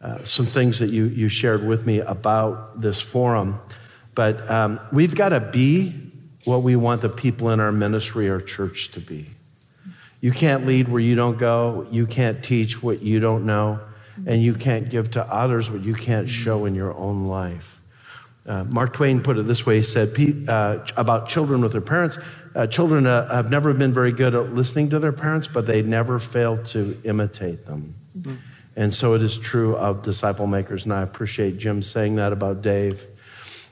uh, 0.00 0.24
some 0.24 0.46
things 0.46 0.78
that 0.80 0.90
you, 0.90 1.06
you 1.06 1.28
shared 1.28 1.66
with 1.66 1.86
me 1.86 2.00
about 2.00 2.80
this 2.80 3.00
forum. 3.00 3.60
But 4.14 4.50
um, 4.50 4.80
we've 4.92 5.14
got 5.14 5.30
to 5.30 5.40
be 5.40 5.94
what 6.44 6.62
we 6.62 6.76
want 6.76 7.02
the 7.02 7.08
people 7.08 7.50
in 7.50 7.60
our 7.60 7.72
ministry 7.72 8.28
or 8.28 8.40
church 8.40 8.90
to 8.92 9.00
be. 9.00 9.26
You 10.20 10.32
can't 10.32 10.66
lead 10.66 10.88
where 10.88 11.00
you 11.00 11.14
don't 11.14 11.38
go. 11.38 11.86
You 11.90 12.06
can't 12.06 12.42
teach 12.42 12.82
what 12.82 13.02
you 13.02 13.20
don't 13.20 13.46
know. 13.46 13.80
And 14.26 14.42
you 14.42 14.54
can't 14.54 14.90
give 14.90 15.12
to 15.12 15.24
others 15.24 15.70
what 15.70 15.82
you 15.82 15.94
can't 15.94 16.28
show 16.28 16.64
in 16.64 16.74
your 16.74 16.94
own 16.94 17.26
life. 17.26 17.80
Uh, 18.44 18.64
Mark 18.64 18.92
Twain 18.92 19.22
put 19.22 19.38
it 19.38 19.46
this 19.46 19.64
way 19.64 19.76
he 19.76 19.82
said 19.82 20.14
uh, 20.48 20.84
about 20.96 21.28
children 21.28 21.60
with 21.60 21.72
their 21.72 21.80
parents 21.80 22.18
uh, 22.54 22.66
children 22.66 23.06
uh, 23.06 23.32
have 23.34 23.50
never 23.50 23.72
been 23.72 23.92
very 23.92 24.12
good 24.12 24.34
at 24.34 24.54
listening 24.54 24.90
to 24.90 24.98
their 24.98 25.12
parents, 25.12 25.48
but 25.48 25.66
they 25.66 25.82
never 25.82 26.18
fail 26.18 26.62
to 26.64 27.00
imitate 27.04 27.66
them. 27.66 27.94
Mm-hmm. 28.18 28.34
And 28.76 28.94
so 28.94 29.14
it 29.14 29.22
is 29.22 29.36
true 29.36 29.76
of 29.76 30.02
disciple 30.02 30.46
makers. 30.46 30.84
And 30.84 30.92
I 30.92 31.02
appreciate 31.02 31.58
Jim 31.58 31.82
saying 31.82 32.16
that 32.16 32.32
about 32.32 32.62
Dave. 32.62 33.06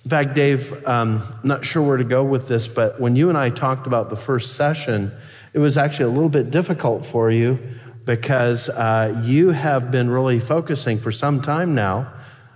In 0.05 0.11
fact, 0.11 0.35
Dave, 0.35 0.87
um, 0.87 1.23
not 1.43 1.65
sure 1.65 1.83
where 1.83 1.97
to 1.97 2.05
go 2.05 2.25
with 2.25 2.49
this, 2.49 2.67
but 2.67 3.01
when 3.01 3.17
you 3.17 3.29
and 3.29 3.37
I 3.37 3.51
talked 3.51 3.87
about 3.87 4.09
the 4.09 4.17
first 4.17 4.57
session, 4.57 5.13
it 5.53 5.59
was 5.59 5.77
actually 5.77 6.07
a 6.07 6.15
little 6.15 6.31
bit 6.31 6.51
difficult 6.51 7.05
for 7.05 7.31
you 7.31 7.59
because 8.05 8.69
uh, 8.71 9.23
you 9.25 9.51
have 9.51 9.91
been 9.91 10.09
really 10.09 10.41
focusing 10.41 10.99
for 10.99 11.13
some 11.13 11.43
time 11.43 11.75
now 11.75 12.13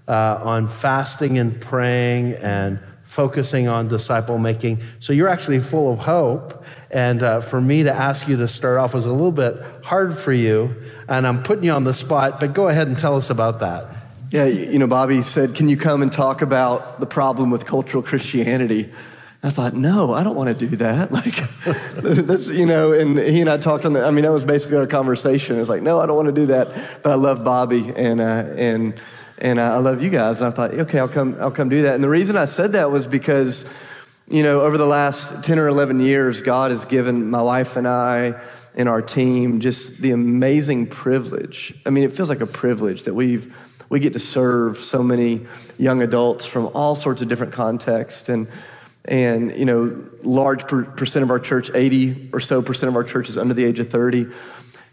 uh, 0.09 0.41
on 0.43 0.69
fasting 0.69 1.39
and 1.39 1.61
praying 1.61 2.33
and 2.35 2.79
focusing 3.15 3.69
on 3.69 3.87
disciple 3.87 4.39
making. 4.39 4.81
So 4.99 5.13
you're 5.13 5.29
actually 5.29 5.61
full 5.61 5.93
of 5.93 6.01
hope. 6.01 6.65
And 6.91 7.23
uh, 7.23 7.41
for 7.43 7.61
me 7.61 7.85
to 7.85 7.93
ask 7.93 8.27
you 8.27 8.37
to 8.39 8.49
start 8.49 8.77
off 8.77 8.93
was 8.93 9.07
a 9.07 9.13
little 9.13 9.31
bit 9.31 9.63
hard 9.85 10.19
for 10.19 10.33
you. 10.33 10.75
And 11.09 11.25
I'm 11.25 11.41
putting 11.45 11.63
you 11.63 11.71
on 11.71 11.85
the 11.85 11.95
spot, 11.95 12.41
but 12.41 12.55
go 12.55 12.69
ahead 12.69 12.89
and 12.89 12.99
tell 12.99 13.15
us 13.15 13.31
about 13.31 13.61
that. 13.61 13.87
Yeah, 14.31 14.47
you 14.47 14.81
know, 14.81 14.89
Bobby 14.89 15.23
said, 15.23 15.55
Can 15.55 15.69
you 15.69 15.77
come 15.77 16.03
and 16.03 16.11
talk 16.11 16.43
about 16.43 16.99
the 16.99 17.07
problem 17.07 17.53
with 17.53 17.67
cultural 17.67 18.03
Christianity? 18.03 18.93
I 19.45 19.51
thought, 19.51 19.75
no, 19.75 20.13
I 20.13 20.25
don't 20.25 20.35
want 20.35 20.59
to 20.59 20.67
do 20.67 20.75
that. 20.77 21.13
Like, 21.13 21.45
this, 21.97 22.49
you 22.49 22.67
know, 22.67 22.93
and 22.93 23.17
he 23.17 23.43
and 23.43 23.49
I 23.49 23.59
talked 23.59 23.85
on 23.85 23.93
the, 23.93 24.05
I 24.05 24.11
mean, 24.11 24.25
that 24.25 24.33
was 24.33 24.45
basically 24.45 24.79
our 24.79 24.89
conversation. 24.89 25.61
It's 25.61 25.69
like, 25.69 25.83
no, 25.83 26.01
I 26.01 26.07
don't 26.07 26.17
want 26.17 26.27
to 26.27 26.33
do 26.33 26.47
that. 26.47 27.03
But 27.05 27.13
I 27.13 27.15
love 27.15 27.45
Bobby 27.45 27.93
and, 27.95 28.21
uh, 28.21 28.47
and, 28.57 28.95
and 29.39 29.61
I 29.61 29.79
love 29.79 30.03
you 30.03 30.11
guys. 30.11 30.41
And 30.41 30.49
I 30.49 30.51
thought, 30.55 30.73
okay, 30.73 30.99
I'll 30.99 31.09
come, 31.09 31.37
I'll 31.41 31.51
come 31.51 31.69
do 31.69 31.83
that. 31.83 31.95
And 31.95 32.05
the 32.05 32.09
reason 32.09 32.37
I 32.37 32.45
said 32.45 32.73
that 32.73 32.91
was 32.91 33.07
because 33.07 33.65
You 34.27 34.43
know, 34.43 34.63
over 34.63 34.79
the 34.79 34.87
last 34.87 35.45
10 35.45 35.59
or 35.59 35.69
11 35.69 36.01
years, 36.01 36.41
God 36.41 36.71
has 36.71 36.87
given 36.87 37.29
my 37.29 37.43
wife 37.43 37.77
and 37.77 37.87
I 37.87 38.41
and 38.75 38.89
our 38.89 39.03
team 39.03 39.61
just 39.61 39.99
the 40.01 40.13
amazing 40.13 40.87
privilege. 40.87 41.75
I 41.85 41.91
mean, 41.91 42.05
it 42.05 42.17
feels 42.17 42.31
like 42.31 42.41
a 42.41 42.47
privilege 42.47 43.05
that 43.05 43.15
we've 43.15 43.55
we 43.91 44.01
get 44.01 44.15
to 44.15 44.19
serve 44.19 44.83
so 44.83 45.03
many 45.03 45.47
young 45.79 46.01
adults 46.01 46.47
from 46.47 46.71
all 46.75 46.97
sorts 46.97 47.21
of 47.21 47.29
different 47.29 47.53
contexts 47.53 48.31
and 48.31 48.49
and 49.05 49.55
you 49.59 49.67
know 49.67 50.03
large 50.23 50.67
per- 50.67 50.85
percent 50.85 51.23
of 51.23 51.31
our 51.31 51.39
church 51.39 51.71
80 51.75 52.31
or 52.33 52.41
so 52.41 52.63
percent 52.63 52.89
of 52.89 52.97
our 52.97 53.05
church 53.05 53.29
is 53.29 53.37
under 53.37 53.53
the 53.53 53.65
age 53.65 53.79
of 53.79 53.91
30 53.91 54.27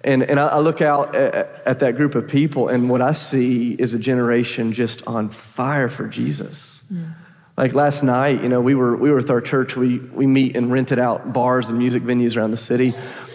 and, 0.03 0.23
and 0.23 0.39
I, 0.39 0.47
I 0.47 0.59
look 0.59 0.81
out 0.81 1.15
at, 1.15 1.61
at, 1.65 1.79
that 1.79 1.95
group 1.95 2.15
of 2.15 2.27
people 2.27 2.67
and 2.67 2.89
what 2.89 3.01
i 3.01 3.13
see 3.13 3.73
is 3.73 3.93
a 3.93 3.99
generation 3.99 4.73
just 4.73 5.05
on 5.07 5.29
fire 5.29 5.89
for 5.89 6.07
jesus 6.07 6.81
mm. 6.91 7.13
like 7.57 7.73
last 7.73 8.03
night 8.03 8.41
you 8.41 8.49
know 8.49 8.61
we 8.61 8.75
were, 8.75 8.95
we 8.95 9.09
were 9.09 9.17
with 9.17 9.29
our 9.29 9.41
church 9.41 9.75
we, 9.75 9.99
we 9.99 10.27
meet 10.27 10.55
and 10.55 10.71
rented 10.71 10.99
out 10.99 11.33
bars 11.33 11.69
and 11.69 11.77
music 11.77 12.03
venues 12.03 12.37
around 12.37 12.51
the 12.51 12.57
city 12.57 12.93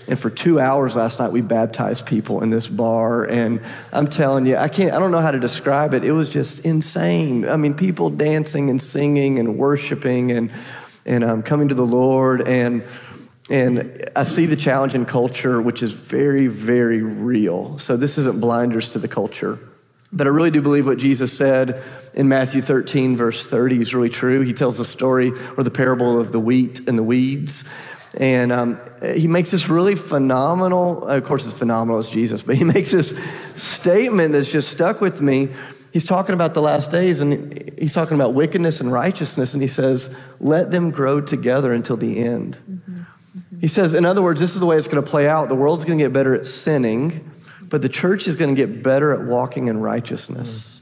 and 0.08 0.18
for 0.18 0.30
two 0.30 0.60
hours 0.60 0.94
last 0.94 1.18
night, 1.18 1.32
we 1.32 1.40
baptized 1.40 2.06
people 2.06 2.42
in 2.42 2.50
this 2.50 2.68
bar. 2.68 3.24
And 3.24 3.60
I'm 3.92 4.06
telling 4.06 4.46
you, 4.46 4.56
I 4.56 4.68
can't, 4.68 4.92
I 4.92 5.00
don't 5.00 5.10
know 5.10 5.20
how 5.20 5.32
to 5.32 5.40
describe 5.40 5.94
it. 5.94 6.04
It 6.04 6.12
was 6.12 6.28
just 6.30 6.64
insane. 6.64 7.48
I 7.48 7.56
mean, 7.56 7.74
people 7.74 8.10
dancing 8.10 8.70
and 8.70 8.80
singing 8.80 9.40
and 9.40 9.58
worshiping 9.58 10.30
and, 10.30 10.52
and 11.04 11.24
um, 11.24 11.42
coming 11.42 11.68
to 11.68 11.74
the 11.74 11.86
Lord. 11.86 12.46
And, 12.46 12.84
and 13.48 14.10
I 14.16 14.24
see 14.24 14.46
the 14.46 14.56
challenge 14.56 14.94
in 14.94 15.06
culture, 15.06 15.62
which 15.62 15.82
is 15.82 15.92
very, 15.92 16.48
very 16.48 17.02
real. 17.02 17.78
So 17.78 17.96
this 17.96 18.18
isn't 18.18 18.40
blinders 18.40 18.90
to 18.90 18.98
the 18.98 19.08
culture. 19.08 19.58
But 20.12 20.26
I 20.26 20.30
really 20.30 20.50
do 20.50 20.62
believe 20.62 20.86
what 20.86 20.98
Jesus 20.98 21.36
said 21.36 21.82
in 22.14 22.28
Matthew 22.28 22.62
13, 22.62 23.16
verse 23.16 23.46
30 23.46 23.80
is 23.80 23.94
really 23.94 24.08
true. 24.08 24.40
He 24.40 24.52
tells 24.52 24.78
the 24.78 24.84
story 24.84 25.32
or 25.56 25.62
the 25.62 25.70
parable 25.70 26.20
of 26.20 26.32
the 26.32 26.40
wheat 26.40 26.88
and 26.88 26.98
the 26.98 27.02
weeds. 27.02 27.64
And 28.16 28.50
um, 28.50 28.80
he 29.02 29.28
makes 29.28 29.50
this 29.50 29.68
really 29.68 29.94
phenomenal, 29.94 31.06
of 31.06 31.24
course, 31.24 31.44
it's 31.44 31.54
phenomenal 31.54 31.98
as 31.98 32.08
Jesus, 32.08 32.42
but 32.42 32.56
he 32.56 32.64
makes 32.76 32.90
this 32.90 33.14
statement 33.54 34.32
that's 34.32 34.50
just 34.50 34.70
stuck 34.70 35.00
with 35.00 35.20
me. 35.20 35.50
He's 35.92 36.06
talking 36.06 36.34
about 36.34 36.54
the 36.54 36.62
last 36.62 36.90
days 36.90 37.20
and 37.20 37.72
he's 37.78 37.94
talking 37.94 38.16
about 38.16 38.34
wickedness 38.34 38.80
and 38.80 38.92
righteousness. 38.92 39.54
And 39.54 39.62
he 39.62 39.68
says, 39.68 40.14
let 40.40 40.70
them 40.70 40.90
grow 40.90 41.20
together 41.20 41.72
until 41.72 41.96
the 41.96 42.18
end. 42.18 42.56
Mm-hmm. 42.70 43.02
He 43.60 43.68
says, 43.68 43.94
in 43.94 44.04
other 44.04 44.22
words, 44.22 44.40
this 44.40 44.54
is 44.54 44.60
the 44.60 44.66
way 44.66 44.76
it's 44.76 44.88
going 44.88 45.02
to 45.02 45.08
play 45.08 45.28
out. 45.28 45.48
The 45.48 45.54
world's 45.54 45.84
going 45.84 45.98
to 45.98 46.04
get 46.04 46.12
better 46.12 46.34
at 46.34 46.46
sinning, 46.46 47.30
but 47.62 47.82
the 47.82 47.88
church 47.88 48.28
is 48.28 48.36
going 48.36 48.54
to 48.54 48.66
get 48.66 48.82
better 48.82 49.12
at 49.12 49.26
walking 49.26 49.68
in 49.68 49.80
righteousness. 49.80 50.80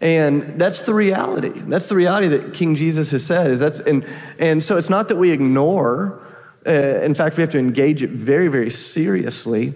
And 0.00 0.60
that's 0.60 0.82
the 0.82 0.94
reality. 0.94 1.52
That's 1.54 1.88
the 1.88 1.96
reality 1.96 2.28
that 2.28 2.54
King 2.54 2.76
Jesus 2.76 3.10
has 3.10 3.24
said. 3.24 3.50
Is 3.50 3.60
that's 3.60 3.80
and 3.80 4.06
and 4.38 4.62
so 4.62 4.76
it's 4.76 4.90
not 4.90 5.08
that 5.08 5.16
we 5.16 5.30
ignore 5.30 6.22
uh, 6.66 7.00
in 7.02 7.14
fact, 7.14 7.36
we 7.36 7.42
have 7.42 7.50
to 7.52 7.58
engage 7.58 8.02
it 8.02 8.10
very, 8.10 8.48
very 8.48 8.70
seriously. 8.70 9.72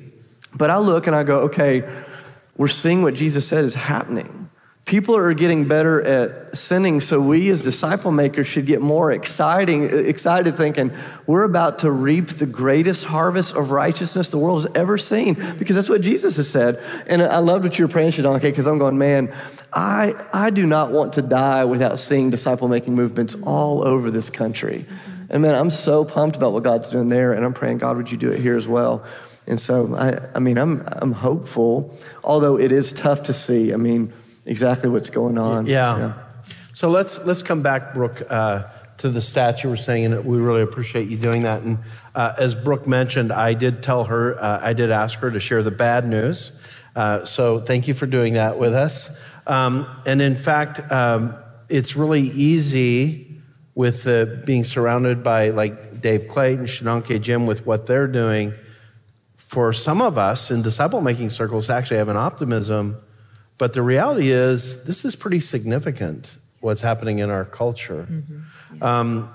But 0.54 0.70
I 0.70 0.78
look 0.78 1.06
and 1.06 1.14
I 1.14 1.22
go, 1.22 1.40
okay, 1.42 1.88
we're 2.56 2.68
seeing 2.68 3.02
what 3.02 3.14
Jesus 3.14 3.46
said 3.46 3.64
is 3.64 3.74
happening. 3.74 4.49
People 4.90 5.16
are 5.16 5.32
getting 5.34 5.68
better 5.68 6.02
at 6.02 6.56
sinning, 6.56 6.98
so 6.98 7.20
we 7.20 7.48
as 7.50 7.62
disciple 7.62 8.10
makers 8.10 8.48
should 8.48 8.66
get 8.66 8.80
more 8.80 9.12
exciting, 9.12 9.84
excited 9.84 10.56
thinking 10.56 10.90
we're 11.28 11.44
about 11.44 11.78
to 11.78 11.92
reap 11.92 12.30
the 12.30 12.46
greatest 12.46 13.04
harvest 13.04 13.54
of 13.54 13.70
righteousness 13.70 14.30
the 14.30 14.38
world 14.38 14.64
has 14.64 14.72
ever 14.74 14.98
seen, 14.98 15.34
because 15.60 15.76
that's 15.76 15.88
what 15.88 16.00
Jesus 16.00 16.38
has 16.38 16.50
said. 16.50 16.82
And 17.06 17.22
I 17.22 17.38
loved 17.38 17.62
what 17.62 17.78
you 17.78 17.84
were 17.84 17.88
praying, 17.88 18.10
Shodankeh, 18.10 18.42
because 18.42 18.66
I'm 18.66 18.78
going, 18.78 18.98
man, 18.98 19.32
I, 19.72 20.16
I 20.32 20.50
do 20.50 20.66
not 20.66 20.90
want 20.90 21.12
to 21.12 21.22
die 21.22 21.64
without 21.64 22.00
seeing 22.00 22.30
disciple 22.30 22.66
making 22.66 22.96
movements 22.96 23.36
all 23.44 23.86
over 23.86 24.10
this 24.10 24.28
country. 24.28 24.86
And 25.28 25.40
man, 25.40 25.54
I'm 25.54 25.70
so 25.70 26.04
pumped 26.04 26.34
about 26.34 26.52
what 26.52 26.64
God's 26.64 26.88
doing 26.88 27.10
there, 27.10 27.32
and 27.32 27.44
I'm 27.44 27.54
praying, 27.54 27.78
God, 27.78 27.96
would 27.96 28.10
you 28.10 28.16
do 28.16 28.32
it 28.32 28.40
here 28.40 28.56
as 28.56 28.66
well? 28.66 29.04
And 29.46 29.60
so, 29.60 29.94
I, 29.94 30.18
I 30.34 30.40
mean, 30.40 30.58
I'm, 30.58 30.82
I'm 30.88 31.12
hopeful, 31.12 31.96
although 32.24 32.58
it 32.58 32.72
is 32.72 32.90
tough 32.90 33.22
to 33.22 33.32
see. 33.32 33.72
I 33.72 33.76
mean, 33.76 34.12
exactly 34.46 34.88
what's 34.88 35.10
going 35.10 35.38
on. 35.38 35.66
Yeah. 35.66 35.98
yeah. 35.98 36.12
So 36.74 36.88
let's 36.88 37.18
let's 37.24 37.42
come 37.42 37.62
back, 37.62 37.94
Brooke, 37.94 38.22
uh, 38.30 38.64
to 38.98 39.08
the 39.08 39.20
stats 39.20 39.62
you 39.62 39.70
were 39.70 39.76
saying, 39.76 40.06
and 40.06 40.24
we 40.24 40.38
really 40.38 40.62
appreciate 40.62 41.08
you 41.08 41.16
doing 41.16 41.42
that. 41.42 41.62
And 41.62 41.78
uh, 42.14 42.34
as 42.38 42.54
Brooke 42.54 42.86
mentioned, 42.86 43.32
I 43.32 43.54
did 43.54 43.82
tell 43.82 44.04
her, 44.04 44.42
uh, 44.42 44.60
I 44.62 44.72
did 44.72 44.90
ask 44.90 45.18
her 45.20 45.30
to 45.30 45.40
share 45.40 45.62
the 45.62 45.70
bad 45.70 46.06
news. 46.06 46.52
Uh, 46.94 47.24
so 47.24 47.60
thank 47.60 47.88
you 47.88 47.94
for 47.94 48.06
doing 48.06 48.34
that 48.34 48.58
with 48.58 48.74
us. 48.74 49.10
Um, 49.46 49.86
and 50.06 50.20
in 50.20 50.36
fact, 50.36 50.80
um, 50.92 51.34
it's 51.68 51.96
really 51.96 52.22
easy 52.22 53.40
with 53.74 54.06
uh, 54.06 54.26
being 54.44 54.64
surrounded 54.64 55.22
by 55.22 55.50
like 55.50 56.00
Dave 56.00 56.28
Clayton, 56.28 56.66
Shodankeh 56.66 57.20
Jim, 57.20 57.46
with 57.46 57.64
what 57.64 57.86
they're 57.86 58.08
doing, 58.08 58.52
for 59.36 59.72
some 59.72 60.02
of 60.02 60.18
us 60.18 60.50
in 60.50 60.62
disciple 60.62 61.00
making 61.00 61.30
circles 61.30 61.66
to 61.68 61.74
actually 61.74 61.96
have 61.96 62.08
an 62.08 62.16
optimism. 62.16 62.96
But 63.60 63.74
the 63.74 63.82
reality 63.82 64.30
is, 64.30 64.84
this 64.84 65.04
is 65.04 65.14
pretty 65.14 65.38
significant 65.38 66.38
what's 66.60 66.80
happening 66.80 67.18
in 67.18 67.28
our 67.28 67.44
culture. 67.44 68.08
Mm-hmm. 68.10 68.38
Yeah. 68.78 69.00
Um, 69.00 69.30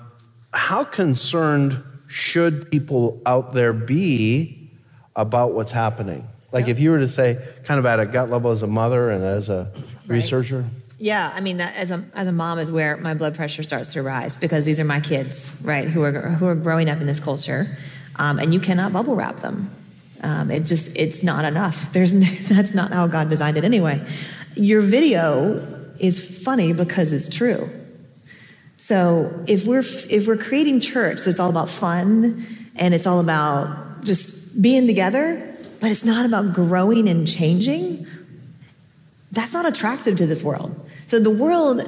how 0.52 0.82
concerned 0.82 1.80
should 2.08 2.68
people 2.68 3.22
out 3.24 3.54
there 3.54 3.72
be 3.72 4.72
about 5.14 5.52
what's 5.52 5.70
happening? 5.70 6.26
Like, 6.50 6.66
if 6.66 6.80
you 6.80 6.90
were 6.90 6.98
to 6.98 7.06
say, 7.06 7.38
kind 7.62 7.78
of 7.78 7.86
at 7.86 8.00
a 8.00 8.06
gut 8.06 8.28
level 8.28 8.50
as 8.50 8.62
a 8.62 8.66
mother 8.66 9.10
and 9.10 9.22
as 9.22 9.48
a 9.48 9.70
right. 9.76 10.08
researcher? 10.08 10.64
Yeah, 10.98 11.30
I 11.32 11.40
mean, 11.40 11.58
that, 11.58 11.76
as 11.76 11.92
a 11.92 12.04
as 12.12 12.26
a 12.26 12.32
mom 12.32 12.58
is 12.58 12.72
where 12.72 12.96
my 12.96 13.14
blood 13.14 13.36
pressure 13.36 13.62
starts 13.62 13.92
to 13.92 14.02
rise 14.02 14.36
because 14.36 14.64
these 14.64 14.80
are 14.80 14.84
my 14.84 14.98
kids, 14.98 15.54
right? 15.62 15.86
Who 15.86 16.02
are 16.02 16.30
who 16.30 16.48
are 16.48 16.56
growing 16.56 16.88
up 16.88 17.00
in 17.00 17.06
this 17.06 17.20
culture, 17.20 17.68
um, 18.16 18.40
and 18.40 18.52
you 18.52 18.58
cannot 18.58 18.92
bubble 18.92 19.14
wrap 19.14 19.36
them. 19.36 19.70
Um, 20.26 20.50
it 20.50 20.64
just 20.64 20.96
it's 20.96 21.22
not 21.22 21.44
enough. 21.44 21.92
There's 21.92 22.12
that's 22.48 22.74
not 22.74 22.90
how 22.92 23.06
God 23.06 23.30
designed 23.30 23.56
it 23.56 23.64
anyway. 23.64 24.04
Your 24.54 24.80
video 24.80 25.64
is 26.00 26.42
funny 26.44 26.72
because 26.72 27.12
it's 27.12 27.28
true. 27.28 27.70
So 28.76 29.44
if 29.46 29.66
we're 29.66 29.84
if 30.10 30.26
we're 30.26 30.36
creating 30.36 30.80
church 30.80 31.22
that's 31.22 31.38
all 31.38 31.50
about 31.50 31.70
fun 31.70 32.44
and 32.74 32.92
it's 32.92 33.06
all 33.06 33.20
about 33.20 34.02
just 34.04 34.60
being 34.60 34.88
together, 34.88 35.56
but 35.80 35.92
it's 35.92 36.04
not 36.04 36.26
about 36.26 36.52
growing 36.52 37.08
and 37.08 37.28
changing, 37.28 38.06
that's 39.30 39.52
not 39.52 39.64
attractive 39.64 40.16
to 40.16 40.26
this 40.26 40.42
world. 40.42 40.74
So 41.06 41.20
the 41.20 41.30
world, 41.30 41.82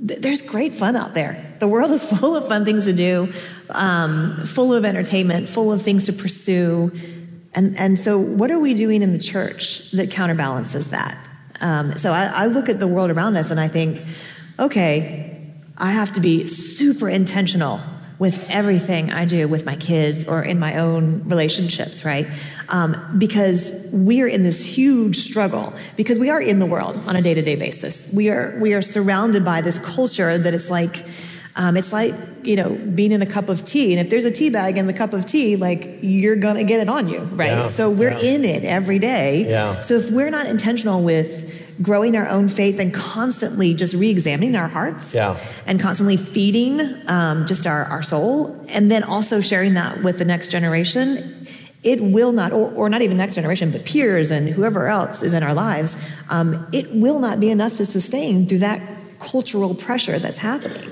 there's 0.00 0.42
great 0.42 0.74
fun 0.74 0.94
out 0.94 1.14
there. 1.14 1.54
The 1.58 1.68
world 1.68 1.90
is 1.90 2.04
full 2.18 2.36
of 2.36 2.46
fun 2.48 2.66
things 2.66 2.84
to 2.84 2.92
do, 2.92 3.32
um, 3.70 4.44
full 4.44 4.74
of 4.74 4.84
entertainment, 4.84 5.48
full 5.48 5.72
of 5.72 5.80
things 5.80 6.04
to 6.04 6.12
pursue. 6.12 6.92
And, 7.54 7.76
and 7.76 7.98
so, 7.98 8.18
what 8.18 8.50
are 8.50 8.58
we 8.58 8.74
doing 8.74 9.02
in 9.02 9.12
the 9.12 9.18
church 9.18 9.90
that 9.92 10.10
counterbalances 10.10 10.90
that? 10.90 11.18
Um, 11.60 11.98
so, 11.98 12.12
I, 12.12 12.24
I 12.26 12.46
look 12.46 12.68
at 12.68 12.80
the 12.80 12.88
world 12.88 13.10
around 13.10 13.36
us 13.36 13.50
and 13.50 13.60
I 13.60 13.68
think, 13.68 14.02
okay, 14.58 15.52
I 15.76 15.92
have 15.92 16.14
to 16.14 16.20
be 16.20 16.46
super 16.46 17.08
intentional 17.08 17.80
with 18.22 18.48
everything 18.50 19.10
I 19.10 19.24
do 19.24 19.48
with 19.48 19.66
my 19.66 19.74
kids 19.74 20.24
or 20.28 20.44
in 20.44 20.60
my 20.60 20.78
own 20.78 21.28
relationships, 21.28 22.04
right? 22.04 22.24
Um, 22.68 23.16
because 23.18 23.72
we 23.92 24.22
are 24.22 24.28
in 24.28 24.44
this 24.44 24.64
huge 24.64 25.16
struggle 25.16 25.74
because 25.96 26.20
we 26.20 26.30
are 26.30 26.40
in 26.40 26.60
the 26.60 26.66
world 26.66 26.96
on 26.98 27.16
a 27.16 27.20
day 27.20 27.34
to 27.34 27.42
day 27.42 27.56
basis. 27.56 28.12
We 28.12 28.30
are 28.30 28.56
we 28.60 28.74
are 28.74 28.82
surrounded 28.82 29.44
by 29.44 29.60
this 29.60 29.78
culture 29.78 30.38
that 30.38 30.54
it's 30.54 30.70
like. 30.70 31.04
Um, 31.54 31.76
it's 31.76 31.92
like 31.92 32.14
you 32.42 32.56
know 32.56 32.70
being 32.70 33.12
in 33.12 33.22
a 33.22 33.26
cup 33.26 33.48
of 33.48 33.64
tea, 33.64 33.92
and 33.92 34.00
if 34.00 34.10
there's 34.10 34.24
a 34.24 34.30
tea 34.30 34.50
bag 34.50 34.78
in 34.78 34.86
the 34.86 34.94
cup 34.94 35.12
of 35.12 35.26
tea, 35.26 35.56
like 35.56 35.98
you're 36.00 36.36
gonna 36.36 36.64
get 36.64 36.80
it 36.80 36.88
on 36.88 37.08
you, 37.08 37.20
right? 37.20 37.50
Yeah, 37.50 37.66
so 37.66 37.90
we're 37.90 38.12
yeah. 38.12 38.34
in 38.34 38.44
it 38.44 38.64
every 38.64 38.98
day. 38.98 39.48
Yeah. 39.48 39.80
So 39.82 39.94
if 39.94 40.10
we're 40.10 40.30
not 40.30 40.46
intentional 40.46 41.02
with 41.02 41.50
growing 41.80 42.16
our 42.16 42.28
own 42.28 42.48
faith 42.48 42.78
and 42.78 42.92
constantly 42.92 43.74
just 43.74 43.94
re-examining 43.94 44.56
our 44.56 44.68
hearts 44.68 45.14
yeah. 45.14 45.38
and 45.66 45.80
constantly 45.80 46.16
feeding 46.16 46.80
um, 47.08 47.46
just 47.46 47.66
our, 47.66 47.84
our 47.84 48.02
soul 48.02 48.48
and 48.68 48.90
then 48.90 49.02
also 49.02 49.40
sharing 49.40 49.74
that 49.74 50.02
with 50.02 50.18
the 50.18 50.24
next 50.24 50.48
generation 50.48 51.46
it 51.82 52.00
will 52.00 52.32
not 52.32 52.52
or, 52.52 52.70
or 52.72 52.88
not 52.88 53.02
even 53.02 53.16
next 53.16 53.34
generation 53.34 53.70
but 53.70 53.84
peers 53.84 54.30
and 54.30 54.48
whoever 54.48 54.86
else 54.86 55.22
is 55.22 55.32
in 55.32 55.42
our 55.42 55.54
lives 55.54 55.96
um, 56.28 56.66
it 56.72 56.92
will 56.92 57.18
not 57.18 57.40
be 57.40 57.50
enough 57.50 57.74
to 57.74 57.86
sustain 57.86 58.46
through 58.46 58.58
that 58.58 58.80
cultural 59.18 59.74
pressure 59.74 60.18
that's 60.18 60.38
happening 60.38 60.88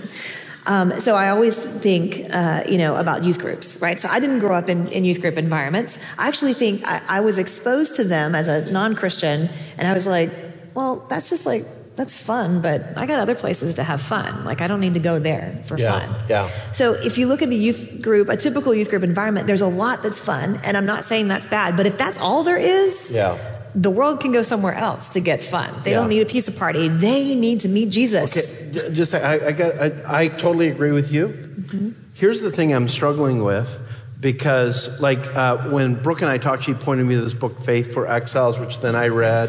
um, 0.71 1.01
so 1.01 1.16
I 1.16 1.31
always 1.31 1.57
think, 1.57 2.33
uh, 2.33 2.62
you 2.68 2.79
know, 2.79 2.95
about 2.95 3.25
youth 3.25 3.41
groups, 3.41 3.79
right? 3.83 3.99
So 3.99 4.09
I 4.09 4.21
didn't 4.21 4.39
grow 4.39 4.55
up 4.55 4.68
in, 4.68 4.87
in 4.87 5.05
youth 5.05 5.21
group 5.21 5.37
environments. 5.37 5.99
I 6.16 6.29
actually 6.29 6.55
think 6.55 6.87
I, 6.87 7.03
I 7.09 7.21
was 7.23 7.39
exposed 7.39 7.97
to 7.97 8.05
them 8.05 8.37
as 8.37 8.47
a 8.47 8.71
non-Christian, 8.71 9.51
and 9.79 9.89
I 9.89 9.93
was 9.93 10.07
like, 10.07 10.31
well, 10.75 11.05
that's 11.11 11.29
just 11.29 11.45
like, 11.45 11.64
that's 11.97 12.16
fun, 12.16 12.61
but 12.62 12.97
I 12.97 13.07
got 13.07 13.18
other 13.18 13.35
places 13.35 13.75
to 13.75 13.83
have 13.83 14.01
fun. 14.01 14.45
Like, 14.45 14.61
I 14.61 14.68
don't 14.68 14.79
need 14.79 14.95
to 14.95 15.01
go 15.01 15.18
there 15.18 15.61
for 15.64 15.77
yeah, 15.77 15.91
fun. 15.91 16.25
Yeah. 16.29 16.49
So, 16.73 16.93
if 16.93 17.18
you 17.18 17.27
look 17.27 17.43
at 17.43 17.49
a 17.49 17.55
youth 17.55 18.01
group, 18.01 18.29
a 18.29 18.37
typical 18.37 18.73
youth 18.73 18.91
group 18.91 19.03
environment, 19.03 19.49
there's 19.49 19.61
a 19.61 19.66
lot 19.66 20.05
that's 20.05 20.21
fun, 20.21 20.61
and 20.62 20.77
I'm 20.77 20.87
not 20.87 21.05
saying 21.05 21.27
that's 21.27 21.49
bad, 21.49 21.77
but 21.77 21.87
if 21.87 21.99
that's 21.99 22.16
all 22.18 22.45
there 22.45 22.57
is, 22.57 23.11
yeah. 23.11 23.60
The 23.75 23.91
world 23.91 24.21
can 24.21 24.33
go 24.33 24.43
somewhere 24.43 24.75
else 24.75 25.12
to 25.12 25.21
get 25.21 25.43
fun. 25.43 25.75
They 25.85 25.91
yeah. 25.91 25.99
don't 25.99 26.09
need 26.09 26.23
a 26.23 26.27
pizza 26.27 26.53
party, 26.53 26.89
they 26.89 27.35
need 27.35 27.61
to 27.61 27.68
meet 27.68 27.91
Jesus. 27.91 28.37
Okay, 28.37 28.93
just, 28.93 29.14
I, 29.14 29.49
I, 29.49 29.53
got, 29.53 29.79
I, 29.79 30.23
I 30.23 30.29
totally 30.29 30.68
agree 30.68 30.93
with 30.93 31.12
you. 31.12 31.95
Here's 32.14 32.41
the 32.41 32.51
thing 32.51 32.75
I'm 32.75 32.89
struggling 32.89 33.43
with 33.43 33.79
because, 34.21 35.01
like, 35.01 35.25
uh, 35.35 35.68
when 35.71 35.95
Brooke 35.95 36.21
and 36.21 36.31
I 36.31 36.39
talked, 36.39 36.64
she 36.64 36.75
pointed 36.75 37.07
me 37.07 37.14
to 37.14 37.23
this 37.23 37.35
book, 37.35 37.62
Faith 37.62 37.95
for 37.95 38.07
Exiles, 38.07 38.59
which 38.59 38.81
then 38.81 38.95
I 38.95 39.09
read. 39.09 39.49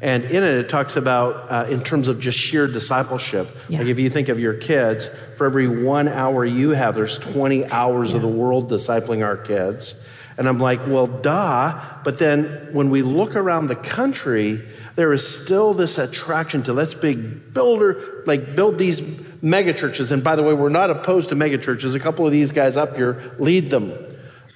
And 0.00 0.24
in 0.24 0.42
it, 0.42 0.54
it 0.54 0.68
talks 0.68 0.96
about, 0.96 1.50
uh, 1.50 1.66
in 1.70 1.82
terms 1.82 2.08
of 2.08 2.20
just 2.20 2.38
sheer 2.38 2.66
discipleship. 2.66 3.48
Yeah. 3.68 3.78
Like, 3.78 3.88
if 3.88 3.98
you 3.98 4.08
think 4.10 4.28
of 4.28 4.38
your 4.38 4.54
kids, 4.54 5.08
for 5.36 5.46
every 5.46 5.68
one 5.68 6.08
hour 6.08 6.44
you 6.44 6.70
have, 6.70 6.94
there's 6.94 7.18
20 7.18 7.66
hours 7.66 8.14
of 8.14 8.22
the 8.22 8.28
world 8.28 8.70
discipling 8.70 9.24
our 9.24 9.36
kids. 9.36 9.94
And 10.38 10.48
I'm 10.48 10.58
like, 10.58 10.86
well, 10.86 11.06
duh. 11.06 11.80
But 12.04 12.18
then 12.18 12.68
when 12.72 12.90
we 12.90 13.02
look 13.02 13.36
around 13.36 13.68
the 13.68 13.76
country, 13.76 14.62
there 14.94 15.12
is 15.12 15.26
still 15.26 15.72
this 15.72 15.96
attraction 15.98 16.62
to 16.64 16.72
let's 16.72 16.94
big 16.94 17.54
builder, 17.54 18.22
like 18.26 18.54
build 18.54 18.76
these 18.78 19.00
mega 19.42 19.72
churches. 19.72 20.10
And 20.10 20.22
by 20.22 20.36
the 20.36 20.42
way, 20.42 20.52
we're 20.52 20.68
not 20.68 20.90
opposed 20.90 21.30
to 21.30 21.34
mega 21.34 21.58
churches. 21.58 21.94
A 21.94 22.00
couple 22.00 22.26
of 22.26 22.32
these 22.32 22.52
guys 22.52 22.76
up 22.76 22.96
here 22.96 23.32
lead 23.38 23.70
them. 23.70 23.92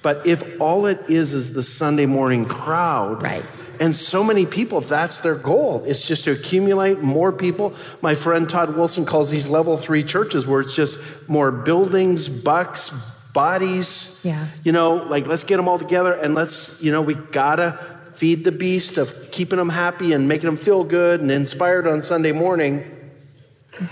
But 0.03 0.25
if 0.27 0.59
all 0.59 0.85
it 0.85 1.09
is 1.09 1.33
is 1.33 1.53
the 1.53 1.63
Sunday 1.63 2.05
morning 2.07 2.45
crowd, 2.45 3.21
Right. 3.21 3.43
and 3.79 3.95
so 3.95 4.23
many 4.23 4.45
people, 4.47 4.79
if 4.79 4.89
that's 4.89 5.19
their 5.19 5.35
goal, 5.35 5.83
it's 5.85 6.07
just 6.07 6.23
to 6.25 6.31
accumulate 6.31 7.01
more 7.01 7.31
people. 7.31 7.73
My 8.01 8.15
friend 8.15 8.49
Todd 8.49 8.75
Wilson 8.75 9.05
calls 9.05 9.29
these 9.29 9.47
level 9.47 9.77
three 9.77 10.03
churches 10.03 10.45
where 10.47 10.61
it's 10.61 10.75
just 10.75 10.97
more 11.27 11.51
buildings, 11.51 12.29
bucks, 12.29 12.91
bodies. 13.33 14.19
Yeah. 14.23 14.47
You 14.63 14.71
know, 14.71 14.95
like 14.95 15.27
let's 15.27 15.43
get 15.43 15.57
them 15.57 15.67
all 15.67 15.79
together 15.79 16.13
and 16.13 16.35
let's, 16.35 16.81
you 16.81 16.91
know, 16.91 17.01
we 17.01 17.15
gotta 17.15 17.79
feed 18.15 18.43
the 18.43 18.51
beast 18.51 18.97
of 18.97 19.31
keeping 19.31 19.57
them 19.57 19.69
happy 19.69 20.13
and 20.13 20.27
making 20.27 20.45
them 20.45 20.57
feel 20.57 20.83
good 20.83 21.21
and 21.21 21.31
inspired 21.31 21.87
on 21.87 22.03
Sunday 22.03 22.31
morning. 22.31 22.83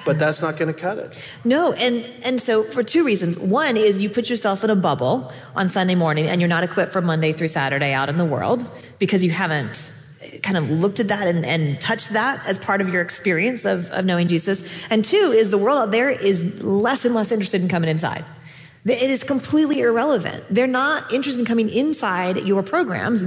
But 0.06 0.20
that's 0.20 0.42
not 0.42 0.58
going 0.58 0.72
to 0.72 0.80
cut 0.80 0.98
it. 0.98 1.18
No, 1.44 1.72
and 1.72 2.06
and 2.24 2.40
so 2.40 2.64
for 2.64 2.84
two 2.84 3.04
reasons. 3.04 3.40
One 3.40 3.76
is 3.78 4.04
you 4.04 4.10
put 4.10 4.30
yourself 4.30 4.64
in 4.64 4.70
a 4.70 4.76
bubble 4.76 5.32
on 5.56 5.70
Sunday 5.70 5.96
morning 5.96 6.28
and 6.28 6.42
you're 6.42 6.50
not 6.50 6.64
equipped 6.64 6.92
for 6.92 7.02
Monday 7.02 7.34
through 7.34 7.48
Saturday 7.48 7.94
out 7.94 8.10
in 8.10 8.18
the 8.18 8.26
world 8.26 8.64
because 9.00 9.24
you 9.24 9.32
haven't 9.32 9.92
eh, 10.22 10.40
kind 10.40 10.58
of 10.58 10.70
looked 10.70 11.00
at 11.00 11.08
that 11.08 11.28
and, 11.28 11.46
and 11.46 11.80
touched 11.82 12.10
that 12.10 12.46
as 12.46 12.60
part 12.60 12.82
of 12.82 12.90
your 12.90 13.02
experience 13.02 13.66
of, 13.66 13.90
of 13.92 14.06
knowing 14.06 14.28
Jesus. 14.28 14.64
And 14.92 15.04
two 15.04 15.34
is 15.34 15.50
the 15.50 15.58
world 15.58 15.82
out 15.82 15.92
there 15.92 16.10
is 16.10 16.62
less 16.62 17.06
and 17.06 17.16
less 17.16 17.32
interested 17.32 17.62
in 17.62 17.70
coming 17.70 17.90
inside. 17.90 18.26
It 18.86 19.10
is 19.10 19.24
completely 19.24 19.82
irrelevant. 19.82 20.44
They're 20.50 20.68
not 20.68 21.12
interested 21.12 21.40
in 21.40 21.46
coming 21.46 21.70
inside 21.70 22.38
your 22.46 22.64
programs. 22.64 23.24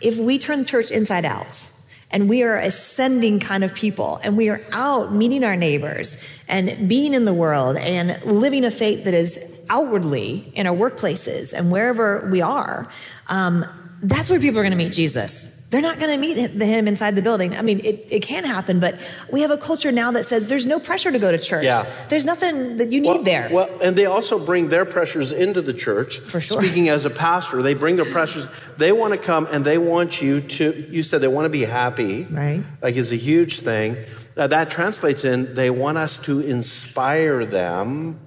If 0.00 0.16
we 0.16 0.38
turn 0.38 0.60
the 0.60 0.64
church 0.64 0.90
inside 0.90 1.24
out, 1.24 1.68
and 2.10 2.28
we 2.28 2.42
are 2.42 2.56
ascending 2.56 3.40
kind 3.40 3.64
of 3.64 3.74
people 3.74 4.20
and 4.22 4.36
we 4.36 4.48
are 4.48 4.60
out 4.72 5.12
meeting 5.12 5.44
our 5.44 5.56
neighbors 5.56 6.16
and 6.48 6.88
being 6.88 7.14
in 7.14 7.24
the 7.24 7.34
world 7.34 7.76
and 7.76 8.22
living 8.24 8.64
a 8.64 8.70
faith 8.70 9.04
that 9.04 9.14
is 9.14 9.38
outwardly 9.68 10.50
in 10.54 10.66
our 10.66 10.74
workplaces 10.74 11.52
and 11.52 11.70
wherever 11.70 12.28
we 12.32 12.40
are 12.40 12.88
um, 13.26 13.64
that's 14.02 14.30
where 14.30 14.40
people 14.40 14.58
are 14.58 14.62
going 14.62 14.70
to 14.70 14.76
meet 14.78 14.92
jesus 14.92 15.57
they're 15.70 15.82
not 15.82 15.98
going 16.00 16.10
to 16.10 16.16
meet 16.18 16.36
him 16.36 16.88
inside 16.88 17.14
the 17.14 17.22
building 17.22 17.54
i 17.54 17.62
mean 17.62 17.78
it, 17.80 18.06
it 18.10 18.22
can 18.22 18.44
happen 18.44 18.80
but 18.80 18.98
we 19.30 19.42
have 19.42 19.50
a 19.50 19.56
culture 19.58 19.92
now 19.92 20.10
that 20.10 20.24
says 20.24 20.48
there's 20.48 20.64
no 20.66 20.80
pressure 20.80 21.10
to 21.12 21.18
go 21.18 21.30
to 21.30 21.38
church 21.38 21.64
Yeah. 21.64 21.84
there's 22.08 22.24
nothing 22.24 22.78
that 22.78 22.90
you 22.90 23.00
need 23.00 23.08
well, 23.08 23.22
there 23.22 23.48
Well, 23.52 23.68
and 23.82 23.94
they 23.94 24.06
also 24.06 24.38
bring 24.38 24.68
their 24.68 24.84
pressures 24.84 25.32
into 25.32 25.60
the 25.62 25.74
church. 25.74 26.18
For 26.20 26.40
sure. 26.40 26.60
Speaking 26.62 26.88
as 26.88 27.04
a 27.04 27.10
pastor, 27.10 27.62
they 27.62 27.74
bring 27.74 27.96
their 27.96 28.10
pressures. 28.10 28.46
They 28.76 28.92
want 28.92 29.12
to 29.14 29.18
come 29.18 29.46
and 29.50 29.64
they 29.64 29.78
want 29.78 30.22
you 30.22 30.40
to, 30.40 30.86
you 30.90 31.02
said 31.02 31.20
they 31.20 31.28
want 31.28 31.44
to 31.46 31.50
be 31.50 31.64
happy. 31.64 32.24
Right. 32.24 32.62
Like 32.82 32.96
is 32.96 33.12
a 33.12 33.16
huge 33.16 33.60
thing. 33.60 33.96
Uh, 34.36 34.46
that 34.46 34.70
translates 34.70 35.24
in 35.24 35.54
they 35.54 35.70
want 35.70 35.98
us 35.98 36.18
to 36.20 36.40
inspire 36.40 37.44
them 37.44 38.18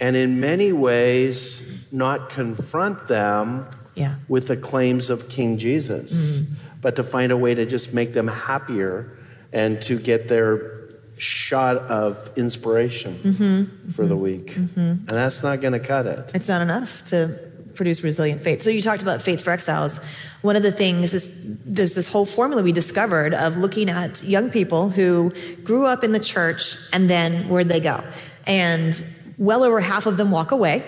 and 0.00 0.16
in 0.16 0.40
many 0.40 0.72
ways 0.72 1.86
not 1.92 2.30
confront 2.30 3.06
them 3.08 3.66
yeah 3.98 4.14
with 4.28 4.48
the 4.48 4.56
claims 4.56 5.10
of 5.10 5.28
King 5.28 5.58
Jesus, 5.58 6.12
mm-hmm. 6.12 6.54
but 6.80 6.96
to 6.96 7.02
find 7.02 7.32
a 7.32 7.36
way 7.36 7.54
to 7.54 7.66
just 7.66 7.92
make 7.92 8.12
them 8.12 8.28
happier 8.28 9.16
and 9.52 9.80
to 9.82 9.98
get 9.98 10.28
their 10.28 10.78
shot 11.18 11.76
of 11.76 12.30
inspiration 12.36 13.14
mm-hmm. 13.14 13.30
Mm-hmm. 13.30 13.90
for 13.90 14.06
the 14.06 14.16
week. 14.16 14.56
And 14.56 15.06
that's 15.06 15.42
not 15.42 15.60
going 15.60 15.72
to 15.72 15.80
cut 15.80 16.06
it. 16.06 16.32
It's 16.34 16.48
not 16.48 16.62
enough 16.62 17.04
to 17.06 17.38
produce 17.74 18.02
resilient 18.02 18.42
faith. 18.42 18.62
So 18.62 18.70
you 18.70 18.82
talked 18.82 19.02
about 19.02 19.22
faith 19.22 19.40
for 19.42 19.50
exiles. 19.50 20.00
One 20.42 20.56
of 20.56 20.62
the 20.62 20.72
things 20.72 21.14
is 21.14 21.30
there's 21.64 21.94
this 21.94 22.08
whole 22.08 22.26
formula 22.26 22.62
we 22.62 22.72
discovered 22.72 23.34
of 23.34 23.56
looking 23.56 23.88
at 23.88 24.22
young 24.22 24.50
people 24.50 24.90
who 24.90 25.32
grew 25.64 25.86
up 25.86 26.04
in 26.04 26.12
the 26.12 26.20
church 26.20 26.76
and 26.92 27.08
then 27.08 27.48
where'd 27.48 27.68
they 27.68 27.80
go? 27.80 28.04
And 28.46 29.00
well 29.38 29.62
over 29.62 29.80
half 29.80 30.06
of 30.06 30.16
them 30.16 30.30
walk 30.30 30.50
away. 30.50 30.84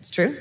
It's 0.00 0.10
true. 0.10 0.36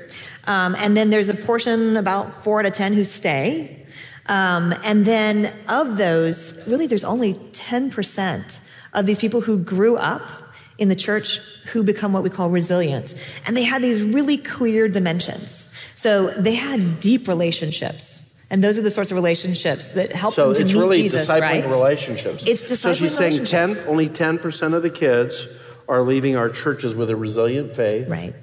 Um, 0.45 0.75
and 0.75 0.97
then 0.97 1.09
there's 1.09 1.29
a 1.29 1.35
portion, 1.35 1.97
about 1.97 2.43
four 2.43 2.59
out 2.59 2.65
of 2.65 2.73
10, 2.73 2.93
who 2.93 3.03
stay. 3.03 3.85
Um, 4.27 4.73
and 4.83 5.05
then 5.05 5.53
of 5.67 5.97
those, 5.97 6.67
really, 6.67 6.87
there's 6.87 7.03
only 7.03 7.33
10% 7.33 8.59
of 8.93 9.05
these 9.05 9.19
people 9.19 9.41
who 9.41 9.57
grew 9.57 9.97
up 9.97 10.21
in 10.77 10.89
the 10.89 10.95
church 10.95 11.37
who 11.71 11.83
become 11.83 12.11
what 12.13 12.23
we 12.23 12.29
call 12.29 12.49
resilient. 12.49 13.13
And 13.45 13.55
they 13.55 13.63
had 13.63 13.81
these 13.81 14.01
really 14.01 14.37
clear 14.37 14.87
dimensions. 14.87 15.69
So 15.95 16.31
they 16.31 16.55
had 16.55 16.99
deep 16.99 17.27
relationships. 17.27 18.17
And 18.49 18.63
those 18.63 18.77
are 18.77 18.81
the 18.81 18.91
sorts 18.91 19.11
of 19.11 19.15
relationships 19.15 19.89
that 19.89 20.11
help 20.11 20.33
So 20.33 20.47
them 20.47 20.55
to 20.55 20.61
it's 20.63 20.73
meet 20.73 20.79
really 20.79 21.01
Jesus, 21.03 21.27
discipling 21.27 21.41
right? 21.41 21.65
relationships. 21.65 22.43
It's 22.45 22.63
discipling 22.63 22.67
relationships. 22.67 22.81
So 22.81 22.93
she's 22.95 23.17
saying 23.17 23.45
10, 23.75 23.87
only 23.87 24.09
10% 24.09 24.73
of 24.73 24.81
the 24.83 24.89
kids 24.89 25.47
are 25.87 26.01
leaving 26.01 26.35
our 26.35 26.49
churches 26.49 26.95
with 26.95 27.09
a 27.09 27.15
resilient 27.15 27.75
faith. 27.75 28.09
Right. 28.09 28.33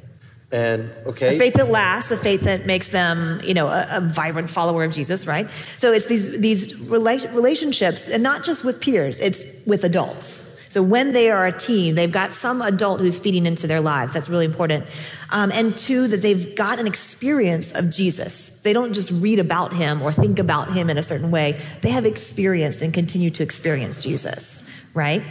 And, 0.50 0.90
okay. 1.06 1.36
A 1.36 1.38
faith 1.38 1.54
that 1.54 1.68
lasts, 1.68 2.10
a 2.10 2.16
faith 2.16 2.42
that 2.42 2.64
makes 2.64 2.88
them, 2.88 3.40
you 3.44 3.52
know, 3.52 3.68
a, 3.68 3.86
a 3.90 4.00
vibrant 4.00 4.48
follower 4.48 4.84
of 4.84 4.92
Jesus, 4.92 5.26
right? 5.26 5.50
So 5.76 5.92
it's 5.92 6.06
these 6.06 6.38
these 6.38 6.72
rela- 6.72 7.34
relationships, 7.34 8.08
and 8.08 8.22
not 8.22 8.44
just 8.44 8.64
with 8.64 8.80
peers; 8.80 9.18
it's 9.18 9.44
with 9.66 9.84
adults. 9.84 10.44
So 10.70 10.82
when 10.82 11.12
they 11.12 11.30
are 11.30 11.46
a 11.46 11.52
teen, 11.52 11.94
they've 11.94 12.12
got 12.12 12.32
some 12.32 12.62
adult 12.62 13.00
who's 13.00 13.18
feeding 13.18 13.46
into 13.46 13.66
their 13.66 13.80
lives. 13.80 14.12
That's 14.12 14.28
really 14.28 14.44
important. 14.44 14.86
Um, 15.30 15.50
and 15.52 15.76
two, 15.76 16.08
that 16.08 16.18
they've 16.18 16.54
got 16.54 16.78
an 16.78 16.86
experience 16.86 17.72
of 17.72 17.90
Jesus. 17.90 18.60
They 18.60 18.72
don't 18.72 18.92
just 18.92 19.10
read 19.10 19.38
about 19.38 19.72
him 19.72 20.02
or 20.02 20.12
think 20.12 20.38
about 20.38 20.70
him 20.70 20.90
in 20.90 20.98
a 20.98 21.02
certain 21.02 21.30
way. 21.30 21.60
They 21.80 21.90
have 21.90 22.04
experienced 22.04 22.82
and 22.82 22.92
continue 22.92 23.30
to 23.30 23.42
experience 23.42 24.02
Jesus, 24.02 24.62
right? 24.92 25.22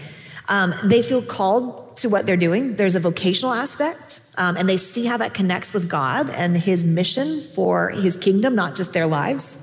Um, 0.49 0.73
they 0.83 1.01
feel 1.01 1.21
called 1.21 1.97
to 1.97 2.09
what 2.09 2.25
they're 2.25 2.37
doing. 2.37 2.75
There's 2.75 2.95
a 2.95 2.99
vocational 2.99 3.53
aspect, 3.53 4.19
um, 4.37 4.55
and 4.55 4.69
they 4.69 4.77
see 4.77 5.05
how 5.05 5.17
that 5.17 5.33
connects 5.33 5.73
with 5.73 5.89
God 5.89 6.29
and 6.29 6.55
His 6.55 6.83
mission 6.83 7.41
for 7.41 7.89
His 7.89 8.15
kingdom, 8.15 8.55
not 8.55 8.75
just 8.75 8.93
their 8.93 9.07
lives. 9.07 9.57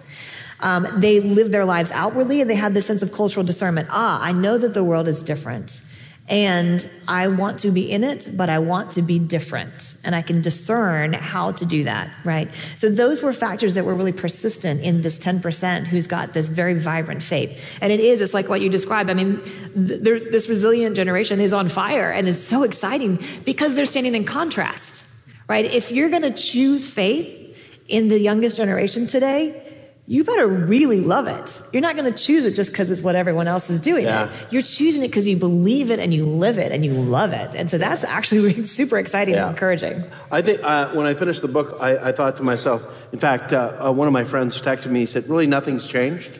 Um, 0.60 0.86
they 0.96 1.20
live 1.20 1.50
their 1.50 1.64
lives 1.64 1.90
outwardly, 1.90 2.40
and 2.40 2.48
they 2.48 2.54
have 2.54 2.74
this 2.74 2.86
sense 2.86 3.02
of 3.02 3.12
cultural 3.12 3.44
discernment. 3.44 3.88
Ah, 3.90 4.20
I 4.22 4.32
know 4.32 4.58
that 4.58 4.74
the 4.74 4.84
world 4.84 5.08
is 5.08 5.22
different, 5.22 5.80
and 6.28 6.88
I 7.06 7.28
want 7.28 7.60
to 7.60 7.70
be 7.70 7.90
in 7.90 8.02
it, 8.02 8.30
but 8.34 8.48
I 8.48 8.58
want 8.58 8.92
to 8.92 9.02
be 9.02 9.18
different, 9.18 9.94
and 10.04 10.14
I 10.14 10.22
can 10.22 10.40
discern 10.40 11.12
how 11.12 11.52
to 11.52 11.66
do 11.66 11.84
that. 11.84 12.10
Right. 12.24 12.48
So 12.78 12.88
those 12.88 13.22
were 13.22 13.32
factors 13.34 13.74
that 13.74 13.84
were 13.84 13.94
really 13.94 14.12
persistent 14.12 14.80
in 14.80 15.02
this 15.02 15.18
10% 15.18 15.84
who's 15.84 16.06
got 16.06 16.32
this 16.32 16.48
very 16.48 16.74
vibrant 16.78 17.22
faith, 17.22 17.78
and 17.82 17.92
it 17.92 18.00
is. 18.00 18.22
It's 18.22 18.32
like 18.32 18.48
what 18.48 18.62
you 18.62 18.70
described. 18.70 19.10
I 19.10 19.14
mean, 19.14 19.42
th- 19.74 20.00
this 20.30 20.48
resilient 20.48 20.96
generation 20.96 21.40
is 21.40 21.52
on 21.52 21.68
fire, 21.68 22.10
and 22.10 22.26
it's 22.26 22.40
so 22.40 22.62
exciting 22.62 23.22
because 23.44 23.74
they're 23.74 23.84
standing 23.84 24.14
in 24.14 24.24
contrast. 24.24 25.02
Right. 25.46 25.66
If 25.66 25.92
you're 25.92 26.08
going 26.08 26.22
to 26.22 26.32
choose 26.32 26.90
faith 26.90 27.40
in 27.86 28.08
the 28.08 28.18
youngest 28.18 28.56
generation 28.56 29.06
today, 29.06 29.60
you 30.06 30.22
better 30.22 30.46
really 30.46 31.00
love 31.00 31.26
it. 31.28 31.60
You're 31.72 31.80
not 31.80 31.96
going 31.96 32.12
to 32.12 32.18
choose 32.18 32.44
it 32.44 32.54
just 32.54 32.70
because 32.70 32.90
it's 32.90 33.00
what 33.00 33.16
everyone 33.16 33.48
else 33.48 33.70
is 33.70 33.80
doing. 33.80 34.04
Yeah. 34.04 34.30
You're 34.50 34.60
choosing 34.60 35.02
it 35.02 35.08
because 35.08 35.26
you 35.26 35.36
believe 35.38 35.90
it 35.90 35.98
and 35.98 36.12
you 36.12 36.26
live 36.26 36.58
it 36.58 36.72
and 36.72 36.84
you 36.84 36.92
love 36.92 37.32
it. 37.32 37.54
And 37.54 37.70
so 37.70 37.78
that's 37.78 38.04
actually 38.04 38.64
super 38.66 38.98
exciting 38.98 39.34
Yeah. 39.34 39.46
and 39.46 39.54
encouraging. 39.54 40.04
I 40.30 40.42
think 40.42 40.60
uh, 40.62 40.90
when 40.92 41.06
I 41.06 41.14
finished 41.14 41.40
the 41.40 41.48
book, 41.48 41.78
I, 41.80 42.08
I 42.08 42.12
thought 42.12 42.36
to 42.36 42.42
myself, 42.42 42.86
in 43.12 43.18
fact, 43.18 43.54
uh, 43.54 43.78
uh, 43.80 43.92
one 43.92 44.06
of 44.06 44.12
my 44.12 44.24
friends 44.24 44.60
texted 44.60 44.90
me, 44.90 45.00
he 45.00 45.06
said, 45.06 45.26
Really, 45.26 45.46
nothing's 45.46 45.86
changed? 45.86 46.38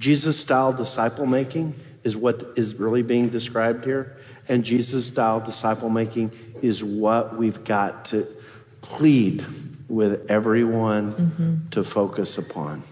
Jesus 0.00 0.38
style 0.40 0.72
disciple 0.72 1.26
making 1.26 1.74
is 2.02 2.16
what 2.16 2.42
is 2.56 2.74
really 2.74 3.02
being 3.02 3.28
described 3.28 3.84
here. 3.84 4.16
And 4.48 4.64
Jesus 4.64 5.06
style 5.06 5.38
disciple 5.40 5.88
making 5.88 6.32
is 6.62 6.82
what 6.82 7.36
we've 7.36 7.62
got 7.64 8.06
to 8.06 8.26
plead 8.80 9.44
with 9.88 10.30
everyone 10.30 11.66
to 11.70 11.84
focus 11.84 12.38
upon. 12.38 12.82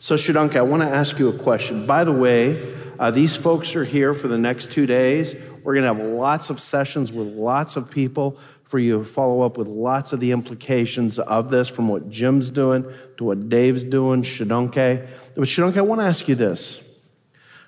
So, 0.00 0.14
Shodankeh, 0.14 0.56
I 0.56 0.62
want 0.62 0.82
to 0.82 0.88
ask 0.88 1.18
you 1.18 1.28
a 1.28 1.36
question. 1.36 1.84
By 1.84 2.04
the 2.04 2.12
way, 2.12 2.56
uh, 2.98 3.10
these 3.10 3.36
folks 3.36 3.74
are 3.74 3.84
here 3.84 4.14
for 4.14 4.28
the 4.28 4.38
next 4.38 4.70
two 4.70 4.86
days. 4.86 5.34
We're 5.64 5.74
going 5.74 5.82
to 5.82 5.92
have 5.92 6.12
lots 6.12 6.48
of 6.48 6.60
sessions 6.60 7.10
with 7.10 7.26
lots 7.26 7.76
of 7.76 7.90
people 7.90 8.38
for 8.64 8.78
you 8.78 8.98
to 8.98 9.04
follow 9.04 9.42
up 9.42 9.56
with 9.56 9.68
lots 9.68 10.12
of 10.12 10.20
the 10.20 10.32
implications 10.32 11.18
of 11.18 11.50
this 11.50 11.68
from 11.68 11.88
what 11.88 12.08
Jim's 12.08 12.50
doing 12.50 12.84
to 13.16 13.24
what 13.24 13.48
Dave's 13.48 13.84
doing, 13.84 14.22
Shodankeh. 14.22 15.06
But 15.34 15.44
Shodankeh, 15.44 15.76
I 15.76 15.82
want 15.82 16.00
to 16.00 16.06
ask 16.06 16.26
you 16.28 16.34
this. 16.34 16.80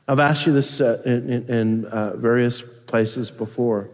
I've 0.06 0.18
asked 0.18 0.46
you 0.46 0.52
this 0.52 0.80
uh, 0.80 1.02
in, 1.04 1.30
in, 1.30 1.50
in 1.50 1.84
uh, 1.86 2.16
various 2.16 2.62
places 2.86 3.30
before. 3.30 3.90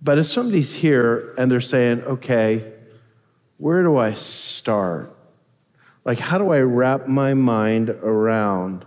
But 0.00 0.18
if 0.18 0.26
somebody's 0.26 0.72
here 0.72 1.34
and 1.36 1.50
they're 1.50 1.60
saying, 1.60 2.02
okay, 2.02 2.72
where 3.58 3.82
do 3.82 3.96
I 3.96 4.12
start? 4.14 5.16
Like, 6.04 6.18
how 6.18 6.38
do 6.38 6.50
I 6.50 6.60
wrap 6.60 7.08
my 7.08 7.34
mind 7.34 7.90
around 7.90 8.84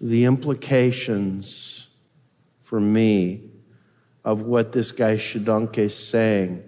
the 0.00 0.24
implications 0.24 1.88
for 2.62 2.80
me 2.80 3.50
of 4.24 4.42
what 4.42 4.72
this 4.72 4.92
guy 4.92 5.16
Shodankeh 5.16 5.78
is 5.78 5.96
saying 5.96 6.62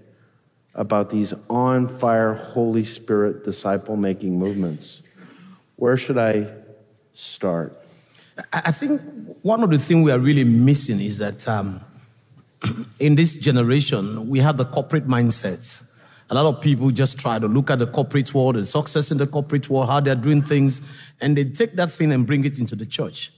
about 0.75 1.11
these 1.11 1.35
on 1.51 1.87
fire 1.87 2.35
Holy 2.35 2.85
Spirit 2.85 3.45
disciple 3.45 3.97
making 3.97 4.39
movements? 4.39 5.03
Where 5.77 5.97
should 5.97 6.19
I 6.19 6.51
start? 7.15 7.79
I 8.53 8.73
think 8.73 9.03
one 9.43 9.63
of 9.63 9.71
the 9.71 9.79
things 9.79 10.05
we 10.05 10.13
are 10.13 10.19
really 10.19 10.45
missing 10.45 11.01
is 11.01 11.19
that 11.19 11.47
um, 11.47 11.81
in 12.99 13.17
this 13.17 13.35
generation, 13.35 14.29
we 14.29 14.39
have 14.39 14.57
the 14.57 14.65
corporate 14.65 15.07
mindset. 15.07 15.83
A 16.31 16.35
lot 16.35 16.47
of 16.47 16.61
people 16.61 16.91
just 16.91 17.19
try 17.19 17.39
to 17.39 17.47
look 17.47 17.71
at 17.71 17.79
the 17.79 17.87
corporate 17.87 18.33
world 18.33 18.57
and 18.57 18.67
success 18.67 19.11
in 19.11 19.19
the 19.19 19.27
corporate 19.27 19.69
world, 19.69 19.89
how 19.89 20.01
they're 20.01 20.15
doing 20.15 20.43
things, 20.43 20.81
and 21.21 21.37
they 21.37 21.45
take 21.45 21.77
that 21.77 21.91
thing 21.91 22.13
and 22.13 22.27
bring 22.27 22.45
it 22.45 22.59
into 22.59 22.75
the 22.75 22.87
church. 22.87 23.33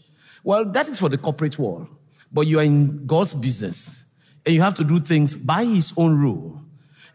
Well, 0.44 0.64
that 0.66 0.88
is 0.88 0.98
for 0.98 1.08
the 1.08 1.18
corporate 1.18 1.58
world, 1.58 1.88
but 2.30 2.42
you 2.42 2.60
are 2.60 2.62
in 2.62 3.06
God's 3.06 3.34
business, 3.34 4.04
and 4.44 4.54
you 4.54 4.60
have 4.62 4.74
to 4.74 4.84
do 4.84 5.00
things 5.00 5.36
by 5.36 5.64
His 5.64 5.92
own 5.96 6.16
rule 6.16 6.60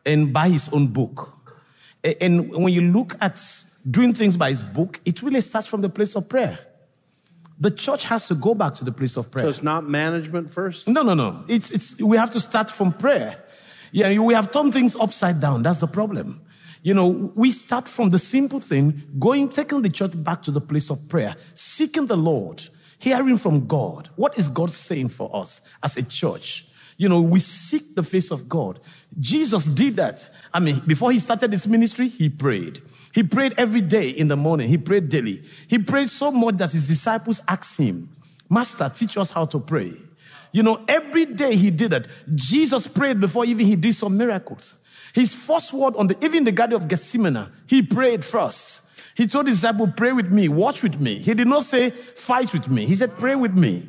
and 0.05 0.34
by 0.34 0.49
His 0.49 0.70
own 0.70 0.88
book. 0.88 1.36
And 2.03 2.51
when 2.51 2.74
you 2.74 2.82
look 2.82 3.15
at 3.22 3.39
doing 3.89 4.13
things 4.13 4.36
by 4.36 4.49
His 4.49 4.63
book, 4.63 4.99
it 5.05 5.22
really 5.22 5.41
starts 5.41 5.67
from 5.67 5.82
the 5.82 5.89
place 5.89 6.15
of 6.15 6.28
prayer. 6.28 6.59
The 7.59 7.72
church 7.72 8.05
has 8.05 8.28
to 8.30 8.36
go 8.36 8.55
back 8.55 8.74
to 8.76 8.86
the 8.86 8.91
place 8.91 9.17
of 9.17 9.30
prayer. 9.30 9.45
So 9.45 9.49
it's 9.49 9.63
not 9.63 9.88
management 9.88 10.49
first? 10.49 10.88
No, 10.88 11.03
no, 11.03 11.13
no. 11.13 11.43
It's, 11.49 11.72
it's, 11.72 12.01
we 12.01 12.15
have 12.15 12.32
to 12.32 12.39
start 12.39 12.72
from 12.72 12.93
prayer. 12.93 13.43
Yeah, 13.92 14.18
we 14.20 14.34
have 14.34 14.52
turned 14.52 14.74
things 14.74 14.96
upside 14.96 15.40
down. 15.40 15.64
That's 15.64 15.80
the 15.80 15.88
problem. 15.88 16.42
You 16.82 16.94
know, 16.94 17.32
we 17.36 17.52
start 17.52 17.88
from 17.88 18.10
the 18.10 18.20
simple 18.20 18.60
thing, 18.60 19.04
going, 19.20 19.50
taking 19.50 19.82
the 19.82 19.90
church 19.90 20.12
back 20.16 20.44
to 20.44 20.52
the 20.52 20.62
place 20.62 20.90
of 20.90 21.10
prayer, 21.10 21.36
seeking 21.54 22.08
the 22.08 22.16
Lord, 22.16 22.64
hearing 23.00 23.38
from 23.38 23.68
God. 23.68 24.10
What 24.16 24.38
is 24.38 24.48
God 24.48 24.72
saying 24.72 25.10
for 25.10 25.36
us 25.36 25.60
as 25.84 25.98
a 25.98 26.04
church? 26.04 26.66
You 26.98 27.08
know, 27.08 27.22
we 27.22 27.40
seek 27.40 27.96
the 27.96 28.04
face 28.04 28.30
of 28.30 28.48
God. 28.50 28.80
Jesus 29.20 29.66
did 29.66 29.96
that. 29.98 30.30
I 30.54 30.60
mean, 30.60 30.82
before 30.86 31.12
he 31.12 31.20
started 31.20 31.52
his 31.52 31.68
ministry, 31.68 32.10
he 32.10 32.30
prayed. 32.30 32.82
He 33.14 33.24
prayed 33.24 33.56
every 33.58 33.82
day 33.82 34.10
in 34.10 34.28
the 34.28 34.36
morning. 34.38 34.70
He 34.70 34.78
prayed 34.78 35.10
daily. 35.10 35.44
He 35.68 35.80
prayed 35.80 36.10
so 36.10 36.30
much 36.30 36.58
that 36.58 36.72
his 36.72 36.88
disciples 36.88 37.42
asked 37.48 37.78
him, 37.78 38.10
Master, 38.50 38.90
teach 38.94 39.18
us 39.18 39.32
how 39.32 39.46
to 39.46 39.60
pray. 39.60 39.94
You 40.52 40.64
know, 40.64 40.84
every 40.88 41.26
day 41.26 41.56
he 41.56 41.70
did 41.70 41.91
that. 41.91 42.08
Jesus 42.34 42.88
prayed 42.88 43.20
before 43.20 43.45
even 43.45 43.66
he 43.66 43.76
did 43.76 43.93
some 43.93 44.18
miracles. 44.18 44.76
His 45.14 45.36
first 45.36 45.74
word 45.74 45.95
on 45.95 46.08
the, 46.08 46.26
even 46.26 46.43
the 46.43 46.52
Garden 46.52 46.76
of 46.76 46.88
Gethsemane, 46.88 47.47
he 47.68 47.82
prayed 47.82 48.24
first. 48.24 48.88
He 49.16 49.28
told 49.28 49.47
his 49.47 49.58
disciple, 49.58 49.91
pray 49.95 50.14
with 50.14 50.32
me, 50.32 50.47
watch 50.47 50.82
with 50.82 51.00
me. 51.00 51.20
He 51.20 51.34
did 51.34 51.47
not 51.47 51.64
say, 51.64 51.89
fight 51.89 52.54
with 52.54 52.70
me. 52.70 52.86
He 52.86 52.95
said, 52.95 53.18
pray 53.18 53.36
with 53.36 53.54
me. 53.54 53.88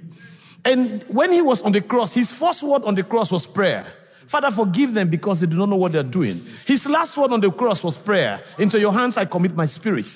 And 0.65 1.03
when 1.05 1.33
he 1.33 1.41
was 1.41 1.63
on 1.63 1.73
the 1.73 1.81
cross, 1.81 2.13
his 2.13 2.33
first 2.33 2.63
word 2.63 2.83
on 2.83 2.95
the 2.95 3.03
cross 3.03 3.31
was 3.31 3.47
prayer. 3.47 3.87
Father, 4.27 4.51
forgive 4.51 4.95
them 4.95 5.09
because 5.09 5.41
they 5.41 5.47
do 5.47 5.57
not 5.57 5.69
know 5.69 5.77
what 5.77 5.93
they're 5.93 6.03
doing. 6.03 6.45
His 6.67 6.87
last 6.87 7.17
word 7.17 7.33
on 7.33 7.41
the 7.41 7.51
cross 7.51 7.83
was 7.83 7.97
prayer. 7.97 8.43
Into 8.59 8.79
your 8.79 8.93
hands 8.93 9.17
I 9.17 9.25
commit 9.25 9.55
my 9.55 9.67
spirit. 9.67 10.07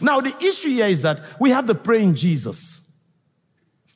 Now, 0.00 0.20
the 0.20 0.36
issue 0.44 0.68
here 0.68 0.86
is 0.86 1.02
that 1.02 1.20
we 1.40 1.50
have 1.50 1.66
the 1.66 1.74
praying 1.74 2.14
Jesus. 2.14 2.85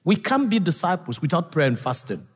We 0.04 0.16
can't 0.16 0.48
be 0.48 0.58
disciples 0.58 1.20
without 1.20 1.52
prayer 1.52 1.66
and 1.66 1.78
fasting. 1.78 2.26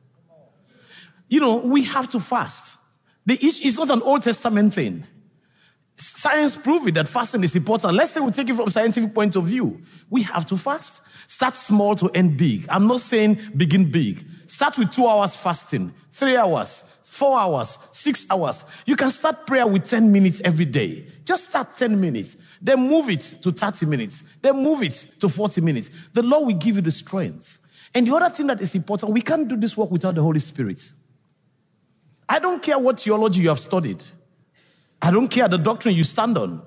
You 1.27 1.39
know, 1.39 1.57
we 1.57 1.83
have 1.83 2.09
to 2.09 2.19
fast. 2.19 2.77
The 3.25 3.33
issue 3.33 3.67
is 3.67 3.77
not 3.77 3.89
an 3.89 4.01
Old 4.03 4.23
Testament 4.23 4.73
thing. 4.73 5.05
Science 5.97 6.55
proves 6.55 6.87
it 6.87 6.93
that 6.95 7.07
fasting 7.07 7.43
is 7.43 7.55
important. 7.55 7.93
Let's 7.93 8.11
say 8.11 8.19
we 8.19 8.31
take 8.31 8.49
it 8.49 8.55
from 8.55 8.69
scientific 8.69 9.13
point 9.13 9.35
of 9.35 9.45
view. 9.45 9.81
We 10.09 10.23
have 10.23 10.45
to 10.47 10.57
fast. 10.57 11.01
Start 11.27 11.55
small 11.55 11.95
to 11.95 12.09
end 12.09 12.37
big. 12.37 12.67
I'm 12.69 12.87
not 12.87 12.99
saying 12.99 13.39
begin 13.55 13.89
big. 13.89 14.25
Start 14.45 14.77
with 14.77 14.91
two 14.91 15.07
hours 15.07 15.35
fasting, 15.35 15.93
three 16.11 16.37
hours, 16.37 16.83
four 17.03 17.39
hours, 17.39 17.79
six 17.91 18.27
hours. 18.29 18.65
You 18.85 18.95
can 18.95 19.09
start 19.09 19.47
prayer 19.47 19.65
with 19.65 19.89
10 19.89 20.11
minutes 20.11 20.41
every 20.43 20.65
day. 20.65 21.07
Just 21.23 21.49
start 21.49 21.75
10 21.75 21.99
minutes. 21.99 22.37
Then 22.65 22.89
move 22.89 23.09
it 23.09 23.19
to 23.43 23.51
30 23.51 23.85
minutes. 23.85 24.23
Then 24.41 24.63
move 24.63 24.81
it 24.81 24.93
to 25.19 25.29
40 25.29 25.61
minutes. 25.61 25.91
The 26.13 26.23
Lord 26.23 26.47
will 26.47 26.55
give 26.55 26.77
you 26.77 26.81
the 26.81 26.89
strength. 26.89 27.59
And 27.93 28.07
the 28.07 28.15
other 28.15 28.27
thing 28.33 28.47
that 28.47 28.59
is 28.59 28.73
important, 28.73 29.11
we 29.11 29.21
can't 29.21 29.47
do 29.47 29.55
this 29.55 29.77
work 29.77 29.91
without 29.91 30.15
the 30.15 30.23
Holy 30.23 30.39
Spirit. 30.39 30.91
I 32.27 32.39
don't 32.39 32.63
care 32.63 32.79
what 32.79 32.99
theology 32.99 33.41
you 33.41 33.49
have 33.49 33.59
studied. 33.59 34.03
I 34.99 35.11
don't 35.11 35.27
care 35.27 35.47
the 35.47 35.59
doctrine 35.59 35.93
you 35.93 36.03
stand 36.03 36.39
on. 36.39 36.63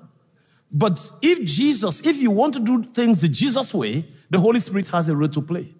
But 0.71 1.11
if 1.21 1.43
Jesus, 1.43 1.99
if 2.05 2.15
you 2.15 2.31
want 2.31 2.53
to 2.53 2.61
do 2.61 2.85
things 2.85 3.19
the 3.19 3.27
Jesus 3.27 3.73
way, 3.73 4.05
the 4.29 4.39
Holy 4.39 4.61
Spirit 4.61 4.87
has 4.87 5.09
a 5.09 5.15
role 5.17 5.27
to 5.27 5.41
play. 5.41 5.73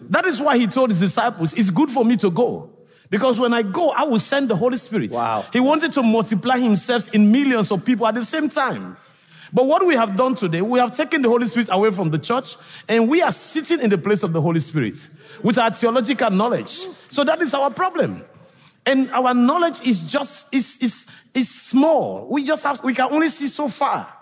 That 0.00 0.26
is 0.26 0.40
why 0.40 0.58
he 0.58 0.68
told 0.68 0.90
his 0.90 1.00
disciples, 1.00 1.54
it's 1.54 1.70
good 1.70 1.90
for 1.90 2.04
me 2.04 2.16
to 2.18 2.30
go. 2.30 2.70
Because 3.10 3.40
when 3.40 3.52
I 3.52 3.62
go, 3.62 3.90
I 3.90 4.04
will 4.04 4.20
send 4.20 4.48
the 4.48 4.54
Holy 4.54 4.76
Spirit. 4.76 5.10
Wow. 5.10 5.44
He 5.52 5.58
wanted 5.58 5.92
to 5.94 6.04
multiply 6.04 6.58
himself 6.58 7.12
in 7.12 7.32
millions 7.32 7.72
of 7.72 7.84
people 7.84 8.06
at 8.06 8.14
the 8.14 8.24
same 8.24 8.48
time. 8.48 8.96
But 9.52 9.66
what 9.66 9.84
we 9.86 9.94
have 9.94 10.16
done 10.16 10.34
today, 10.34 10.62
we 10.62 10.78
have 10.78 10.96
taken 10.96 11.22
the 11.22 11.28
Holy 11.28 11.46
Spirit 11.46 11.68
away 11.72 11.90
from 11.90 12.10
the 12.10 12.18
church 12.18 12.56
and 12.88 13.08
we 13.08 13.20
are 13.22 13.32
sitting 13.32 13.80
in 13.80 13.90
the 13.90 13.98
place 13.98 14.22
of 14.22 14.32
the 14.32 14.40
Holy 14.40 14.60
Spirit 14.60 15.08
with 15.42 15.58
our 15.58 15.70
theological 15.70 16.30
knowledge. 16.30 16.70
So 17.08 17.24
that 17.24 17.42
is 17.42 17.52
our 17.54 17.70
problem. 17.70 18.24
And 18.86 19.10
our 19.10 19.34
knowledge 19.34 19.80
is 19.82 20.00
just, 20.00 20.52
is, 20.54 20.78
is, 20.78 21.06
is 21.34 21.48
small. 21.48 22.26
We 22.30 22.44
just 22.44 22.62
have, 22.64 22.82
we 22.82 22.94
can 22.94 23.12
only 23.12 23.28
see 23.28 23.48
so 23.48 23.68
far. 23.68 24.12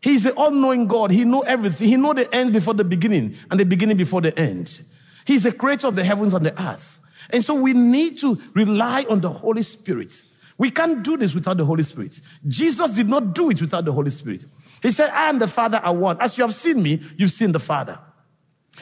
He's 0.00 0.22
the 0.22 0.32
all-knowing 0.34 0.86
God. 0.86 1.10
He 1.10 1.24
know 1.24 1.40
everything. 1.40 1.88
He 1.88 1.96
know 1.96 2.14
the 2.14 2.32
end 2.34 2.52
before 2.52 2.74
the 2.74 2.84
beginning 2.84 3.36
and 3.50 3.58
the 3.58 3.64
beginning 3.64 3.96
before 3.96 4.20
the 4.20 4.36
end. 4.38 4.80
He's 5.24 5.42
the 5.42 5.52
creator 5.52 5.88
of 5.88 5.96
the 5.96 6.04
heavens 6.04 6.34
and 6.34 6.46
the 6.46 6.62
earth. 6.62 7.00
And 7.30 7.44
so 7.44 7.54
we 7.54 7.72
need 7.72 8.18
to 8.20 8.40
rely 8.54 9.04
on 9.10 9.20
the 9.20 9.28
Holy 9.28 9.62
Spirit. 9.62 10.22
We 10.56 10.70
can't 10.70 11.02
do 11.02 11.16
this 11.16 11.34
without 11.34 11.56
the 11.56 11.64
Holy 11.64 11.82
Spirit. 11.82 12.20
Jesus 12.46 12.90
did 12.90 13.08
not 13.08 13.34
do 13.34 13.50
it 13.50 13.60
without 13.60 13.84
the 13.84 13.92
Holy 13.92 14.10
Spirit. 14.10 14.44
He 14.82 14.90
said, 14.90 15.10
I 15.10 15.28
and 15.30 15.40
the 15.40 15.48
Father 15.48 15.78
are 15.78 15.94
one. 15.94 16.18
As 16.20 16.38
you 16.38 16.44
have 16.44 16.54
seen 16.54 16.82
me, 16.82 17.02
you've 17.16 17.30
seen 17.30 17.52
the 17.52 17.60
Father. 17.60 17.98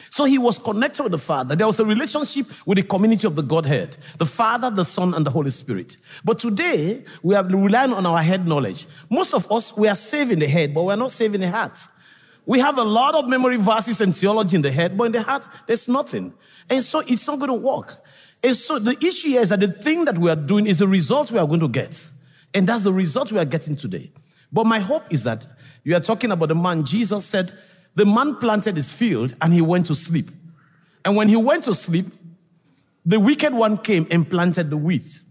So 0.09 0.25
he 0.25 0.37
was 0.37 0.59
connected 0.59 1.03
with 1.03 1.11
the 1.11 1.17
Father. 1.17 1.55
There 1.55 1.67
was 1.67 1.79
a 1.79 1.85
relationship 1.85 2.47
with 2.65 2.77
the 2.77 2.83
community 2.83 3.25
of 3.25 3.35
the 3.35 3.41
Godhead, 3.41 3.97
the 4.17 4.25
Father, 4.25 4.69
the 4.69 4.85
Son, 4.85 5.13
and 5.13 5.25
the 5.25 5.31
Holy 5.31 5.49
Spirit. 5.49 5.97
But 6.23 6.39
today, 6.39 7.03
we 7.23 7.35
are 7.35 7.43
relying 7.43 7.93
on 7.93 8.05
our 8.05 8.21
head 8.21 8.47
knowledge. 8.47 8.85
Most 9.09 9.33
of 9.33 9.51
us, 9.51 9.75
we 9.75 9.87
are 9.87 9.95
saving 9.95 10.39
the 10.39 10.47
head, 10.47 10.73
but 10.73 10.83
we're 10.83 10.95
not 10.95 11.11
saving 11.11 11.41
the 11.41 11.49
heart. 11.49 11.79
We 12.45 12.59
have 12.59 12.77
a 12.77 12.83
lot 12.83 13.15
of 13.15 13.27
memory 13.27 13.57
verses 13.57 13.99
and 13.99 14.15
theology 14.15 14.55
in 14.55 14.61
the 14.61 14.71
head, 14.71 14.97
but 14.97 15.05
in 15.05 15.11
the 15.11 15.23
heart, 15.23 15.45
there's 15.65 15.87
nothing. 15.87 16.33
And 16.69 16.83
so 16.83 16.99
it's 16.99 17.27
not 17.27 17.39
going 17.39 17.49
to 17.49 17.55
work. 17.55 17.99
And 18.43 18.55
so 18.55 18.79
the 18.79 18.95
issue 19.05 19.29
is 19.29 19.49
that 19.49 19.59
the 19.59 19.67
thing 19.67 20.05
that 20.05 20.17
we 20.17 20.29
are 20.29 20.35
doing 20.35 20.67
is 20.67 20.79
the 20.79 20.87
result 20.87 21.31
we 21.31 21.39
are 21.39 21.47
going 21.47 21.59
to 21.59 21.67
get. 21.67 22.09
And 22.53 22.67
that's 22.67 22.83
the 22.83 22.93
result 22.93 23.31
we 23.31 23.39
are 23.39 23.45
getting 23.45 23.75
today. 23.75 24.11
But 24.51 24.65
my 24.65 24.79
hope 24.79 25.03
is 25.09 25.23
that 25.23 25.45
you 25.83 25.95
are 25.95 25.99
talking 25.99 26.31
about 26.31 26.49
the 26.49 26.55
man, 26.55 26.85
Jesus 26.85 27.25
said, 27.25 27.51
the 27.95 28.05
man 28.05 28.35
planted 28.35 28.75
his 28.75 28.91
field 28.91 29.35
and 29.41 29.53
he 29.53 29.61
went 29.61 29.87
to 29.87 29.95
sleep. 29.95 30.29
And 31.03 31.15
when 31.15 31.29
he 31.29 31.35
went 31.35 31.63
to 31.63 31.73
sleep, 31.73 32.05
the 33.05 33.19
wicked 33.19 33.53
one 33.53 33.77
came 33.77 34.05
and 34.11 34.29
planted 34.29 34.69
the 34.69 34.77
wheat, 34.77 35.21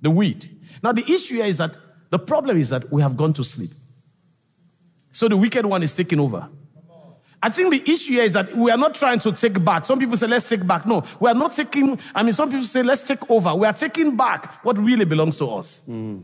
the 0.00 0.10
wheat. 0.10 0.48
Now 0.82 0.92
the 0.92 1.02
issue 1.02 1.36
here 1.36 1.44
is 1.44 1.58
that 1.58 1.76
the 2.10 2.18
problem 2.18 2.56
is 2.56 2.70
that 2.70 2.90
we 2.90 3.02
have 3.02 3.16
gone 3.16 3.32
to 3.34 3.44
sleep. 3.44 3.70
So 5.12 5.28
the 5.28 5.36
wicked 5.36 5.66
one 5.66 5.82
is 5.82 5.92
taking 5.92 6.20
over. 6.20 6.48
I 7.42 7.50
think 7.50 7.70
the 7.70 7.92
issue 7.92 8.14
here 8.14 8.24
is 8.24 8.32
that 8.32 8.52
we 8.56 8.70
are 8.70 8.76
not 8.76 8.94
trying 8.94 9.20
to 9.20 9.32
take 9.32 9.62
back. 9.64 9.84
Some 9.84 9.98
people 9.98 10.16
say, 10.16 10.26
let's 10.26 10.48
take 10.48 10.66
back. 10.66 10.86
No, 10.86 11.04
we 11.20 11.30
are 11.30 11.34
not 11.34 11.54
taking, 11.54 11.98
I 12.14 12.22
mean, 12.22 12.32
some 12.32 12.48
people 12.50 12.64
say, 12.64 12.82
let's 12.82 13.02
take 13.02 13.30
over. 13.30 13.54
We 13.54 13.66
are 13.66 13.72
taking 13.72 14.16
back 14.16 14.64
what 14.64 14.76
really 14.76 15.04
belongs 15.04 15.36
to 15.38 15.46
us. 15.50 15.82
Hmm. 15.86 16.20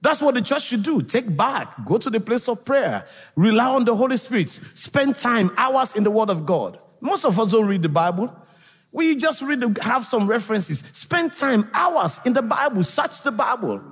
That's 0.00 0.20
what 0.22 0.34
the 0.34 0.42
church 0.42 0.62
should 0.64 0.82
do. 0.82 1.02
Take 1.02 1.36
back. 1.36 1.84
Go 1.84 1.98
to 1.98 2.08
the 2.08 2.20
place 2.20 2.48
of 2.48 2.64
prayer. 2.64 3.06
Rely 3.34 3.66
on 3.66 3.84
the 3.84 3.96
Holy 3.96 4.16
Spirit. 4.16 4.48
Spend 4.48 5.16
time, 5.16 5.52
hours 5.56 5.96
in 5.96 6.04
the 6.04 6.10
Word 6.10 6.30
of 6.30 6.46
God. 6.46 6.78
Most 7.00 7.24
of 7.24 7.38
us 7.38 7.50
don't 7.50 7.66
read 7.66 7.82
the 7.82 7.88
Bible. 7.88 8.34
We 8.92 9.16
just 9.16 9.42
read, 9.42 9.78
have 9.78 10.04
some 10.04 10.26
references. 10.26 10.84
Spend 10.92 11.32
time, 11.32 11.68
hours 11.74 12.20
in 12.24 12.32
the 12.32 12.42
Bible. 12.42 12.84
Search 12.84 13.22
the 13.22 13.32
Bible. 13.32 13.82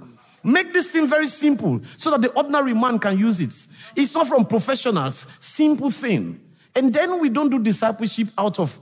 Make 0.44 0.72
this 0.72 0.90
thing 0.90 1.08
very 1.08 1.26
simple 1.26 1.80
so 1.96 2.12
that 2.12 2.20
the 2.20 2.30
ordinary 2.32 2.72
man 2.72 3.00
can 3.00 3.18
use 3.18 3.40
it. 3.40 3.52
It's 3.96 4.14
not 4.14 4.28
from 4.28 4.46
professionals. 4.46 5.26
Simple 5.40 5.90
thing. 5.90 6.40
And 6.74 6.94
then 6.94 7.18
we 7.18 7.30
don't 7.30 7.50
do 7.50 7.58
discipleship 7.58 8.28
out 8.38 8.60
of, 8.60 8.78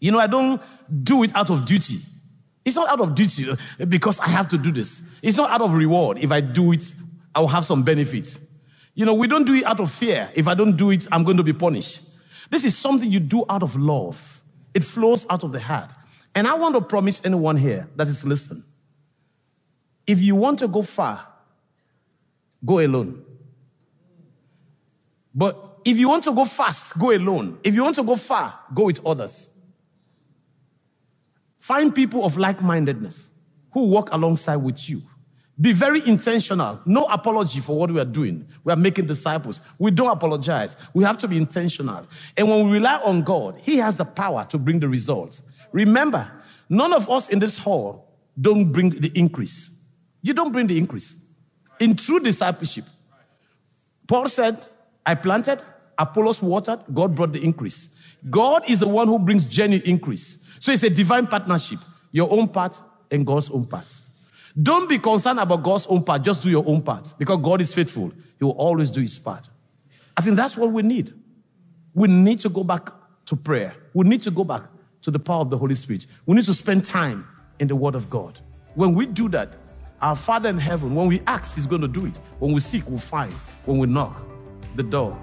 you 0.00 0.10
know, 0.10 0.18
I 0.18 0.26
don't 0.26 0.62
do 1.02 1.24
it 1.24 1.30
out 1.34 1.50
of 1.50 1.66
duty. 1.66 1.98
It's 2.68 2.76
not 2.76 2.90
out 2.90 3.00
of 3.00 3.14
duty 3.14 3.48
uh, 3.48 3.86
because 3.86 4.20
I 4.20 4.28
have 4.28 4.46
to 4.48 4.58
do 4.58 4.70
this. 4.70 5.00
It's 5.22 5.38
not 5.38 5.50
out 5.50 5.62
of 5.62 5.72
reward. 5.72 6.18
If 6.18 6.30
I 6.30 6.42
do 6.42 6.72
it, 6.72 6.94
I 7.34 7.40
will 7.40 7.48
have 7.48 7.64
some 7.64 7.82
benefits. 7.82 8.38
You 8.94 9.06
know, 9.06 9.14
we 9.14 9.26
don't 9.26 9.46
do 9.46 9.54
it 9.54 9.64
out 9.64 9.80
of 9.80 9.90
fear. 9.90 10.30
If 10.34 10.46
I 10.46 10.52
don't 10.52 10.76
do 10.76 10.90
it, 10.90 11.06
I'm 11.10 11.24
going 11.24 11.38
to 11.38 11.42
be 11.42 11.54
punished. 11.54 12.02
This 12.50 12.66
is 12.66 12.76
something 12.76 13.10
you 13.10 13.20
do 13.20 13.46
out 13.48 13.62
of 13.62 13.74
love. 13.76 14.42
It 14.74 14.84
flows 14.84 15.24
out 15.30 15.44
of 15.44 15.52
the 15.52 15.60
heart. 15.60 15.90
And 16.34 16.46
I 16.46 16.54
want 16.54 16.74
to 16.74 16.82
promise 16.82 17.24
anyone 17.24 17.56
here 17.56 17.88
that 17.96 18.06
is 18.06 18.22
listening 18.22 18.64
If 20.06 20.20
you 20.20 20.36
want 20.36 20.58
to 20.58 20.68
go 20.68 20.82
far, 20.82 21.26
go 22.62 22.80
alone. 22.80 23.24
But 25.34 25.80
if 25.86 25.96
you 25.96 26.10
want 26.10 26.24
to 26.24 26.34
go 26.34 26.44
fast, 26.44 26.98
go 26.98 27.12
alone. 27.12 27.60
If 27.64 27.74
you 27.74 27.82
want 27.82 27.96
to 27.96 28.02
go 28.02 28.16
far, 28.16 28.58
go 28.74 28.84
with 28.84 29.00
others. 29.06 29.48
Find 31.68 31.94
people 31.94 32.24
of 32.24 32.38
like 32.38 32.62
mindedness 32.62 33.28
who 33.74 33.88
walk 33.88 34.08
alongside 34.10 34.56
with 34.56 34.88
you. 34.88 35.02
Be 35.60 35.74
very 35.74 36.00
intentional. 36.08 36.80
No 36.86 37.04
apology 37.04 37.60
for 37.60 37.78
what 37.78 37.90
we 37.90 38.00
are 38.00 38.06
doing. 38.06 38.48
We 38.64 38.72
are 38.72 38.76
making 38.76 39.04
disciples. 39.04 39.60
We 39.78 39.90
don't 39.90 40.08
apologize. 40.08 40.76
We 40.94 41.04
have 41.04 41.18
to 41.18 41.28
be 41.28 41.36
intentional. 41.36 42.06
And 42.38 42.48
when 42.48 42.64
we 42.64 42.72
rely 42.72 43.02
on 43.04 43.20
God, 43.20 43.60
He 43.60 43.76
has 43.76 43.98
the 43.98 44.06
power 44.06 44.46
to 44.46 44.56
bring 44.56 44.80
the 44.80 44.88
results. 44.88 45.42
Remember, 45.70 46.32
none 46.70 46.94
of 46.94 47.10
us 47.10 47.28
in 47.28 47.38
this 47.38 47.58
hall 47.58 48.16
don't 48.40 48.72
bring 48.72 48.88
the 48.88 49.12
increase. 49.14 49.70
You 50.22 50.32
don't 50.32 50.52
bring 50.52 50.68
the 50.68 50.78
increase. 50.78 51.16
In 51.80 51.96
true 51.96 52.20
discipleship, 52.20 52.86
Paul 54.06 54.26
said, 54.28 54.64
I 55.04 55.16
planted, 55.16 55.62
Apollos 55.98 56.40
watered, 56.40 56.80
God 56.94 57.14
brought 57.14 57.34
the 57.34 57.44
increase. 57.44 57.90
God 58.30 58.70
is 58.70 58.80
the 58.80 58.88
one 58.88 59.06
who 59.06 59.18
brings 59.18 59.44
genuine 59.44 59.86
increase. 59.86 60.38
So 60.60 60.72
it's 60.72 60.82
a 60.82 60.90
divine 60.90 61.26
partnership. 61.26 61.78
Your 62.12 62.30
own 62.30 62.48
part 62.48 62.80
and 63.10 63.26
God's 63.26 63.50
own 63.50 63.66
part. 63.66 64.00
Don't 64.60 64.88
be 64.88 64.98
concerned 64.98 65.38
about 65.38 65.62
God's 65.62 65.86
own 65.86 66.02
part. 66.02 66.22
Just 66.22 66.42
do 66.42 66.50
your 66.50 66.64
own 66.66 66.82
part 66.82 67.14
because 67.18 67.38
God 67.42 67.60
is 67.60 67.74
faithful. 67.74 68.12
He 68.38 68.44
will 68.44 68.52
always 68.52 68.90
do 68.90 69.00
his 69.00 69.18
part. 69.18 69.48
I 70.16 70.20
think 70.20 70.36
that's 70.36 70.56
what 70.56 70.72
we 70.72 70.82
need. 70.82 71.12
We 71.94 72.08
need 72.08 72.40
to 72.40 72.48
go 72.48 72.64
back 72.64 72.90
to 73.26 73.36
prayer. 73.36 73.74
We 73.94 74.08
need 74.08 74.22
to 74.22 74.30
go 74.30 74.44
back 74.44 74.62
to 75.02 75.10
the 75.10 75.18
power 75.18 75.42
of 75.42 75.50
the 75.50 75.58
Holy 75.58 75.74
Spirit. 75.74 76.06
We 76.26 76.34
need 76.34 76.44
to 76.46 76.54
spend 76.54 76.86
time 76.86 77.26
in 77.58 77.68
the 77.68 77.76
Word 77.76 77.94
of 77.94 78.10
God. 78.10 78.40
When 78.74 78.94
we 78.94 79.06
do 79.06 79.28
that, 79.30 79.54
our 80.00 80.14
Father 80.14 80.48
in 80.48 80.58
heaven, 80.58 80.94
when 80.94 81.08
we 81.08 81.20
ask, 81.26 81.54
He's 81.54 81.66
going 81.66 81.82
to 81.82 81.88
do 81.88 82.06
it. 82.06 82.16
When 82.38 82.52
we 82.52 82.60
seek, 82.60 82.88
we'll 82.88 82.98
find. 82.98 83.32
When 83.64 83.78
we 83.78 83.86
knock, 83.86 84.20
the 84.76 84.82
door. 84.82 85.16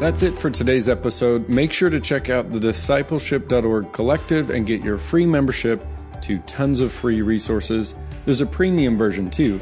That's 0.00 0.22
it 0.22 0.38
for 0.38 0.48
today's 0.48 0.88
episode. 0.88 1.48
Make 1.48 1.72
sure 1.72 1.90
to 1.90 1.98
check 1.98 2.30
out 2.30 2.52
the 2.52 2.60
discipleship.org 2.60 3.92
collective 3.92 4.50
and 4.50 4.64
get 4.64 4.84
your 4.84 4.96
free 4.96 5.26
membership 5.26 5.84
to 6.22 6.38
tons 6.40 6.80
of 6.80 6.92
free 6.92 7.20
resources. 7.20 7.96
There's 8.24 8.40
a 8.40 8.46
premium 8.46 8.96
version 8.96 9.28
too. 9.28 9.60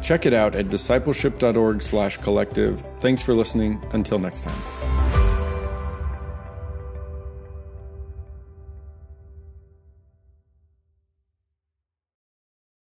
Check 0.00 0.24
it 0.24 0.32
out 0.32 0.54
at 0.54 0.70
discipleship.org 0.70 1.82
slash 1.82 2.16
collective. 2.16 2.82
Thanks 3.00 3.20
for 3.20 3.34
listening. 3.34 3.84
Until 3.92 4.18
next 4.18 4.44
time. 4.44 4.75